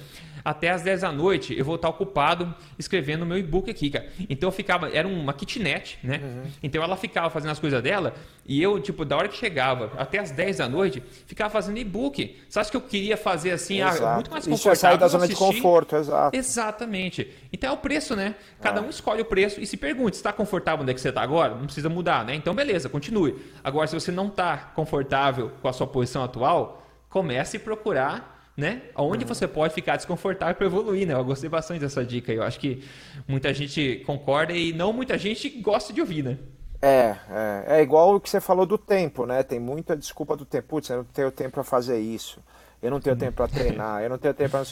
[0.45, 4.09] até as 10 da noite eu vou estar ocupado escrevendo o meu e-book aqui, cara.
[4.29, 6.21] Então eu ficava, era uma kitnet, né?
[6.23, 6.51] Uhum.
[6.63, 8.15] Então ela ficava fazendo as coisas dela
[8.47, 12.35] e eu, tipo, da hora que chegava até as 10 da noite, ficava fazendo e-book.
[12.49, 14.55] Você acha que eu queria fazer assim, ah, muito mais confortável?
[14.55, 15.45] Isso é sair da zona assistir?
[15.45, 16.37] de conforto, exato.
[16.37, 17.31] Exatamente.
[17.53, 18.35] Então é o preço, né?
[18.61, 18.83] Cada é.
[18.83, 21.55] um escolhe o preço e se pergunte, está confortável onde é que você está agora?
[21.55, 22.35] Não precisa mudar, né?
[22.35, 23.37] Então beleza, continue.
[23.63, 28.83] Agora, se você não está confortável com a sua posição atual, comece a procurar né?
[28.97, 29.29] Onde uhum.
[29.29, 31.15] você pode ficar desconfortável para evoluir, né?
[31.15, 32.33] Eu gostei bastante dessa dica.
[32.33, 32.85] Eu acho que
[33.29, 36.37] muita gente concorda e não muita gente gosta de ouvir, né?
[36.83, 39.45] É, é, é igual o que você falou do tempo, né?
[39.45, 40.67] Tem muita desculpa do tempo.
[40.67, 42.41] Putz, eu não tenho tempo para fazer isso.
[42.83, 43.21] Eu não tenho uhum.
[43.21, 44.03] tempo para treinar.
[44.03, 44.65] Eu não tenho tempo para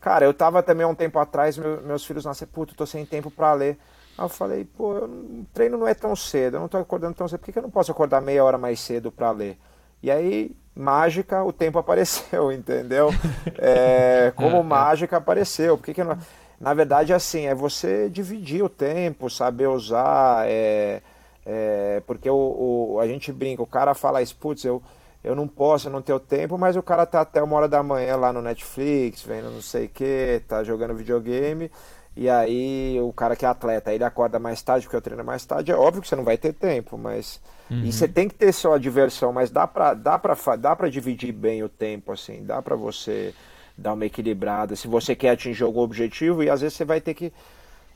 [0.00, 3.04] Cara, eu tava também há um tempo atrás, meu, meus filhos nasceram, puto, tô sem
[3.04, 3.78] tempo para ler.
[4.16, 7.14] Aí eu falei, pô, eu não, treino não é tão cedo, eu não tô acordando
[7.14, 9.58] tão cedo, por que, que eu não posso acordar meia hora mais cedo para ler?
[10.02, 13.10] E aí mágica o tempo apareceu, entendeu?
[13.58, 14.62] É, como é, é.
[14.62, 15.76] mágica apareceu.
[15.76, 16.16] Por que, que não...
[16.60, 21.00] Na verdade, assim, é você dividir o tempo, saber usar, é,
[21.46, 24.82] é, porque o, o, a gente brinca, o cara fala isso, putz, eu,
[25.22, 27.80] eu não posso, eu não tenho tempo, mas o cara tá até uma hora da
[27.80, 31.70] manhã lá no Netflix, vendo não sei o que, tá jogando videogame,
[32.20, 35.46] e aí o cara que é atleta, ele acorda mais tarde porque eu treino mais
[35.46, 37.40] tarde, é óbvio que você não vai ter tempo, mas...
[37.70, 37.84] Uhum.
[37.84, 40.88] E você tem que ter só a diversão, mas dá pra, dá, pra, dá pra
[40.88, 43.32] dividir bem o tempo, assim, dá pra você
[43.76, 47.14] dar uma equilibrada, se você quer atingir algum objetivo, e às vezes você vai ter
[47.14, 47.32] que...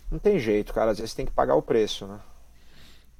[0.09, 2.21] Não tem jeito, cara, às vezes você tem que pagar o preço, né?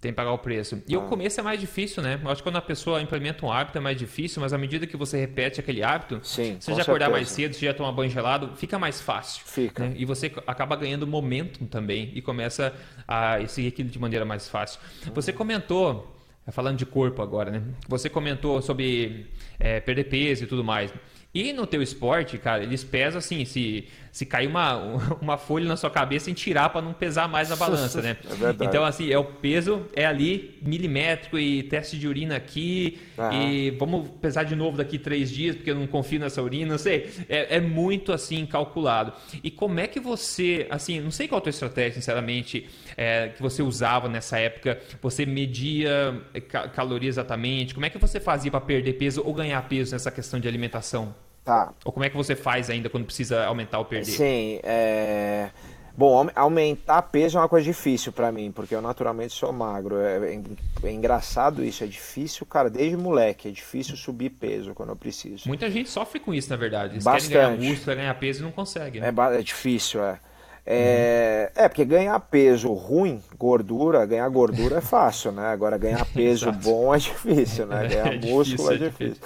[0.03, 0.83] Tem que pagar o preço.
[0.89, 0.99] E ah.
[0.99, 2.19] o começo é mais difícil, né?
[2.21, 4.85] Eu acho que quando a pessoa implementa um hábito é mais difícil, mas à medida
[4.85, 8.11] que você repete aquele hábito, Sim, você já acordar mais cedo, você já tomar banho
[8.11, 9.45] gelado, fica mais fácil.
[9.47, 9.85] Fica.
[9.87, 9.95] Né?
[9.97, 12.75] E você acaba ganhando momentum também e começa
[13.07, 14.81] a seguir aquilo de maneira mais fácil.
[15.15, 16.13] Você comentou,
[16.51, 17.63] falando de corpo agora, né?
[17.87, 19.29] Você comentou sobre
[19.61, 20.93] é, perder peso e tudo mais.
[21.33, 24.77] E no teu esporte, cara, eles pesam assim, se se cair uma,
[25.21, 28.19] uma folha na sua cabeça em tirar para não pesar mais a balança, né?
[28.31, 28.65] É verdade.
[28.65, 32.99] Então, assim, é o peso é ali milimétrico e teste de urina aqui
[33.33, 36.79] e vamos pesar de novo daqui três dias porque eu não confio nessa urina, não
[36.79, 37.11] sei.
[37.29, 39.13] É, é, muito, assim, calculado.
[39.43, 43.41] E como é que você, assim, não sei qual a tua estratégia, sinceramente, é, que
[43.41, 48.61] você usava nessa época, você media é, calorias exatamente, como é que você fazia para
[48.61, 51.15] perder peso ou ganhar peso nessa questão de alimentação?
[51.45, 51.73] Tá.
[51.85, 54.13] Ou como é que você faz ainda quando precisa aumentar ou perder?
[54.13, 55.51] Sim, é...
[55.95, 60.01] Bom, aumentar peso é uma coisa difícil para mim, porque eu naturalmente sou magro.
[60.01, 60.41] É, é,
[60.85, 65.47] é, engraçado isso, é difícil, cara, desde moleque, é difícil subir peso quando eu preciso.
[65.47, 66.95] Muita gente sofre com isso, na verdade.
[66.95, 67.33] Eles Bastante.
[67.33, 69.03] querem ganhar músculo, ganhar peso e não conseguem.
[69.03, 69.09] Né?
[69.09, 70.19] É, é difícil, é.
[70.65, 71.65] É, uhum.
[71.65, 75.49] é, porque ganhar peso ruim, gordura, ganhar gordura é fácil, né?
[75.49, 77.89] Agora ganhar peso bom é difícil, né?
[77.91, 79.07] Ganhar é músculo é difícil.
[79.07, 79.23] É difícil.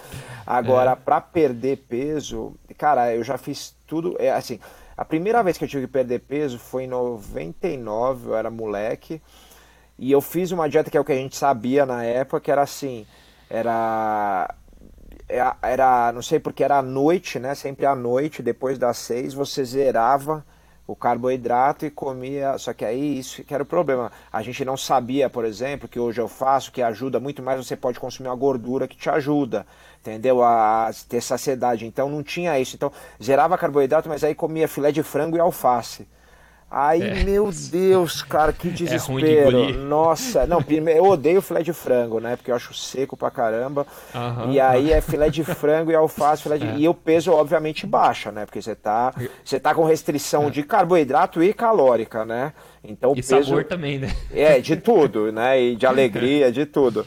[0.47, 0.97] Agora, é.
[0.97, 4.17] para perder peso, cara, eu já fiz tudo.
[4.19, 4.61] É assim,
[4.97, 9.21] a primeira vez que eu tive que perder peso foi em 99, eu era moleque.
[9.99, 12.51] E eu fiz uma dieta que é o que a gente sabia na época, que
[12.51, 13.07] era assim,
[13.49, 14.55] era
[15.29, 17.55] era, não sei porque era à noite, né?
[17.55, 20.45] Sempre à noite, depois das seis, você zerava
[20.87, 22.57] o carboidrato e comia.
[22.59, 24.13] Só que aí isso que era o problema.
[24.33, 27.77] A gente não sabia, por exemplo, que hoje eu faço, que ajuda muito mais, você
[27.77, 29.67] pode consumir uma gordura que te ajuda,
[30.11, 30.43] entendeu?
[30.43, 31.87] A ter saciedade.
[31.87, 32.77] Então não tinha isso.
[32.77, 32.93] Então
[33.23, 36.07] zerava carboidrato, mas aí comia filé de frango e alface.
[36.69, 37.25] Aí, é.
[37.25, 39.71] meu Deus, cara, que desespero.
[39.71, 42.35] É Nossa, não, eu odeio filé de frango, né?
[42.35, 43.87] Porque eu acho seco pra caramba.
[44.13, 44.51] Uhum.
[44.51, 46.67] E aí é filé de frango e alface, filé de...
[46.77, 46.79] É.
[46.79, 48.45] E o peso, obviamente, baixa, né?
[48.45, 49.15] Porque você tá,
[49.45, 50.51] você tá com restrição é.
[50.51, 52.53] de carboidrato e calórica, né?
[52.83, 53.45] Então, e peso...
[53.45, 54.13] sabor também, né?
[54.33, 55.61] É, de tudo, né?
[55.61, 57.07] E de alegria, de tudo.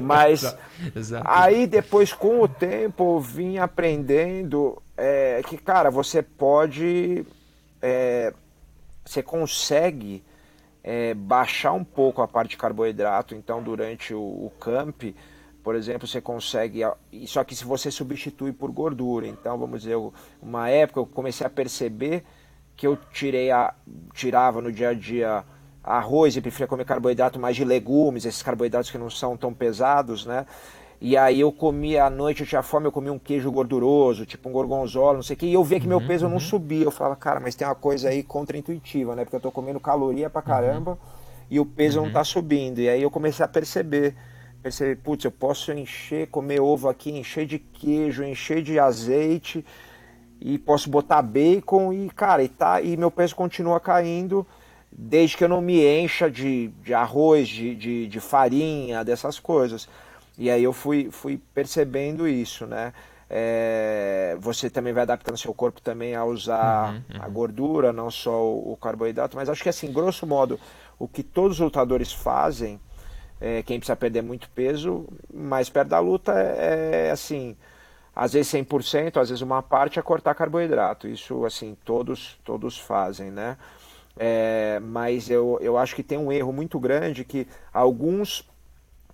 [0.00, 0.56] Mas
[0.94, 1.24] Exato.
[1.26, 7.24] aí depois, com o tempo, eu vim aprendendo é, que, cara, você pode.
[7.82, 8.32] É,
[9.04, 10.22] você consegue
[10.84, 15.04] é, baixar um pouco a parte de carboidrato, então durante o, o camp,
[15.62, 16.82] por exemplo, você consegue.
[17.26, 19.26] Só que se você substitui por gordura.
[19.26, 19.96] Então, vamos dizer,
[20.40, 22.24] uma época eu comecei a perceber
[22.76, 23.74] que eu tirei a,
[24.14, 25.44] tirava no dia a dia
[25.82, 30.26] arroz e preferia comer carboidrato mais de legumes, esses carboidratos que não são tão pesados,
[30.26, 30.46] né?
[31.00, 34.50] E aí eu comia à noite, eu tinha fome, eu comia um queijo gorduroso, tipo
[34.50, 36.32] um gorgonzola, não sei o que, e eu via que meu uhum, peso uhum.
[36.32, 36.84] não subia.
[36.84, 39.24] Eu falava, cara, mas tem uma coisa aí contraintuitiva, né?
[39.24, 40.98] Porque eu tô comendo caloria pra caramba uhum.
[41.50, 42.12] e o peso não uhum.
[42.12, 42.80] tá subindo.
[42.80, 44.14] E aí eu comecei a perceber,
[44.62, 49.64] perceber, putz, eu posso encher, comer ovo aqui, encher de queijo, encher de azeite
[50.38, 54.46] e posso botar bacon e, cara, e, tá, e meu peso continua caindo
[54.90, 59.88] desde que eu não me encha de, de arroz, de, de, de farinha, dessas coisas.
[60.36, 62.92] E aí eu fui, fui percebendo isso, né?
[63.32, 67.22] É, você também vai adaptando seu corpo também a usar uhum, uhum.
[67.22, 70.58] a gordura, não só o, o, carboidrato, mas acho que assim, grosso modo,
[70.98, 72.80] o que todos os lutadores fazem,
[73.40, 77.56] é, quem precisa perder muito peso, mais perto da luta é, é assim,
[78.14, 81.06] às vezes 100%, às vezes uma parte é cortar carboidrato.
[81.06, 83.56] Isso assim, todos todos fazem, né?
[84.22, 88.46] É, mas eu, eu acho que tem um erro muito grande que alguns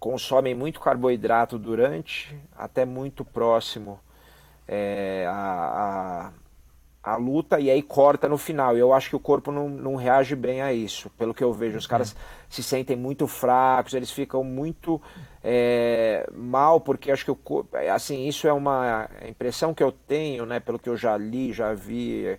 [0.01, 4.01] consomem muito carboidrato durante, até muito próximo
[4.67, 6.33] é, a,
[7.05, 8.77] a, a, luta, e aí corta no final.
[8.77, 11.53] E eu acho que o corpo não, não reage bem a isso, pelo que eu
[11.53, 11.79] vejo.
[11.79, 12.17] Os caras
[12.51, 15.01] se sentem muito fracos, eles ficam muito
[15.41, 17.77] é, mal, porque acho que o corpo.
[17.95, 21.73] Assim, isso é uma impressão que eu tenho, né, pelo que eu já li, já
[21.75, 22.37] vi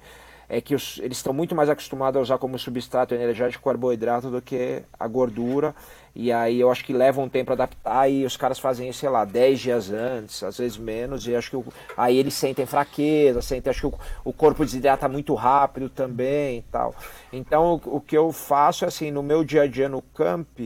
[0.49, 4.41] é que os, eles estão muito mais acostumados a usar como substrato energético carboidrato do
[4.41, 5.75] que a gordura.
[6.15, 9.09] E aí eu acho que leva um tempo para adaptar e os caras fazem, sei
[9.09, 11.65] lá, 10 dias antes, às vezes menos, e acho que o,
[11.95, 16.61] aí eles sentem fraqueza, sentem, acho que o, o corpo desidrata muito rápido também e
[16.71, 16.95] tal.
[17.31, 20.59] Então o, o, que eu faço é assim, no meu dia a dia no camp,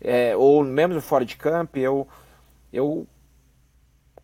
[0.00, 2.06] é, ou mesmo fora de camp, eu,
[2.72, 3.06] eu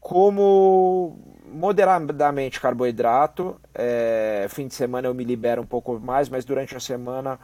[0.01, 1.19] como
[1.52, 6.81] moderadamente carboidrato, é, fim de semana eu me libero um pouco mais, mas durante a
[6.81, 7.39] semana,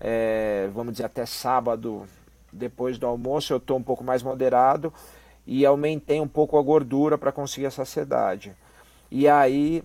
[0.00, 2.06] é, vamos dizer até sábado,
[2.52, 4.92] depois do almoço eu estou um pouco mais moderado
[5.46, 8.54] e aumentei um pouco a gordura para conseguir a saciedade.
[9.10, 9.82] E aí,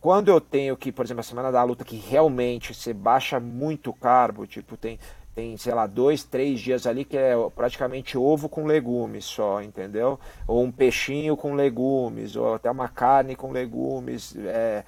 [0.00, 3.92] quando eu tenho que, por exemplo, a semana da luta que realmente você baixa muito
[3.92, 4.98] carbo, tipo, tem,
[5.36, 10.18] tem, sei lá, dois, três dias ali que é praticamente ovo com legumes só, entendeu?
[10.48, 14.34] Ou um peixinho com legumes, ou até uma carne com legumes.
[14.38, 14.82] É,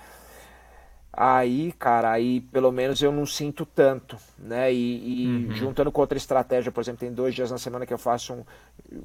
[1.20, 4.72] Aí, cara, aí pelo menos eu não sinto tanto, né?
[4.72, 5.50] E, e uhum.
[5.50, 8.44] juntando com outra estratégia, por exemplo, tem dois dias na semana que eu faço um,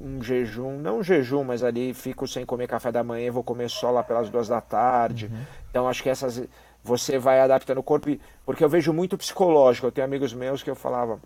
[0.00, 3.42] um, jejum, não um jejum, mas ali fico sem comer café da manhã e vou
[3.42, 5.26] comer só lá pelas duas da tarde.
[5.26, 5.40] Uhum.
[5.68, 6.46] Então acho que essas
[6.84, 8.14] você vai adaptando o corpo,
[8.44, 9.86] porque eu vejo muito psicológico.
[9.86, 11.18] Eu tenho amigos meus que eu falava,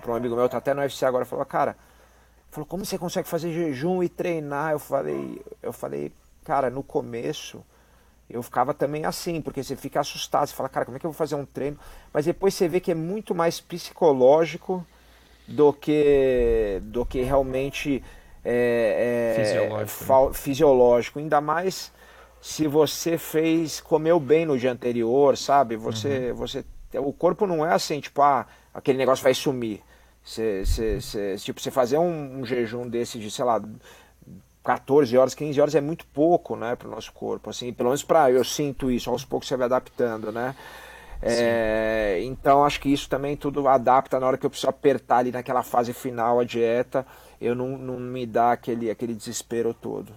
[0.00, 1.76] para um amigo meu, tá até no UFC agora, falou, cara,
[2.50, 4.72] falou, como você consegue fazer jejum e treinar?
[4.72, 6.12] Eu falei, eu falei,
[6.44, 7.64] cara, no começo
[8.28, 11.10] eu ficava também assim, porque você fica assustado, você fala, cara, como é que eu
[11.10, 11.78] vou fazer um treino?
[12.12, 14.84] Mas depois você vê que é muito mais psicológico
[15.46, 18.02] do que, do que realmente
[18.44, 20.04] é, é, fisiológico.
[20.04, 20.34] Né?
[20.34, 21.18] fisiológico.
[21.18, 21.92] Ainda mais
[22.40, 25.76] se você fez, comeu bem no dia anterior, sabe?
[25.76, 26.36] Você, uhum.
[26.36, 26.64] você,
[26.94, 29.80] o corpo não é assim, tipo, ah, aquele negócio vai sumir.
[31.42, 33.62] Tipo, você fazer um, um jejum desse de, sei lá,
[34.64, 37.50] 14 horas, 15 horas é muito pouco, né, para o nosso corpo.
[37.50, 39.10] Assim, pelo menos para eu sinto isso.
[39.10, 40.54] Aos poucos você vai adaptando, né?
[41.22, 45.32] É, então acho que isso também tudo adapta na hora que eu preciso apertar ali
[45.32, 47.06] naquela fase final a dieta,
[47.40, 50.12] eu não, não me dá aquele, aquele desespero todo.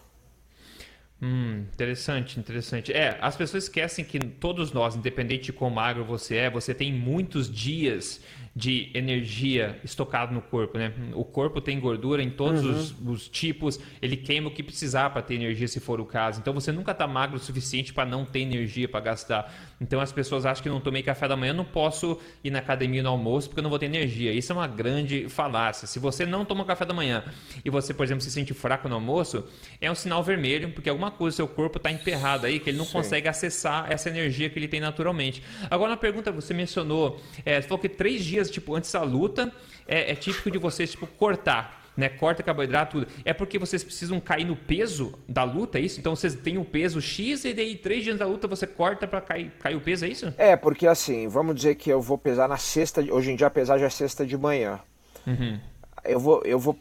[1.21, 2.93] Hum, interessante, interessante.
[2.93, 6.93] É, as pessoas esquecem que todos nós, independente de quão magro você é, você tem
[6.93, 8.21] muitos dias
[8.57, 10.91] de energia estocado no corpo, né?
[11.13, 12.71] O corpo tem gordura em todos uhum.
[12.71, 16.39] os, os, tipos, ele queima o que precisar para ter energia, se for o caso.
[16.39, 19.53] Então você nunca está magro o suficiente para não ter energia para gastar.
[19.79, 23.03] Então as pessoas acham que não tomei café da manhã, não posso ir na academia
[23.03, 24.31] no almoço porque eu não vou ter energia.
[24.31, 25.87] Isso é uma grande falácia.
[25.87, 27.23] Se você não toma café da manhã
[27.63, 29.47] e você, por exemplo, se sente fraco no almoço,
[29.79, 32.85] é um sinal vermelho, porque alguma coisa seu corpo está emperrado aí, que ele não
[32.85, 32.93] Sim.
[32.93, 35.43] consegue acessar essa energia que ele tem naturalmente.
[35.69, 39.51] Agora, na pergunta, você mencionou, é, você falou que três dias tipo, antes da luta,
[39.87, 42.07] é, é típico de vocês tipo, cortar né?
[42.09, 43.11] Corta carboidrato, tudo.
[43.25, 45.99] É porque vocês precisam cair no peso da luta, é isso?
[45.99, 49.07] Então vocês têm o um peso X e daí três dias da luta você corta
[49.07, 50.31] para cair, cair o peso, é isso?
[50.37, 53.79] É, porque assim, vamos dizer que eu vou pesar na sexta, hoje em dia pesar
[53.79, 54.79] já é sexta de manhã.
[55.25, 55.59] Uhum.
[56.05, 56.77] Eu vou, eu vou,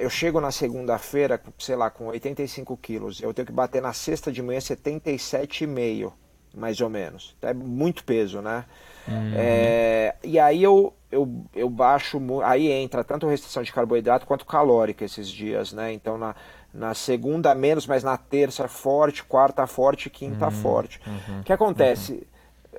[0.00, 3.20] eu chego na segunda-feira, sei lá, com 85 quilos.
[3.20, 6.12] Eu tenho que bater na sexta de manhã 77,5,
[6.56, 7.36] mais ou menos.
[7.38, 8.64] Então, é muito peso, né?
[9.06, 9.32] Uhum.
[9.36, 15.04] É, e aí eu, eu, eu baixo, aí entra tanto restrição de carboidrato quanto calórica
[15.04, 15.92] esses dias, né?
[15.92, 16.34] Então na,
[16.72, 21.00] na segunda menos, mas na terça forte, quarta forte, quinta uhum, forte.
[21.06, 22.12] Uhum, o que acontece?
[22.12, 22.20] Uhum.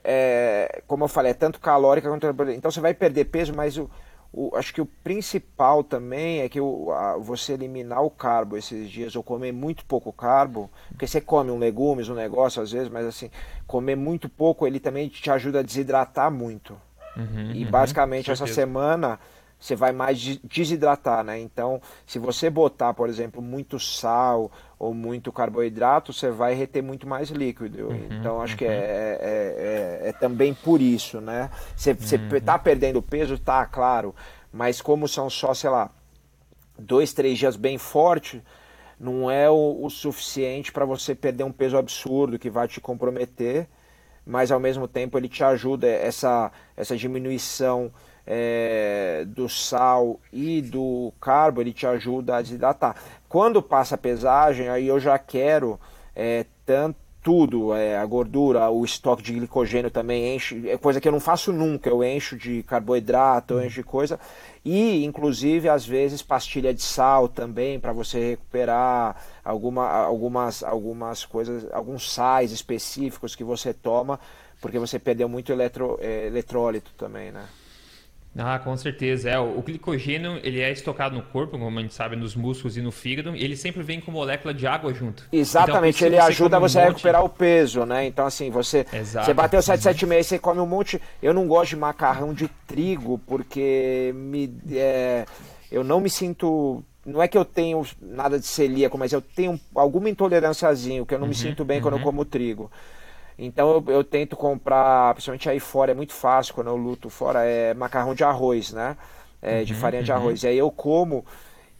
[0.03, 2.27] É, como eu falei, é tanto calórica quanto.
[2.51, 3.89] Então você vai perder peso, mas o,
[4.35, 8.89] o, acho que o principal também é que o, a, você eliminar o carbo esses
[8.89, 12.89] dias, ou comer muito pouco carbo, porque você come um legumes, um negócio às vezes,
[12.89, 13.31] mas assim,
[13.65, 16.75] comer muito pouco, ele também te ajuda a desidratar muito.
[17.15, 19.17] Uhum, e uhum, basicamente essa semana
[19.59, 21.39] você vai mais desidratar, né?
[21.39, 27.07] Então, se você botar, por exemplo, muito sal ou muito carboidrato, você vai reter muito
[27.07, 27.87] mais líquido.
[27.87, 28.57] Uhum, então, acho uhum.
[28.57, 31.49] que é, é, é, é, também por isso, né?
[31.75, 32.59] Você, você uhum.
[32.63, 34.13] perdendo peso, tá, claro,
[34.51, 35.89] mas como são só, sei lá,
[36.77, 38.43] dois, três dias bem forte,
[38.99, 43.67] não é o, o suficiente para você perder um peso absurdo que vai te comprometer
[44.25, 47.91] mas ao mesmo tempo ele te ajuda essa, essa diminuição
[48.25, 52.95] é, do sal e do carbo, ele te ajuda a desidratar.
[53.29, 55.79] Quando passa a pesagem, aí eu já quero
[56.15, 61.07] é, tanto tudo, é, a gordura, o estoque de glicogênio também enche, é coisa que
[61.07, 64.19] eu não faço nunca, eu encho de carboidrato, eu encho de coisa,
[64.63, 71.65] e inclusive às vezes pastilha de sal também para você recuperar alguma, algumas, algumas coisas,
[71.73, 74.19] alguns sais específicos que você toma,
[74.61, 77.47] porque você perdeu muito eletro, é, eletrólito também, né?
[78.37, 79.29] Ah, com certeza.
[79.29, 82.81] É, o glicogênio ele é estocado no corpo, como a gente sabe, nos músculos e
[82.81, 85.25] no fígado, e ele sempre vem com molécula de água junto.
[85.31, 88.05] Exatamente, então, ele você ajuda você um a recuperar o peso, né?
[88.05, 90.29] Então, assim, você, você bateu 776 uhum.
[90.29, 91.01] você come um monte.
[91.23, 95.25] Eu não gosto de macarrão de trigo, porque me, é,
[95.71, 96.83] eu não me sinto.
[97.05, 101.19] Não é que eu tenho nada de celíaco, mas eu tenho alguma intolerânciazinha, que eu
[101.19, 101.83] não uhum, me sinto bem uhum.
[101.83, 102.03] quando eu uhum.
[102.05, 102.69] como trigo.
[103.37, 107.43] Então eu, eu, tento comprar, principalmente aí fora, é muito fácil quando eu luto fora,
[107.43, 108.95] é macarrão de arroz, né?
[109.41, 110.17] É, de uhum, farinha de uhum.
[110.17, 110.43] arroz.
[110.43, 111.25] E aí eu como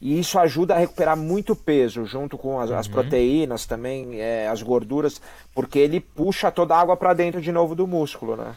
[0.02, 2.78] e isso ajuda a recuperar muito peso, junto com as, uhum.
[2.78, 5.22] as proteínas também, é, as gorduras,
[5.54, 8.54] porque ele puxa toda a água para dentro de novo do músculo, né?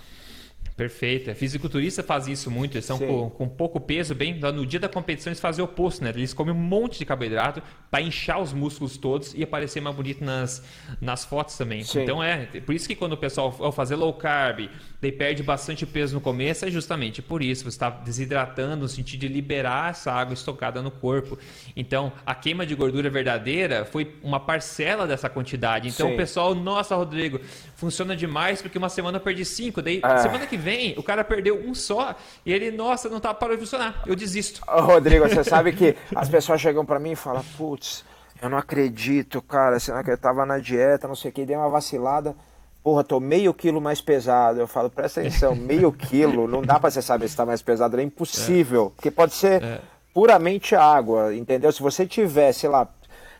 [0.78, 1.28] Perfeito.
[1.28, 2.76] A fisiculturista faz isso muito.
[2.76, 4.38] Eles são com, com, pouco peso, bem.
[4.38, 6.10] No dia da competição eles fazem o oposto, né?
[6.10, 7.60] Eles comem um monte de carboidrato
[7.90, 10.62] para inchar os músculos todos e aparecer mais bonito nas,
[11.00, 11.82] nas fotos também.
[11.82, 12.02] Sim.
[12.02, 12.46] Então é.
[12.64, 14.68] Por isso que quando o pessoal ao fazer low carb,
[15.02, 17.64] ele perde bastante peso no começo, é justamente por isso.
[17.64, 21.36] Você está desidratando no sentido de liberar essa água estocada no corpo.
[21.74, 25.88] Então, a queima de gordura verdadeira foi uma parcela dessa quantidade.
[25.88, 26.14] Então, Sim.
[26.14, 27.40] o pessoal, nossa, Rodrigo,
[27.78, 29.80] funciona demais porque uma semana eu perdi cinco.
[29.80, 30.18] Daí, ah.
[30.18, 33.60] semana que vem o cara perdeu um só e ele, nossa, não tá para de
[33.60, 34.02] funcionar.
[34.04, 34.60] Eu desisto.
[34.68, 38.04] Ô, Rodrigo, você sabe que as pessoas chegam para mim e falam, putz,
[38.42, 41.56] eu não acredito, cara, senão que eu tava na dieta, não sei o que, dei
[41.56, 42.34] uma vacilada.
[42.82, 44.58] Porra, tô meio quilo mais pesado.
[44.58, 47.96] Eu falo, presta atenção, meio quilo, não dá pra você saber se tá mais pesado,
[48.00, 48.86] é impossível.
[48.86, 48.96] É.
[48.96, 49.80] Porque pode ser é.
[50.12, 51.70] puramente água, entendeu?
[51.70, 52.88] Se você tiver, sei lá,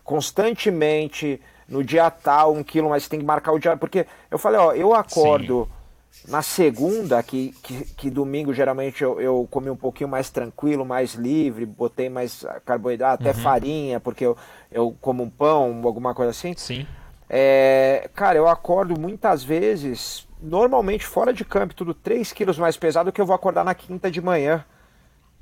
[0.05, 3.77] constantemente no dia tal, um quilo, mas tem que marcar o dia.
[3.77, 5.69] Porque eu falei, ó, eu acordo.
[5.70, 5.78] Sim
[6.27, 11.15] na segunda, que, que, que domingo geralmente eu, eu, comi um pouquinho mais tranquilo, mais
[11.15, 13.31] livre, botei mais carboidrato, uhum.
[13.31, 14.36] até farinha, porque eu,
[14.70, 16.55] eu como um pão, alguma coisa assim.
[16.57, 16.86] Sim.
[17.28, 23.12] É, cara, eu acordo muitas vezes, normalmente fora de campo, tudo 3 quilos mais pesado
[23.12, 24.65] que eu vou acordar na quinta de manhã.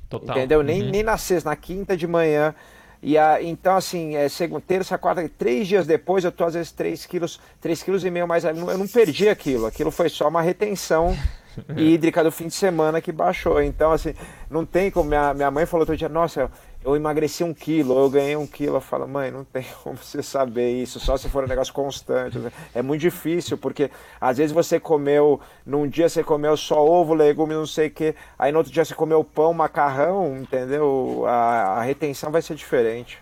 [0.09, 0.36] Total.
[0.36, 0.61] Entendeu?
[0.61, 0.65] Uhum.
[0.65, 2.55] Nem, nem na sexta, na quinta de manhã.
[3.02, 6.73] E a, então, assim, é, segunda, terça, quarta, três dias depois, eu tô às vezes
[6.73, 8.44] 3 quilos, 3 quilos e meio mais.
[8.44, 9.66] Eu não perdi aquilo.
[9.66, 11.16] Aquilo foi só uma retenção
[11.77, 13.62] hídrica do fim de semana que baixou.
[13.62, 14.14] Então, assim,
[14.51, 15.09] não tem como.
[15.09, 16.51] Minha, minha mãe falou outro dia, nossa,
[16.87, 18.77] eu emagreci um quilo, eu ganhei um quilo.
[18.77, 22.39] Eu falo, mãe, não tem como você saber isso, só se for um negócio constante.
[22.73, 23.91] É muito difícil, porque
[24.21, 28.15] às vezes você comeu, num dia você comeu só ovo, legume, não sei o quê,
[28.39, 31.25] aí no outro dia você comeu pão, macarrão, entendeu?
[31.27, 33.19] A, a retenção vai ser diferente.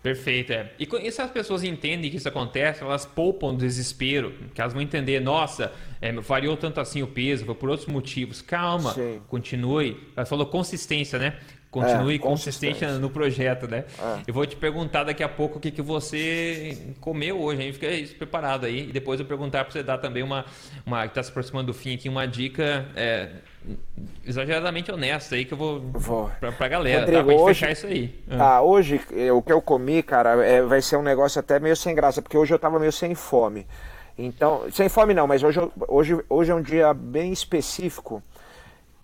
[0.00, 0.70] Perfeito, é.
[0.78, 4.72] E, e se as pessoas entendem que isso acontece, elas poupam do desespero, que elas
[4.72, 8.40] vão entender, nossa, é, variou tanto assim o peso, foi por outros motivos.
[8.40, 9.20] Calma, Sim.
[9.26, 10.00] continue.
[10.16, 11.36] Ela falou consistência, né?
[11.80, 13.84] Continue é, consistente no projeto, né?
[13.98, 14.22] É.
[14.26, 17.72] Eu vou te perguntar daqui a pouco o que, que você comeu hoje, hein?
[17.72, 18.88] Fica isso preparado aí.
[18.88, 20.44] E depois eu perguntar para você dar também uma,
[20.84, 23.30] uma que está se aproximando do fim aqui, uma dica é,
[24.26, 26.30] exageradamente honesta aí que eu vou, vou.
[26.40, 27.24] Pra, pra galera, Rodrigo, tá?
[27.24, 28.14] Pra hoje, fechar isso aí.
[28.30, 29.00] Ah, hoje
[29.34, 32.36] o que eu comi, cara, é, vai ser um negócio até meio sem graça, porque
[32.36, 33.66] hoje eu tava meio sem fome.
[34.16, 38.22] Então, sem fome não, mas hoje, hoje, hoje é um dia bem específico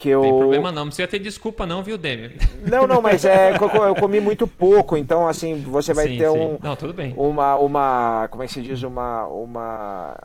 [0.05, 0.21] que eu...
[0.21, 2.37] Tem problema não, não precisa ter desculpa não, viu, Demi?
[2.71, 6.39] Não, não, mas é, eu comi muito pouco, então assim, você vai sim, ter sim.
[6.39, 6.59] um...
[6.63, 7.15] Não, tudo bem.
[7.17, 10.17] Uma, uma, como é que se diz, uma, uma,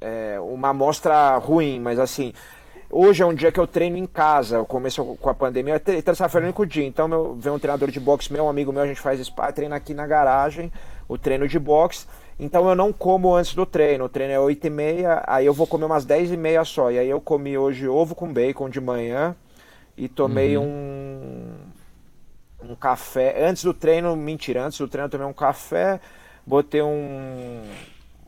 [0.00, 2.32] é, uma amostra ruim, mas assim,
[2.92, 6.44] hoje é um dia que eu treino em casa, eu começo com a pandemia, terça-feira
[6.44, 8.82] é o único dia, então meu, vem um treinador de boxe meu, um amigo meu,
[8.82, 10.70] a gente faz spa, treina aqui na garagem,
[11.08, 12.06] o treino de boxe,
[12.38, 14.04] então eu não como antes do treino.
[14.04, 16.90] O treino é 8 e meia, aí eu vou comer umas 10 e meia só.
[16.90, 19.36] E aí eu comi hoje ovo com bacon de manhã
[19.96, 20.64] e tomei uhum.
[22.64, 23.44] um, um café.
[23.44, 26.00] Antes do treino, mentira, antes do treino eu tomei um café,
[26.44, 27.62] botei um,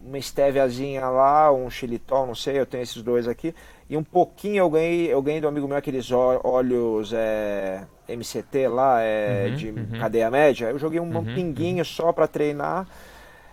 [0.00, 3.54] uma estéviazinha lá, um xilitol, não sei, eu tenho esses dois aqui.
[3.88, 9.00] E um pouquinho eu ganhei, eu ganhei do amigo meu aqueles óleos é, MCT lá,
[9.00, 10.00] é, uhum, de uhum.
[10.00, 10.70] cadeia média.
[10.70, 11.84] Eu joguei um, um uhum, pinguinho uhum.
[11.84, 12.86] só para treinar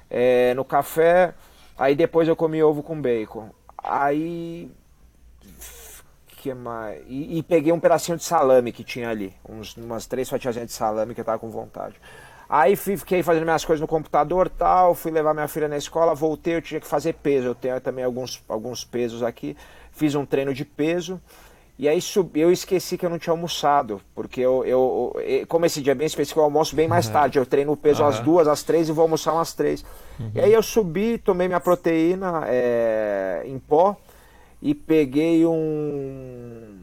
[0.10, 1.34] é, no café.
[1.78, 3.50] Aí depois eu comi ovo com bacon.
[3.78, 4.70] Aí.
[6.38, 7.04] Que mais?
[7.08, 9.34] E, e, peguei um pedacinho de salame que tinha ali.
[9.48, 11.96] Uns, umas três fatiazinhas de salame que eu tava com vontade.
[12.50, 16.56] Aí fiquei fazendo minhas coisas no computador tal, fui levar minha filha na escola, voltei,
[16.56, 17.48] eu tinha que fazer peso.
[17.48, 19.56] Eu tenho também alguns, alguns pesos aqui.
[19.92, 21.22] Fiz um treino de peso.
[21.82, 22.00] E aí
[22.36, 25.16] eu esqueci que eu não tinha almoçado, porque eu, eu,
[25.48, 27.14] como esse dia é bem específico, eu almoço bem mais uhum.
[27.14, 27.40] tarde.
[27.40, 28.10] Eu treino o peso uhum.
[28.10, 29.84] às duas, às três e vou almoçar umas três.
[30.20, 30.32] Uhum.
[30.36, 33.98] E aí eu subi, tomei minha proteína é, em pó
[34.62, 36.78] e peguei um.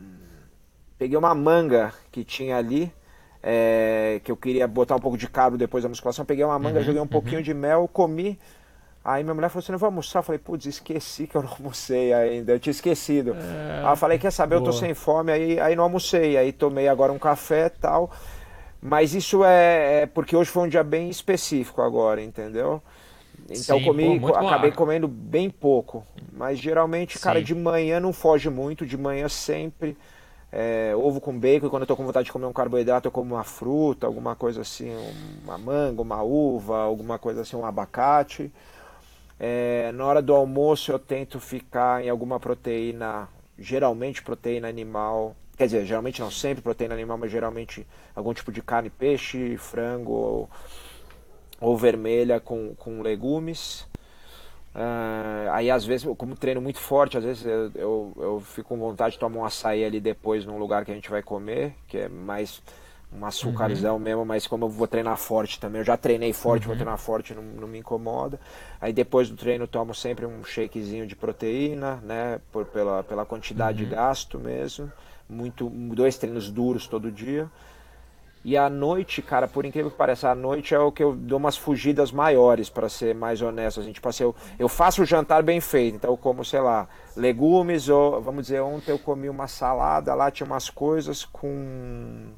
[0.98, 2.92] Peguei uma manga que tinha ali,
[3.40, 6.24] é, que eu queria botar um pouco de carbo depois da musculação.
[6.24, 7.44] Peguei uma manga, uhum, joguei um pouquinho uhum.
[7.44, 8.36] de mel, comi.
[9.08, 10.18] Aí minha mulher falou assim, não vou almoçar?
[10.18, 13.34] Eu falei, putz, esqueci que eu não almocei ainda, eu tinha esquecido.
[13.34, 13.82] É...
[13.82, 14.68] Aí eu falei, quer saber, Boa.
[14.68, 18.10] eu tô sem fome, aí, aí não almocei, aí tomei agora um café e tal.
[18.82, 22.82] Mas isso é, é, porque hoje foi um dia bem específico agora, entendeu?
[23.48, 26.04] Então Sim, comi, pô, acabei comendo bem pouco.
[26.30, 27.24] Mas geralmente, Sim.
[27.24, 29.96] cara, de manhã não foge muito, de manhã sempre.
[30.52, 33.12] É, ovo com bacon, e quando eu tô com vontade de comer um carboidrato, eu
[33.12, 34.94] como uma fruta, alguma coisa assim,
[35.44, 38.52] uma manga, uma uva, alguma coisa assim, um abacate.
[39.40, 45.66] É, na hora do almoço eu tento ficar em alguma proteína, geralmente proteína animal, quer
[45.66, 50.50] dizer, geralmente não sempre proteína animal, mas geralmente algum tipo de carne, peixe, frango ou,
[51.60, 53.86] ou vermelha com, com legumes.
[54.74, 58.78] Uh, aí às vezes, como treino muito forte, às vezes eu, eu, eu, fico com
[58.78, 61.98] vontade de tomar um açaí ali depois num lugar que a gente vai comer, que
[61.98, 62.62] é mais
[63.12, 64.00] um açúcarzão uhum.
[64.00, 66.68] mesmo, mas como eu vou treinar forte também, eu já treinei forte, uhum.
[66.68, 68.38] vou treinar forte, não, não, me incomoda.
[68.80, 73.82] Aí depois do treino tomo sempre um shakezinho de proteína, né, por, pela, pela quantidade
[73.82, 73.88] uhum.
[73.88, 74.92] de gasto mesmo,
[75.28, 77.50] muito dois treinos duros todo dia.
[78.44, 81.38] E à noite, cara, por incrível que pareça, à noite é o que eu dou
[81.38, 83.80] umas fugidas maiores, para ser mais honesto.
[83.80, 86.88] Assim, tipo assim, eu, eu faço o jantar bem feito, então eu como, sei lá,
[87.16, 92.28] legumes, ou vamos dizer, ontem eu comi uma salada, lá tinha umas coisas com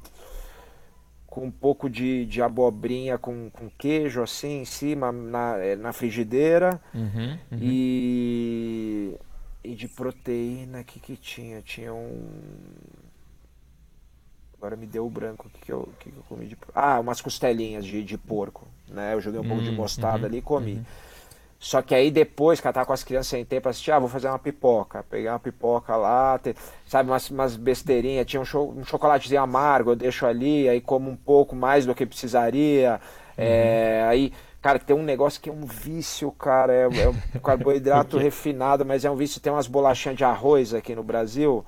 [1.31, 5.93] com um pouco de, de abobrinha com, com queijo assim em cima na, eh, na
[5.93, 7.57] frigideira uhum, uhum.
[7.61, 9.15] E,
[9.63, 12.27] e de proteína que que tinha tinha um
[14.57, 16.99] agora me deu o branco o que que eu, que que eu comi de ah
[16.99, 20.37] umas costelinhas de, de porco né eu joguei um pouco de uhum, mostarda uhum, ali
[20.39, 20.85] e comi uhum.
[21.61, 24.09] Só que aí depois, que ela tava com as crianças sem tempo, assistir, ah, vou
[24.09, 25.05] fazer uma pipoca.
[25.07, 26.55] Pegar uma pipoca lá, ter,
[26.87, 31.07] sabe, umas, umas besteirinhas, tinha um, cho um, chocolatezinho amargo, eu deixo ali, aí como
[31.07, 32.99] um pouco mais do que precisaria.
[33.37, 33.47] É, uhum.
[33.47, 38.17] É, aí, cara, tem um negócio que é um vício, cara, é, é um carboidrato
[38.17, 41.63] refinado, mas é um vício, tem umas bolachinhas de arroz aqui no Brasil.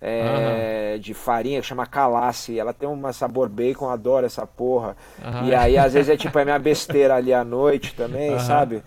[0.00, 1.00] É, uhum.
[1.00, 2.56] de farinha que chama calasse.
[2.56, 4.96] Ela tem um sabor bacon, adoro essa porra.
[5.20, 5.48] Uhum.
[5.48, 8.84] E aí, às vezes, é tipo a minha besteira ali à noite também, sabe?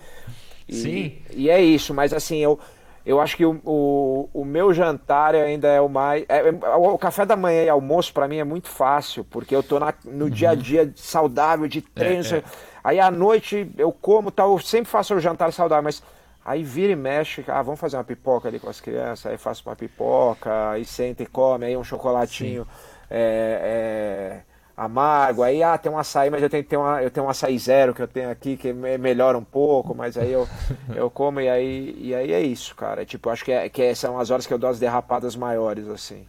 [0.71, 1.17] E, Sim.
[1.33, 2.57] E é isso, mas assim, eu,
[3.05, 6.23] eu acho que o, o, o meu jantar ainda é o mais.
[6.29, 9.61] É, é o café da manhã e almoço para mim é muito fácil, porque eu
[9.61, 10.31] tô na, no uhum.
[10.31, 12.23] dia a dia saudável, de treino.
[12.25, 12.43] É, é.
[12.83, 16.01] Aí à noite eu como tal, eu sempre faço o jantar saudável, mas
[16.43, 19.63] aí vira e mexe, ah, vamos fazer uma pipoca ali com as crianças, aí faço
[19.67, 22.67] uma pipoca, aí senta e come, aí um chocolatinho.
[23.09, 24.50] É, é,
[24.83, 27.57] amargo, aí ah, tem um açaí, mas eu tenho, tenho, uma, eu tenho um açaí
[27.59, 30.47] zero que eu tenho aqui, que melhora um pouco, mas aí eu,
[30.95, 33.05] eu como e aí, e aí é isso, cara.
[33.05, 36.25] Tipo, acho que, é, que são as horas que eu dou as derrapadas maiores, assim.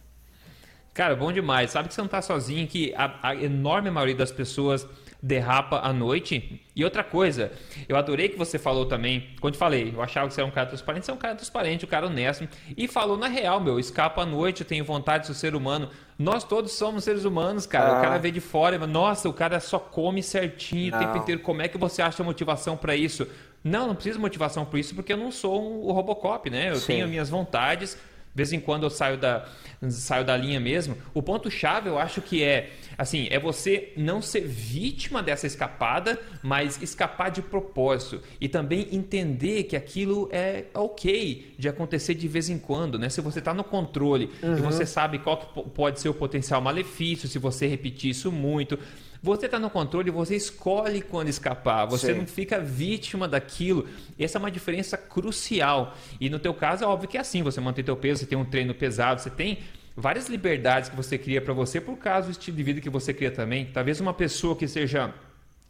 [0.93, 1.71] Cara, bom demais.
[1.71, 4.87] Sabe que você não tá sozinho, que a, a enorme maioria das pessoas
[5.23, 6.61] derrapa à noite.
[6.75, 7.51] E outra coisa,
[7.87, 10.67] eu adorei que você falou também, quando falei, eu achava que você era um cara
[10.67, 14.23] transparente, você é um cara transparente, um cara honesto, e falou na real, meu, escapa
[14.23, 15.89] à noite, eu tenho vontade de ser ser humano.
[16.19, 17.95] Nós todos somos seres humanos, cara.
[17.95, 17.99] Ah.
[17.99, 20.97] O cara vê de fora, nossa, o cara só come certinho não.
[20.97, 21.41] o tempo inteiro.
[21.41, 23.27] Como é que você acha motivação para isso?
[23.63, 26.69] Não, não preciso motivação para isso, porque eu não sou um, o Robocop, né?
[26.69, 26.87] Eu Sim.
[26.87, 27.97] tenho minhas vontades,
[28.33, 29.45] de vez em quando eu saio da,
[29.91, 30.97] saio da linha mesmo.
[31.13, 36.81] O ponto-chave, eu acho que é, assim, é você não ser vítima dessa escapada, mas
[36.81, 38.21] escapar de propósito.
[38.41, 43.07] E também entender que aquilo é ok de acontecer de vez em quando, né?
[43.07, 44.57] Se você está no controle uhum.
[44.57, 48.79] e você sabe qual pode ser o potencial malefício, se você repetir isso muito,
[49.23, 52.19] você está no controle, você escolhe quando escapar, você Sim.
[52.19, 53.87] não fica vítima daquilo.
[54.19, 55.95] Essa é uma diferença crucial.
[56.19, 58.37] E no teu caso é óbvio que é assim, você mantém teu peso, você tem
[58.37, 59.59] um treino pesado, você tem
[59.95, 63.13] várias liberdades que você cria para você por causa do estilo de vida que você
[63.13, 63.69] cria também.
[63.73, 65.13] Talvez uma pessoa que seja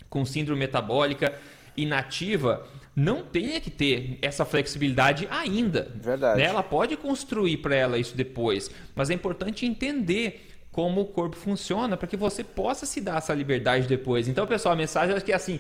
[0.10, 1.32] com síndrome metabólica
[1.78, 5.92] inativa não tenha que ter essa flexibilidade ainda.
[5.96, 6.40] Verdade.
[6.40, 6.46] Né?
[6.46, 11.96] Ela pode construir para ela isso depois, mas é importante entender como o corpo funciona
[11.96, 14.28] para que você possa se dar essa liberdade depois.
[14.28, 15.60] Então, pessoal, a mensagem é que assim,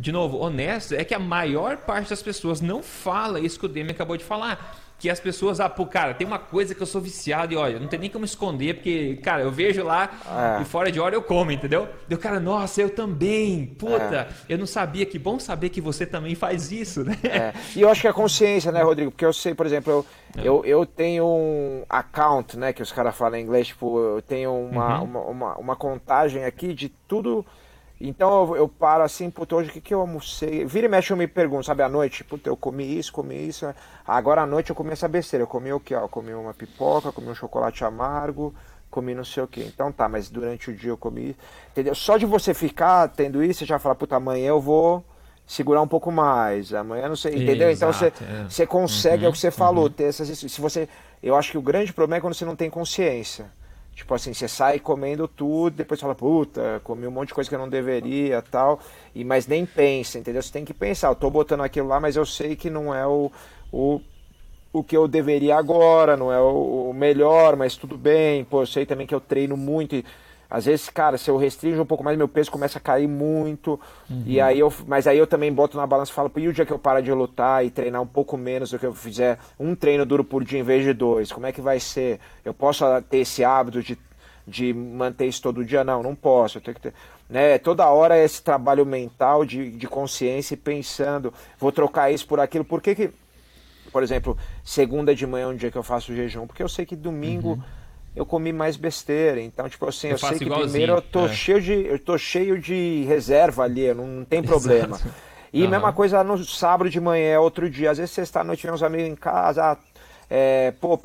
[0.00, 3.68] de novo, honesto, é que a maior parte das pessoas não fala isso que o
[3.68, 6.86] Demi acabou de falar que as pessoas, ah, pô, cara, tem uma coisa que eu
[6.86, 10.10] sou viciado e olha, não tem nem como esconder, porque, cara, eu vejo lá
[10.58, 10.62] é.
[10.62, 11.88] e fora de hora eu como, entendeu?
[12.08, 14.52] Deu, cara, nossa, eu também, puta, é.
[14.54, 17.18] eu não sabia, que bom saber que você também faz isso, né?
[17.24, 17.52] É.
[17.76, 19.10] E eu acho que é consciência, né, Rodrigo?
[19.10, 20.06] Porque eu sei, por exemplo, eu,
[20.36, 20.48] é.
[20.48, 24.52] eu, eu tenho um account, né, que os caras falam em inglês, tipo, eu tenho
[24.54, 25.04] uma, uhum.
[25.04, 27.44] uma, uma, uma contagem aqui de tudo
[28.00, 30.64] então eu, eu, paro assim, puta, hoje o que, que eu almocei?
[30.64, 33.72] Vira e mexe eu me pergunto, sabe, à noite, puta, eu comi isso, comi isso.
[34.06, 35.94] Agora à noite eu comi essa besteira, eu comi o que?
[35.94, 38.54] Eu comi uma pipoca, comi um chocolate amargo,
[38.90, 39.62] comi não sei o que.
[39.62, 41.36] Então tá, mas durante o dia eu comi.
[41.70, 41.94] Entendeu?
[41.94, 45.04] Só de você ficar tendo isso, você já fala, puta, amanhã eu vou.
[45.46, 47.70] segurar um pouco mais, amanhã não sei, entendeu?
[47.70, 48.46] Então você, é.
[48.48, 49.90] você consegue, uhum, é o que você falou, uhum.
[49.90, 50.38] ter essas.
[50.38, 50.88] Se você.
[51.22, 53.46] Eu acho que o grande problema é quando você não tem consciência.
[53.94, 57.54] Tipo assim, você sai comendo tudo, depois fala, puta, comi um monte de coisa que
[57.54, 58.80] eu não deveria tal.
[59.14, 60.42] E, mas nem pensa, entendeu?
[60.42, 63.06] Você tem que pensar, eu tô botando aquilo lá, mas eu sei que não é
[63.06, 63.30] o,
[63.72, 64.00] o,
[64.72, 68.44] o que eu deveria agora, não é o, o melhor, mas tudo bem.
[68.44, 69.94] Pô, eu sei também que eu treino muito.
[69.94, 70.04] E,
[70.48, 73.80] às vezes, cara, se eu restringo um pouco mais, meu peso começa a cair muito.
[74.08, 74.22] Uhum.
[74.26, 76.66] E aí eu, mas aí eu também boto na balança e falo, e o dia
[76.66, 79.74] que eu parar de lutar e treinar um pouco menos do que eu fizer um
[79.74, 82.20] treino duro por dia em vez de dois, como é que vai ser?
[82.44, 83.98] Eu posso ter esse hábito de,
[84.46, 85.82] de manter isso todo dia?
[85.82, 86.58] Não, não posso.
[86.58, 86.94] Eu tenho que ter,
[87.28, 87.58] né?
[87.58, 92.64] Toda hora esse trabalho mental de, de consciência e pensando, vou trocar isso por aquilo.
[92.64, 93.10] Por que que,
[93.90, 96.46] por exemplo, segunda de manhã é um dia que eu faço jejum?
[96.46, 97.52] Porque eu sei que domingo.
[97.54, 97.83] Uhum
[98.14, 99.40] eu comi mais besteira.
[99.40, 101.32] Então, tipo assim, eu, eu sei que primeiro eu tô, é.
[101.32, 104.96] cheio de, eu tô cheio de reserva ali, não, não tem problema.
[104.96, 105.14] Exato.
[105.52, 105.70] E uhum.
[105.70, 107.90] mesma coisa no sábado de manhã, outro dia.
[107.92, 109.76] Às vezes sexta-noite vem uns amigos em casa, ah,
[110.28, 110.98] é, pô,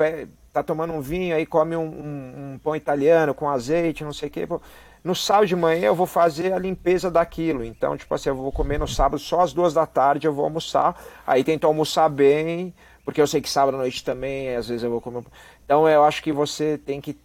[0.52, 4.28] tá tomando um vinho, aí come um, um, um pão italiano com azeite, não sei
[4.28, 4.48] o quê.
[4.48, 4.60] Pô.
[5.04, 7.64] No sábado de manhã eu vou fazer a limpeza daquilo.
[7.64, 10.46] Então, tipo assim, eu vou comer no sábado só às duas da tarde, eu vou
[10.46, 11.00] almoçar.
[11.26, 12.74] Aí tento almoçar bem,
[13.06, 15.24] porque eu sei que sábado à noite também, às vezes eu vou comer.
[15.70, 17.22] Então eu acho que você tem que estar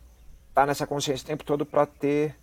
[0.53, 2.37] tá nessa consciência o tempo todo para ter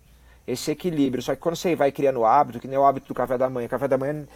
[0.44, 1.22] esse equilíbrio.
[1.22, 3.68] Só que quando você vai criando hábito, que nem o hábito do café da manhã,
[3.68, 4.26] café da manhã,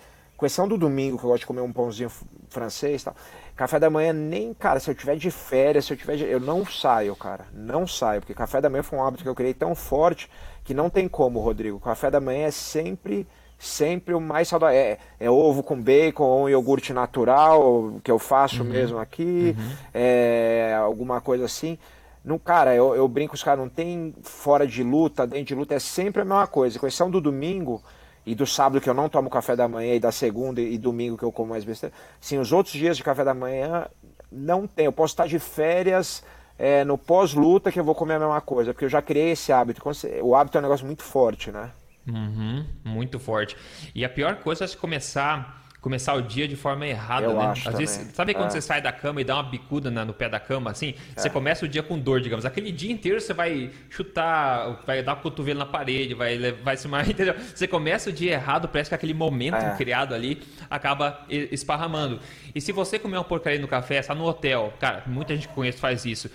[0.41, 2.09] exceção do domingo, que eu gosto de comer um pãozinho
[2.51, 3.17] francês tal,
[3.57, 6.23] café da manhã nem, cara, se eu tiver de férias, se eu tiver de...
[6.23, 9.35] eu não saio, cara, não saio, porque café da manhã foi um hábito que eu
[9.35, 10.31] criei tão forte
[10.63, 11.81] que não tem como, Rodrigo.
[11.81, 13.27] Café da manhã é sempre
[13.59, 14.77] sempre o mais saudável.
[14.77, 18.69] É, é, ovo com bacon ou um iogurte natural, que eu faço uhum.
[18.69, 19.73] mesmo aqui, uhum.
[19.95, 21.79] é, alguma coisa assim.
[22.25, 25.75] No, cara, eu, eu brinco os caras, não tem fora de luta, dentro de luta,
[25.75, 26.77] é sempre a mesma coisa.
[26.77, 27.81] Exceção do domingo
[28.25, 31.17] e do sábado que eu não tomo café da manhã, e da segunda e domingo
[31.17, 31.95] que eu como mais besteira.
[32.21, 33.87] Sim, os outros dias de café da manhã
[34.31, 34.87] não tem.
[34.87, 36.23] Eu posso estar de férias.
[36.59, 39.53] É, no pós-luta que eu vou comer a mesma coisa, porque eu já criei esse
[39.53, 39.83] hábito.
[40.23, 41.71] O hábito é um negócio muito forte, né?
[42.07, 43.57] Uhum, muito forte.
[43.95, 47.47] E a pior coisa é se começar começar o dia de forma errada, Eu né?
[47.53, 47.79] Às também.
[47.79, 48.51] vezes, sabe quando é.
[48.51, 50.97] você sai da cama e dá uma bicuda na, no pé da cama, assim?
[51.15, 51.21] É.
[51.21, 52.45] Você começa o dia com dor, digamos.
[52.45, 56.89] Aquele dia inteiro você vai chutar, vai dar o cotovelo na parede, vai, vai se
[56.89, 57.37] mais, entendeu?
[57.55, 59.77] Você começa o dia errado, parece que aquele momento é.
[59.77, 62.19] criado ali acaba esparramando.
[62.53, 65.55] E se você comer uma porcaria no café, está no hotel, cara, muita gente que
[65.55, 66.29] conhece faz isso.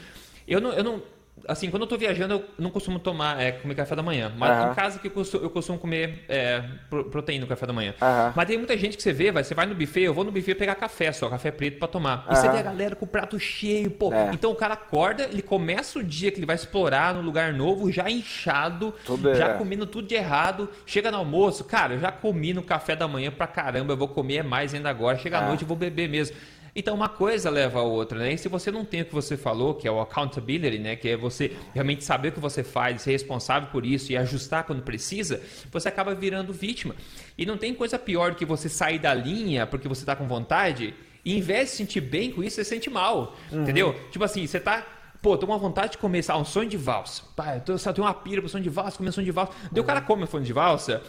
[0.47, 1.01] Eu não, eu não
[1.51, 4.31] assim, quando eu tô viajando, eu não costumo tomar, é, comer café da manhã.
[4.37, 4.71] Mas uhum.
[4.71, 6.63] em casa que eu costumo, eu costumo comer é,
[7.11, 7.93] proteína no café da manhã.
[8.01, 8.33] Uhum.
[8.35, 10.31] Mas tem muita gente que você vê, vai, você vai no buffet, eu vou no
[10.31, 12.25] buffet pegar café só, café preto para tomar.
[12.29, 14.13] E você vê a galera com o prato cheio, pô.
[14.13, 14.31] É.
[14.33, 17.91] Então o cara acorda, ele começa o dia que ele vai explorar no lugar novo,
[17.91, 19.53] já inchado, tudo já é.
[19.53, 20.69] comendo tudo de errado.
[20.85, 24.07] Chega no almoço, cara, eu já comi no café da manhã pra caramba, eu vou
[24.07, 25.17] comer mais ainda agora.
[25.17, 25.47] Chega à é.
[25.47, 26.35] noite, eu vou beber mesmo.
[26.75, 28.33] Então uma coisa leva a outra, né?
[28.33, 30.95] E se você não tem o que você falou, que é o accountability, né?
[30.95, 34.63] Que é você realmente saber o que você faz, ser responsável por isso e ajustar
[34.63, 35.41] quando precisa,
[35.71, 36.95] você acaba virando vítima.
[37.37, 40.27] E não tem coisa pior do que você sair da linha porque você está com
[40.27, 40.93] vontade
[41.23, 43.35] e em vez de se sentir bem com isso, você se sente mal.
[43.51, 43.63] Uhum.
[43.63, 43.95] Entendeu?
[44.11, 44.85] Tipo assim, você tá
[45.21, 47.21] Pô, tô com uma vontade de começar um sonho de valsa.
[47.35, 49.31] Pá, eu, tô, eu tenho uma pira pro sonho de valsa, comer um sonho de
[49.31, 49.53] valsa.
[49.71, 51.03] Daí o cara come um sonho de valsa,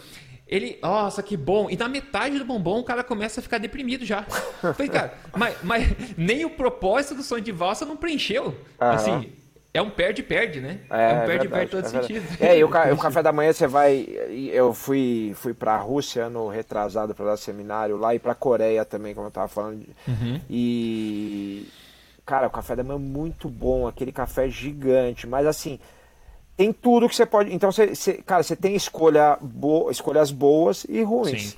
[0.52, 1.70] ele, nossa, que bom.
[1.70, 4.22] E na metade do bombom o cara começa a ficar deprimido já.
[4.60, 8.48] Falei, cara, mas, mas nem o propósito do sonho de valsa não preencheu.
[8.48, 8.54] Uhum.
[8.78, 9.32] Assim,
[9.72, 10.80] é um perde-perde, né?
[10.90, 12.26] É, é um perde-perde todo é sentido.
[12.38, 14.06] É, e o, ca o, café da manhã você vai.
[14.52, 19.14] Eu fui, fui pra Rússia ano retrasado para dar seminário lá e pra Coreia também,
[19.14, 19.86] como eu tava falando.
[20.06, 20.38] Uhum.
[20.50, 21.66] E.
[22.26, 25.80] Cara, o café da manhã é muito bom, aquele café gigante, mas assim
[26.56, 27.54] tem tudo que você pode.
[27.54, 29.90] Então, você, você cara, você tem escolha bo...
[29.90, 31.56] escolhas boas e ruins.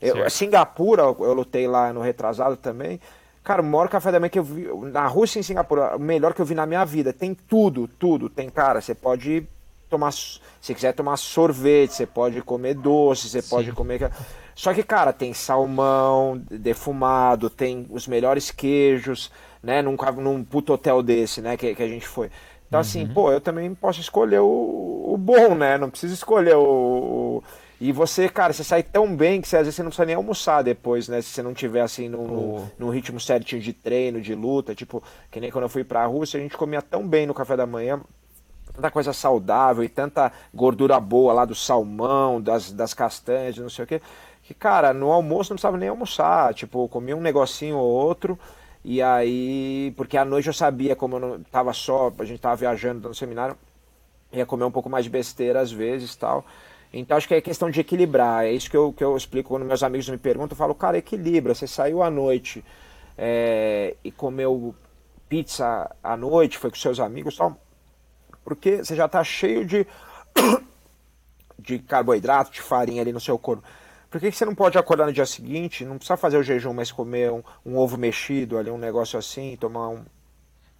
[0.00, 3.00] Eu, Singapura, eu lutei lá no retrasado também.
[3.42, 4.68] Cara, o maior café da manhã que eu vi.
[4.90, 7.12] Na Rússia e em Singapura, o melhor que eu vi na minha vida.
[7.12, 8.28] Tem tudo, tudo.
[8.28, 9.46] Tem, cara, você pode
[9.88, 10.12] tomar.
[10.12, 13.48] Se quiser tomar sorvete, você pode comer doce, você Sim.
[13.48, 14.10] pode comer.
[14.54, 19.30] Só que, cara, tem salmão defumado, tem os melhores queijos,
[19.62, 19.80] né?
[19.80, 21.56] Num, num puto hotel desse, né?
[21.56, 22.30] Que, que a gente foi.
[22.68, 23.04] Então, assim, uhum.
[23.04, 25.78] assim, pô, eu também posso escolher o, o bom, né?
[25.78, 27.44] Não preciso escolher o, o,
[27.80, 30.16] E você, cara, você sai tão bem que você, às vezes você não precisa nem
[30.16, 31.22] almoçar depois, né?
[31.22, 32.64] Se você não tiver, assim, no, oh.
[32.78, 34.74] no, ritmo certinho de treino, de luta.
[34.74, 37.56] Tipo, que nem quando eu fui pra Rússia, a gente comia tão bem no café
[37.56, 38.00] da manhã.
[38.74, 43.84] Tanta coisa saudável e tanta gordura boa lá do salmão, das, das castanhas, não sei
[43.84, 44.02] o quê.
[44.42, 46.52] Que, cara, no almoço não precisava nem almoçar.
[46.52, 48.38] Tipo, comia um negocinho ou outro
[48.88, 52.54] e aí, porque à noite eu sabia, como eu não tava só, a gente tava
[52.54, 53.58] viajando no seminário,
[54.32, 56.46] ia comer um pouco mais de besteira às vezes tal.
[56.92, 58.44] Então acho que é questão de equilibrar.
[58.44, 60.54] É isso que eu, que eu explico quando meus amigos me perguntam.
[60.54, 61.52] Eu falo, cara, equilibra.
[61.52, 62.64] Você saiu à noite
[63.18, 64.72] é, e comeu
[65.28, 67.58] pizza à noite, foi com seus amigos tal.
[68.44, 69.84] Porque você já está cheio de,
[71.58, 73.64] de carboidrato, de farinha ali no seu corpo.
[74.16, 75.84] Por que, que você não pode acordar no dia seguinte?
[75.84, 79.58] Não precisa fazer o jejum, mas comer um, um ovo mexido ali, um negócio assim,
[79.60, 80.02] tomar um,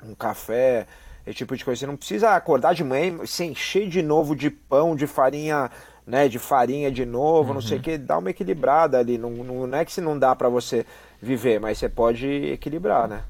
[0.03, 0.87] um café,
[1.27, 1.81] esse tipo de coisa.
[1.81, 5.71] Você não precisa acordar de manhã se encher de novo de pão, de farinha,
[6.07, 6.29] né?
[6.29, 7.55] De farinha de novo, uhum.
[7.57, 7.83] não sei o uhum.
[7.83, 7.99] que.
[7.99, 9.19] Dá uma equilibrada ali.
[9.19, 10.87] Não, não, não é que se não dá para você
[11.21, 13.23] viver, mas você pode equilibrar, né?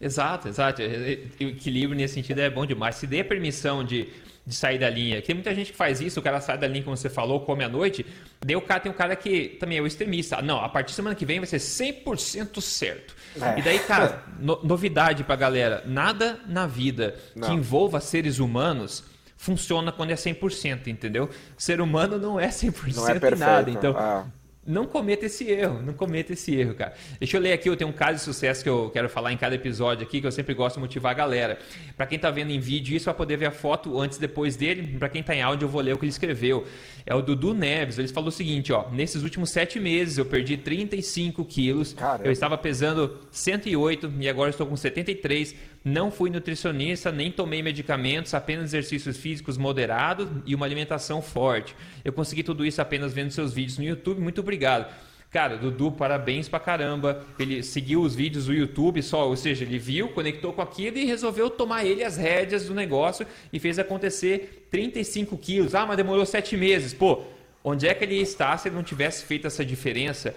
[0.00, 0.80] Exato, exato.
[0.80, 2.96] O equilíbrio nesse sentido é bom demais.
[2.96, 4.08] Se dê permissão de
[4.46, 5.22] de sair da linha.
[5.22, 7.64] Tem muita gente que faz isso, o cara sai da linha, como você falou, come
[7.64, 8.04] à noite.
[8.44, 10.42] Daí o cara tem um cara que também é o extremista.
[10.42, 13.16] Não, a partir da semana que vem vai ser 100% certo.
[13.40, 13.58] É.
[13.58, 17.48] E daí, cara, no, novidade pra galera: nada na vida não.
[17.48, 19.04] que envolva seres humanos
[19.36, 21.28] funciona quando é 100%, entendeu?
[21.56, 23.38] Ser humano não é 100% não é perfeito.
[23.38, 23.70] nada.
[23.70, 23.94] Então.
[23.96, 24.24] Ah
[24.66, 26.94] não cometa esse erro, não cometa esse erro, cara.
[27.18, 29.36] Deixa eu ler aqui, eu tenho um caso de sucesso que eu quero falar em
[29.36, 31.58] cada episódio aqui, que eu sempre gosto de motivar a galera.
[31.96, 34.56] Para quem tá vendo em vídeo, isso vai poder ver a foto antes e depois
[34.56, 34.96] dele.
[34.98, 36.66] Para quem tá em áudio, eu vou ler o que ele escreveu.
[37.06, 40.56] É o Dudu Neves, ele falou o seguinte, ó, nesses últimos sete meses eu perdi
[40.56, 42.26] 35 quilos, Caramba.
[42.26, 45.54] eu estava pesando 108 e agora estou com 73,
[45.84, 51.76] não fui nutricionista, nem tomei medicamentos, apenas exercícios físicos moderados e uma alimentação forte.
[52.02, 54.20] Eu consegui tudo isso apenas vendo seus vídeos no YouTube.
[54.20, 54.90] Muito obrigado.
[55.30, 57.26] Cara, Dudu, parabéns pra caramba.
[57.38, 61.04] Ele seguiu os vídeos do YouTube só, ou seja, ele viu, conectou com aquilo e
[61.04, 65.74] resolveu tomar ele as rédeas do negócio e fez acontecer 35 quilos.
[65.74, 66.94] Ah, mas demorou sete meses.
[66.94, 67.24] Pô,
[67.64, 70.34] onde é que ele está se ele não tivesse feito essa diferença?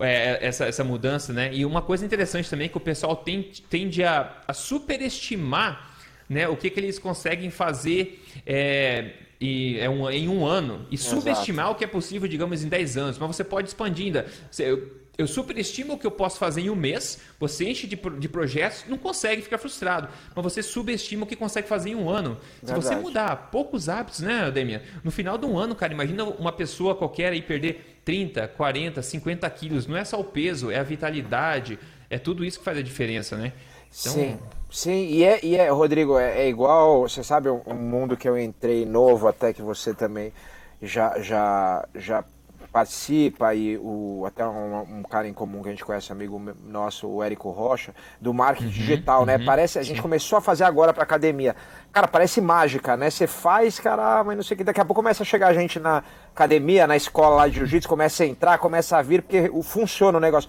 [0.00, 1.50] É, essa, essa mudança, né?
[1.52, 5.90] E uma coisa interessante também é que o pessoal tende, tende a, a superestimar
[6.28, 10.94] né, o que, que eles conseguem fazer é, e, é um, em um ano e
[10.94, 11.16] Exato.
[11.16, 13.18] subestimar o que é possível, digamos, em 10 anos.
[13.18, 14.26] Mas você pode expandir ainda.
[14.58, 18.28] Eu, eu superestimo o que eu posso fazer em um mês, você enche de, de
[18.28, 20.08] projetos, não consegue ficar frustrado.
[20.34, 22.38] Mas você subestima o que consegue fazer em um ano.
[22.64, 24.80] Se você mudar poucos hábitos, né, Demian?
[25.04, 29.50] No final de um ano, cara, imagina uma pessoa qualquer aí perder 30, 40, 50
[29.50, 29.86] quilos.
[29.86, 31.78] Não é só o peso, é a vitalidade,
[32.10, 33.52] é tudo isso que faz a diferença, né?
[33.88, 34.12] Então...
[34.12, 34.38] Sim,
[34.70, 35.06] sim.
[35.08, 38.84] E é, e é Rodrigo, é, é, igual, você sabe, um mundo que eu entrei
[38.86, 40.32] novo, até que você também
[40.80, 42.24] já, já, já
[42.72, 47.06] participa e o, até um, um, cara em comum que a gente conhece, amigo nosso,
[47.06, 49.34] o Érico Rocha, do marketing uhum, digital, né?
[49.34, 49.44] uhum, né?
[49.44, 50.02] Parece, a gente sim.
[50.02, 51.54] começou a fazer agora para academia.
[51.92, 53.10] Cara, parece mágica, né?
[53.10, 55.54] Você faz, cara, mas não sei o que, daqui a pouco começa a chegar a
[55.54, 56.02] gente na
[56.34, 60.20] academia, na escola lá de jiu-jitsu, começa a entrar, começa a vir, porque funciona o
[60.20, 60.48] negócio.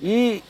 [0.00, 0.44] E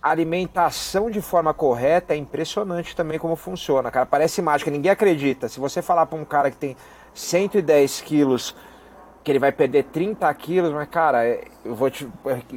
[0.00, 4.06] alimentação de forma correta é impressionante também como funciona, cara.
[4.06, 5.48] Parece mágica, ninguém acredita.
[5.48, 6.76] Se você falar para um cara que tem
[7.12, 8.54] 110 quilos
[9.24, 12.06] que ele vai perder 30 quilos, mas, cara, é, eu vou te,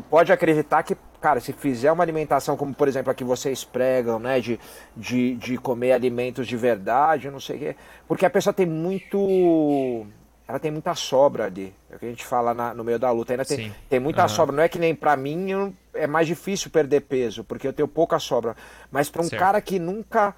[0.09, 4.19] pode acreditar que, cara, se fizer uma alimentação como, por exemplo, a que vocês pregam,
[4.19, 4.59] né, de,
[4.95, 7.75] de, de comer alimentos de verdade, não sei o quê,
[8.05, 10.05] porque a pessoa tem muito.
[10.45, 11.73] Ela tem muita sobra ali.
[11.89, 13.33] É o que a gente fala na, no meio da luta.
[13.33, 14.29] Ainda tem, tem muita uhum.
[14.29, 14.55] sobra.
[14.55, 17.87] Não é que nem para mim eu, é mais difícil perder peso, porque eu tenho
[17.87, 18.55] pouca sobra.
[18.89, 19.39] Mas para um certo.
[19.41, 20.33] cara que nunca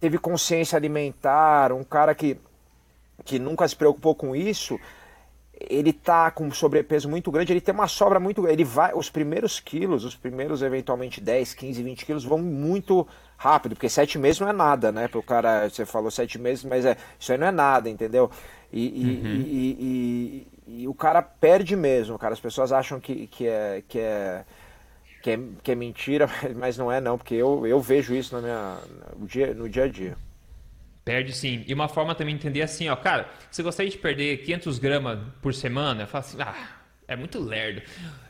[0.00, 2.38] teve consciência alimentar, um cara que,
[3.22, 4.80] que nunca se preocupou com isso,
[5.60, 9.58] ele tá com sobrepeso muito grande, ele tem uma sobra muito ele vai os primeiros
[9.58, 13.06] quilos, os primeiros eventualmente 10, 15, 20 quilos vão muito
[13.36, 15.08] rápido, porque sete meses não é nada, né?
[15.08, 18.30] Para o cara, você falou sete meses, mas é, isso aí não é nada, entendeu?
[18.72, 19.26] E, uhum.
[19.46, 22.34] e, e, e, o cara perde mesmo, cara.
[22.34, 24.44] As pessoas acham que, que, é, que, é,
[25.22, 28.42] que, é, que é mentira, mas não é não, porque eu, eu vejo isso na
[28.42, 28.78] minha,
[29.16, 30.16] no, dia, no dia a dia.
[31.08, 31.64] Perde sim.
[31.66, 35.18] E uma forma também de entender assim, ó, cara, você gostaria de perder 500 gramas
[35.40, 36.06] por semana?
[36.06, 36.78] Fala assim, ah,
[37.08, 37.80] é muito lerdo.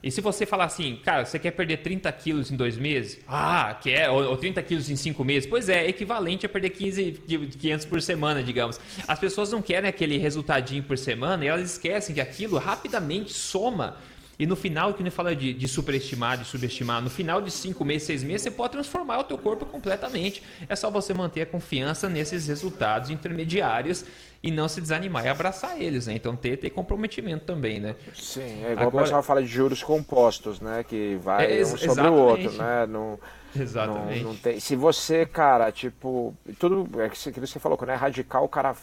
[0.00, 3.18] E se você falar assim, cara, você quer perder 30 quilos em dois meses?
[3.26, 4.08] Ah, quer?
[4.10, 5.50] Ou, ou 30 quilos em cinco meses?
[5.50, 7.20] Pois é, é equivalente a perder 15,
[7.58, 8.78] 500 por semana, digamos.
[9.08, 13.96] As pessoas não querem aquele resultadinho por semana e elas esquecem que aquilo rapidamente soma
[14.38, 17.84] e no final, que nem fala de, de superestimar, de subestimar, no final de cinco
[17.84, 20.42] meses, seis meses, você pode transformar o teu corpo completamente.
[20.68, 24.04] É só você manter a confiança nesses resultados intermediários
[24.40, 26.14] e não se desanimar e abraçar eles, né?
[26.14, 27.96] Então ter, ter comprometimento também, né?
[28.14, 28.96] Sim, é igual Agora...
[28.96, 30.84] o pessoal fala de juros compostos, né?
[30.84, 32.86] Que vai é, um sobre o outro, né?
[32.86, 33.18] Não,
[33.58, 34.22] exatamente.
[34.22, 34.60] Não, não tem...
[34.60, 38.76] Se você, cara, tipo, tudo é que você falou, quando é radical, o cara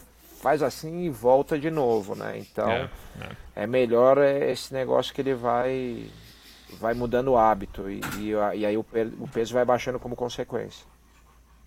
[0.45, 2.37] faz assim e volta de novo, né?
[2.37, 2.87] Então é,
[3.19, 3.63] é.
[3.63, 6.05] é melhor esse negócio que ele vai
[6.79, 8.85] vai mudando o hábito e, e, e aí o,
[9.19, 10.85] o, peso vai baixando como consequência.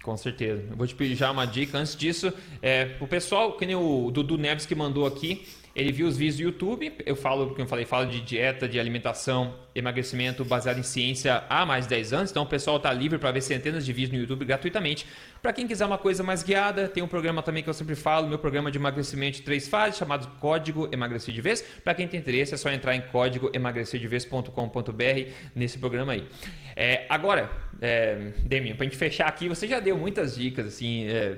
[0.00, 0.62] Com certeza.
[0.70, 1.76] Eu vou te pedir já uma dica.
[1.76, 2.32] Antes disso,
[2.62, 5.44] é, o pessoal, que nem o Dudu Neves que mandou aqui,
[5.78, 8.80] ele viu os vídeos do YouTube, eu falo, como eu falei, falo de dieta, de
[8.80, 13.16] alimentação, emagrecimento baseado em ciência há mais de 10 anos, então o pessoal está livre
[13.16, 15.06] para ver centenas de vídeos no YouTube gratuitamente.
[15.40, 18.26] Para quem quiser uma coisa mais guiada, tem um programa também que eu sempre falo,
[18.26, 21.62] meu programa de emagrecimento de três fases, chamado Código Emagrecer de Vez.
[21.84, 26.26] Para quem tem interesse, é só entrar em códigoemagrecerdevez.com.br nesse programa aí.
[26.74, 27.48] É, agora,
[27.80, 31.36] é, Demian, para a gente fechar aqui, você já deu muitas dicas, assim, é,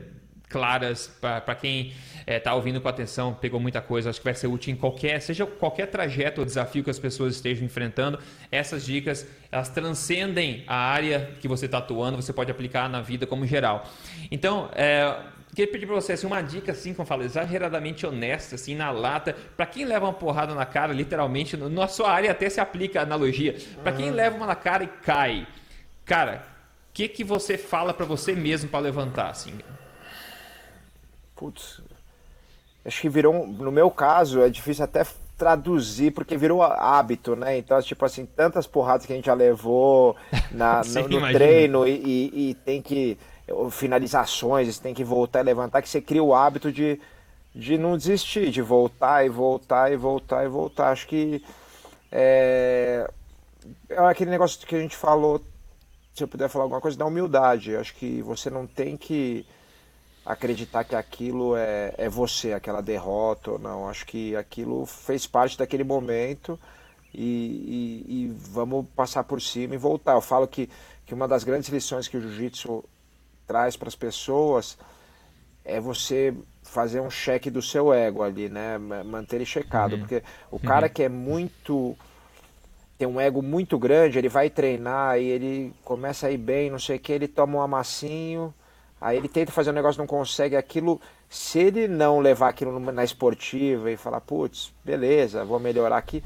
[0.51, 1.95] claras para quem
[2.27, 5.21] está é, ouvindo com atenção, pegou muita coisa, acho que vai ser útil em qualquer,
[5.23, 8.19] seja qualquer trajeto ou desafio que as pessoas estejam enfrentando.
[8.51, 13.27] Essas dicas, elas transcendem a área que você está atuando, você pode aplicar na vida
[13.27, 13.89] como geral.
[14.31, 15.17] Então, é,
[15.55, 18.91] queria pedir para você assim, uma dica, assim, como eu falo, exageradamente honesta, assim, na
[18.91, 22.99] lata, para quem leva uma porrada na cara, literalmente, na sua área até se aplica
[22.99, 25.47] a analogia, para quem leva uma na cara e cai,
[26.05, 26.45] cara,
[26.91, 29.55] o que, que você fala para você mesmo para levantar, assim?
[31.41, 31.81] Putz,
[32.85, 35.07] acho que virou, no meu caso, é difícil até
[35.39, 37.57] traduzir, porque virou hábito, né?
[37.57, 40.15] Então, tipo assim, tantas porradas que a gente já levou
[40.51, 43.17] na, no, no treino e, e, e, tem que.
[43.71, 47.01] finalizações, tem que voltar e levantar, que você cria o hábito de,
[47.55, 50.91] de não desistir, de voltar e voltar e voltar e voltar.
[50.91, 51.43] Acho que
[52.13, 53.11] é,
[53.89, 55.43] é aquele negócio que a gente falou,
[56.15, 57.77] se eu puder falar alguma coisa, da humildade.
[57.77, 59.47] Acho que você não tem que
[60.25, 63.89] acreditar que aquilo é, é você, aquela derrota ou não.
[63.89, 66.59] Acho que aquilo fez parte daquele momento
[67.13, 70.13] e, e, e vamos passar por cima e voltar.
[70.13, 70.69] Eu falo que,
[71.07, 72.85] que uma das grandes lições que o jiu-jitsu
[73.47, 74.79] traz para as pessoas
[75.65, 78.79] é você fazer um cheque do seu ego ali, né?
[78.79, 79.95] Manter ele checado.
[79.95, 80.01] Uhum.
[80.01, 80.93] Porque o cara uhum.
[80.93, 81.97] que é muito.
[82.97, 86.79] tem um ego muito grande, ele vai treinar e ele começa a ir bem, não
[86.79, 88.55] sei o que, ele toma um amassinho
[89.01, 91.01] Aí ele tenta fazer um negócio, não consegue aquilo.
[91.29, 96.23] Se ele não levar aquilo na esportiva e falar, putz, beleza, vou melhorar aqui,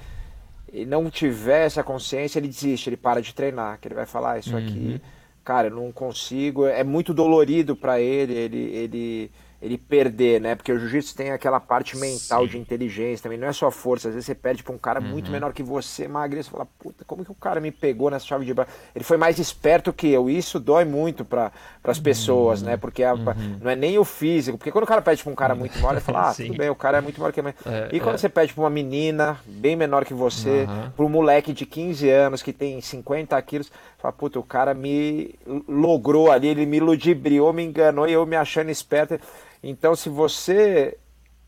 [0.72, 3.78] e não tiver essa consciência, ele desiste, ele para de treinar.
[3.80, 4.58] Que ele vai falar, ah, isso uhum.
[4.58, 5.00] aqui,
[5.44, 6.66] cara, eu não consigo.
[6.66, 9.30] É muito dolorido para ele, ele, ele
[9.64, 10.54] ele perder, né?
[10.54, 12.50] Porque o jiu-jitsu tem aquela parte mental Sim.
[12.50, 14.08] de inteligência também, não é só força.
[14.08, 15.08] Às vezes você perde para um cara uhum.
[15.08, 18.26] muito menor que você, magro, você fala, puta, como que o cara me pegou nessa
[18.26, 18.70] chave de braço?
[18.94, 20.28] Ele foi mais esperto que eu.
[20.28, 21.50] E isso dói muito para
[21.82, 22.68] as pessoas, uhum.
[22.68, 22.76] né?
[22.76, 23.58] Porque a, uhum.
[23.62, 24.58] não é nem o físico.
[24.58, 26.68] Porque quando o cara pede para um cara muito maior, ele fala, ah, tudo bem,
[26.68, 27.48] o cara é muito maior que eu.
[27.48, 28.18] É, e quando é.
[28.18, 32.42] você pede para uma menina bem menor que você, para um moleque de 15 anos
[32.42, 33.72] que tem 50 quilos,
[34.04, 35.34] fala, puta, o cara me
[35.66, 39.18] logrou ali, ele me ludibriou, me enganou e eu me achando esperto.
[39.62, 40.98] Então, se você.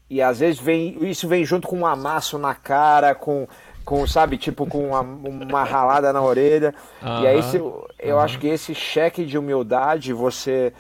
[0.09, 3.47] E às vezes vem isso vem junto com um amasso na cara, com,
[3.85, 6.73] com sabe, tipo com uma, uma ralada na orelha.
[7.03, 8.19] Uhum, e aí se, eu uhum.
[8.21, 10.73] acho que esse cheque de humildade você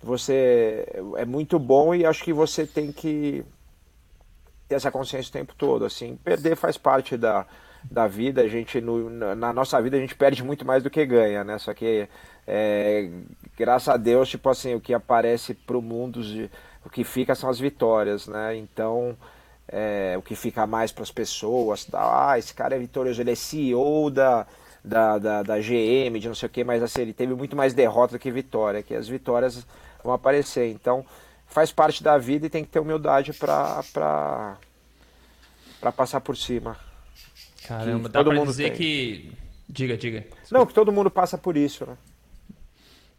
[0.00, 0.86] você
[1.16, 3.44] é muito bom e acho que você tem que
[4.68, 5.84] ter essa consciência o tempo todo.
[5.84, 7.44] Assim, perder faz parte da,
[7.90, 8.42] da vida.
[8.42, 11.58] A gente no, na nossa vida a gente perde muito mais do que ganha, né?
[11.58, 12.08] Só que
[12.46, 13.10] é,
[13.56, 16.20] graças a Deus, tipo assim, o que aparece para o mundo
[16.84, 18.56] o que fica são as vitórias, né?
[18.56, 19.16] Então,
[19.68, 22.30] é, o que fica mais para as pessoas, tá?
[22.30, 24.46] ah, esse cara é vitorioso, ele é CEO da,
[24.82, 27.74] da, da, da, GM, de não sei o que, mas assim, ele teve muito mais
[27.74, 29.66] derrota do que vitória, que as vitórias
[30.02, 30.70] vão aparecer.
[30.70, 31.04] Então,
[31.46, 34.56] faz parte da vida e tem que ter humildade para
[35.94, 36.87] passar por cima.
[37.68, 38.78] Caramba, dá todo mundo dizer tem.
[38.78, 39.32] que.
[39.68, 40.20] Diga, diga.
[40.20, 40.46] Desculpa.
[40.50, 41.96] Não, que todo mundo passa por isso, né?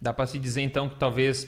[0.01, 1.47] Dá para se dizer então que talvez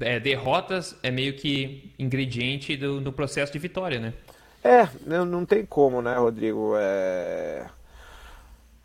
[0.00, 4.14] é, derrotas é meio que ingrediente do, do, processo de vitória, né?
[4.62, 6.74] É, não, não tem como, né, Rodrigo?
[6.78, 7.66] É...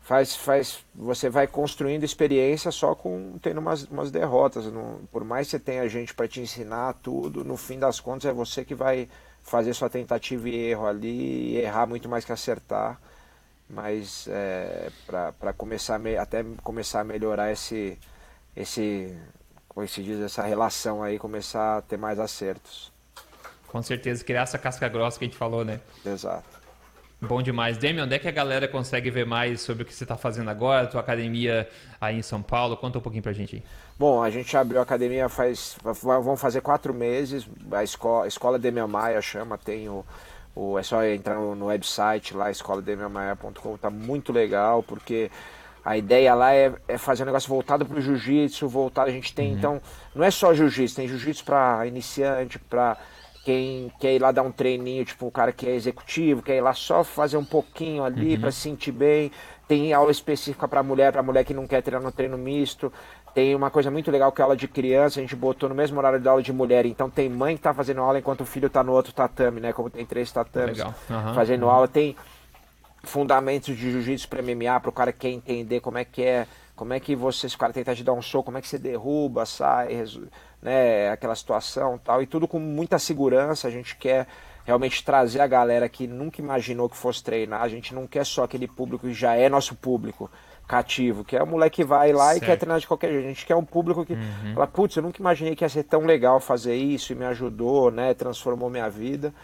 [0.00, 4.66] Faz, faz, você vai construindo experiência só com tendo umas, umas derrotas.
[4.66, 8.28] Não, por mais que você tenha gente para te ensinar tudo, no fim das contas
[8.28, 9.08] é você que vai
[9.42, 13.00] fazer sua tentativa e erro ali, e errar muito mais que acertar.
[13.72, 17.98] Mas é, para começar até começar a melhorar esse,
[18.54, 19.16] esse
[19.66, 22.92] como se diz, essa relação aí começar a ter mais acertos.
[23.68, 25.80] Com certeza, criar essa casca grossa que a gente falou, né?
[26.04, 26.60] Exato.
[27.18, 27.78] Bom demais.
[27.78, 30.50] Demian, onde é que a galera consegue ver mais sobre o que você está fazendo
[30.50, 31.66] agora, a tua academia
[31.98, 32.76] aí em São Paulo?
[32.76, 33.62] Conta um pouquinho pra gente aí.
[33.98, 35.78] Bom, a gente abriu a academia faz.
[35.82, 37.48] vão fazer quatro meses.
[37.70, 40.04] A escola, a escola Demian Maia chama, tem o,
[40.54, 40.78] o.
[40.78, 45.30] É só entrar no, no website lá, escolademianmaia.com, tá muito legal, porque
[45.84, 49.10] a ideia lá é, é fazer um negócio voltado para o jiu-jitsu, voltado.
[49.10, 49.58] A gente tem, uhum.
[49.58, 49.82] então,
[50.14, 52.96] não é só jiu-jitsu, tem jiu-jitsu para iniciante, para
[53.44, 56.60] quem quer ir lá dar um treininho, tipo o cara que é executivo, quer ir
[56.60, 58.40] lá só fazer um pouquinho ali uhum.
[58.40, 59.32] para se sentir bem.
[59.66, 62.92] Tem aula específica para mulher, para mulher que não quer treinar no treino misto.
[63.34, 65.98] Tem uma coisa muito legal que é aula de criança, a gente botou no mesmo
[65.98, 66.84] horário da aula de mulher.
[66.84, 69.72] Então tem mãe que tá fazendo aula enquanto o filho tá no outro tatame, né?
[69.72, 71.70] Como tem três tatames uhum, fazendo uhum.
[71.70, 71.88] aula.
[71.88, 72.14] Tem
[73.02, 76.46] fundamentos de jiu-jitsu para MMA, para o cara que quer entender como é que é,
[76.76, 78.68] como é que você, se o cara tentar te dar um soco, como é que
[78.68, 80.04] você derruba, sai,
[80.60, 82.22] né, aquela situação tal.
[82.22, 83.66] E tudo com muita segurança.
[83.66, 84.26] A gente quer
[84.64, 87.62] realmente trazer a galera que nunca imaginou que fosse treinar.
[87.62, 90.30] A gente não quer só aquele público que já é nosso público
[90.72, 92.42] cativo, que é o moleque que vai lá certo.
[92.42, 93.26] e quer treinar de qualquer jeito.
[93.26, 94.54] A gente quer um público que uhum.
[94.54, 97.90] fala, putz, eu nunca imaginei que ia ser tão legal fazer isso e me ajudou,
[97.90, 98.14] né?
[98.14, 99.34] Transformou minha vida.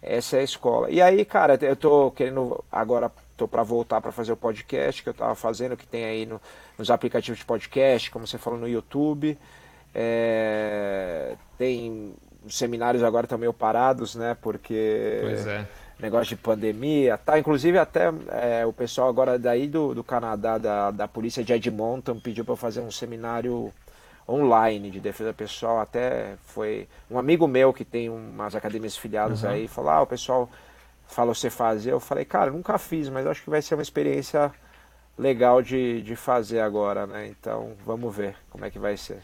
[0.00, 0.90] Essa é a escola.
[0.90, 5.10] E aí, cara, eu tô querendo agora tô para voltar para fazer o podcast que
[5.10, 6.40] eu tava fazendo, que tem aí no,
[6.78, 9.36] nos aplicativos de podcast, como você falou no YouTube.
[9.94, 12.14] É, tem
[12.48, 14.34] seminários agora também parados, né?
[14.40, 15.66] Porque pois é
[16.02, 17.38] negócio de pandemia, tá?
[17.38, 22.18] Inclusive até é, o pessoal agora daí do, do Canadá, da, da polícia de Edmonton,
[22.18, 23.72] pediu para fazer um seminário
[24.28, 25.78] online de defesa pessoal.
[25.78, 29.50] Até foi um amigo meu que tem umas academias filiadas uhum.
[29.50, 30.50] aí, falou, ah, o pessoal
[31.06, 31.92] falou você fazer.
[31.92, 34.50] Eu falei, cara, nunca fiz, mas acho que vai ser uma experiência
[35.16, 37.28] legal de, de fazer agora, né?
[37.28, 39.20] Então, vamos ver como é que vai ser.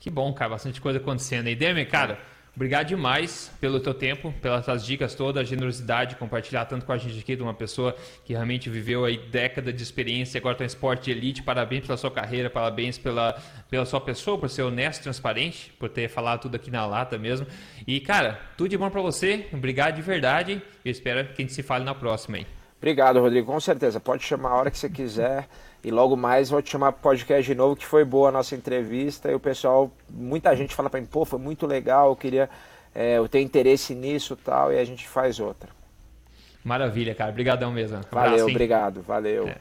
[0.00, 1.54] Que bom, cara, bastante coisa acontecendo aí.
[1.54, 2.18] Demi, cara...
[2.56, 6.96] Obrigado demais pelo teu tempo, pelas tuas dicas todas, a generosidade, compartilhar tanto com a
[6.96, 10.66] gente aqui de uma pessoa que realmente viveu aí década de experiência, agora está em
[10.66, 11.42] esporte de elite.
[11.42, 13.38] Parabéns pela sua carreira, parabéns pela,
[13.68, 17.46] pela sua pessoa, por ser honesto transparente, por ter falado tudo aqui na lata mesmo.
[17.86, 19.46] E, cara, tudo de bom para você.
[19.52, 20.62] Obrigado de verdade.
[20.82, 22.46] Eu espero que a gente se fale na próxima aí.
[22.78, 23.52] Obrigado, Rodrigo.
[23.52, 24.00] Com certeza.
[24.00, 25.46] Pode chamar a hora que você quiser.
[25.84, 28.54] E logo mais vou te chamar para podcast de novo, que foi boa a nossa
[28.54, 29.30] entrevista.
[29.30, 32.50] E o pessoal, muita gente fala para mim, pô, foi muito legal, eu queria,
[32.94, 35.70] é, eu tenho interesse nisso tal, e a gente faz outra.
[36.64, 37.30] Maravilha, cara.
[37.30, 38.00] Obrigadão mesmo.
[38.10, 39.00] valeu, obrigado.
[39.02, 39.46] Valeu.
[39.48, 39.56] É.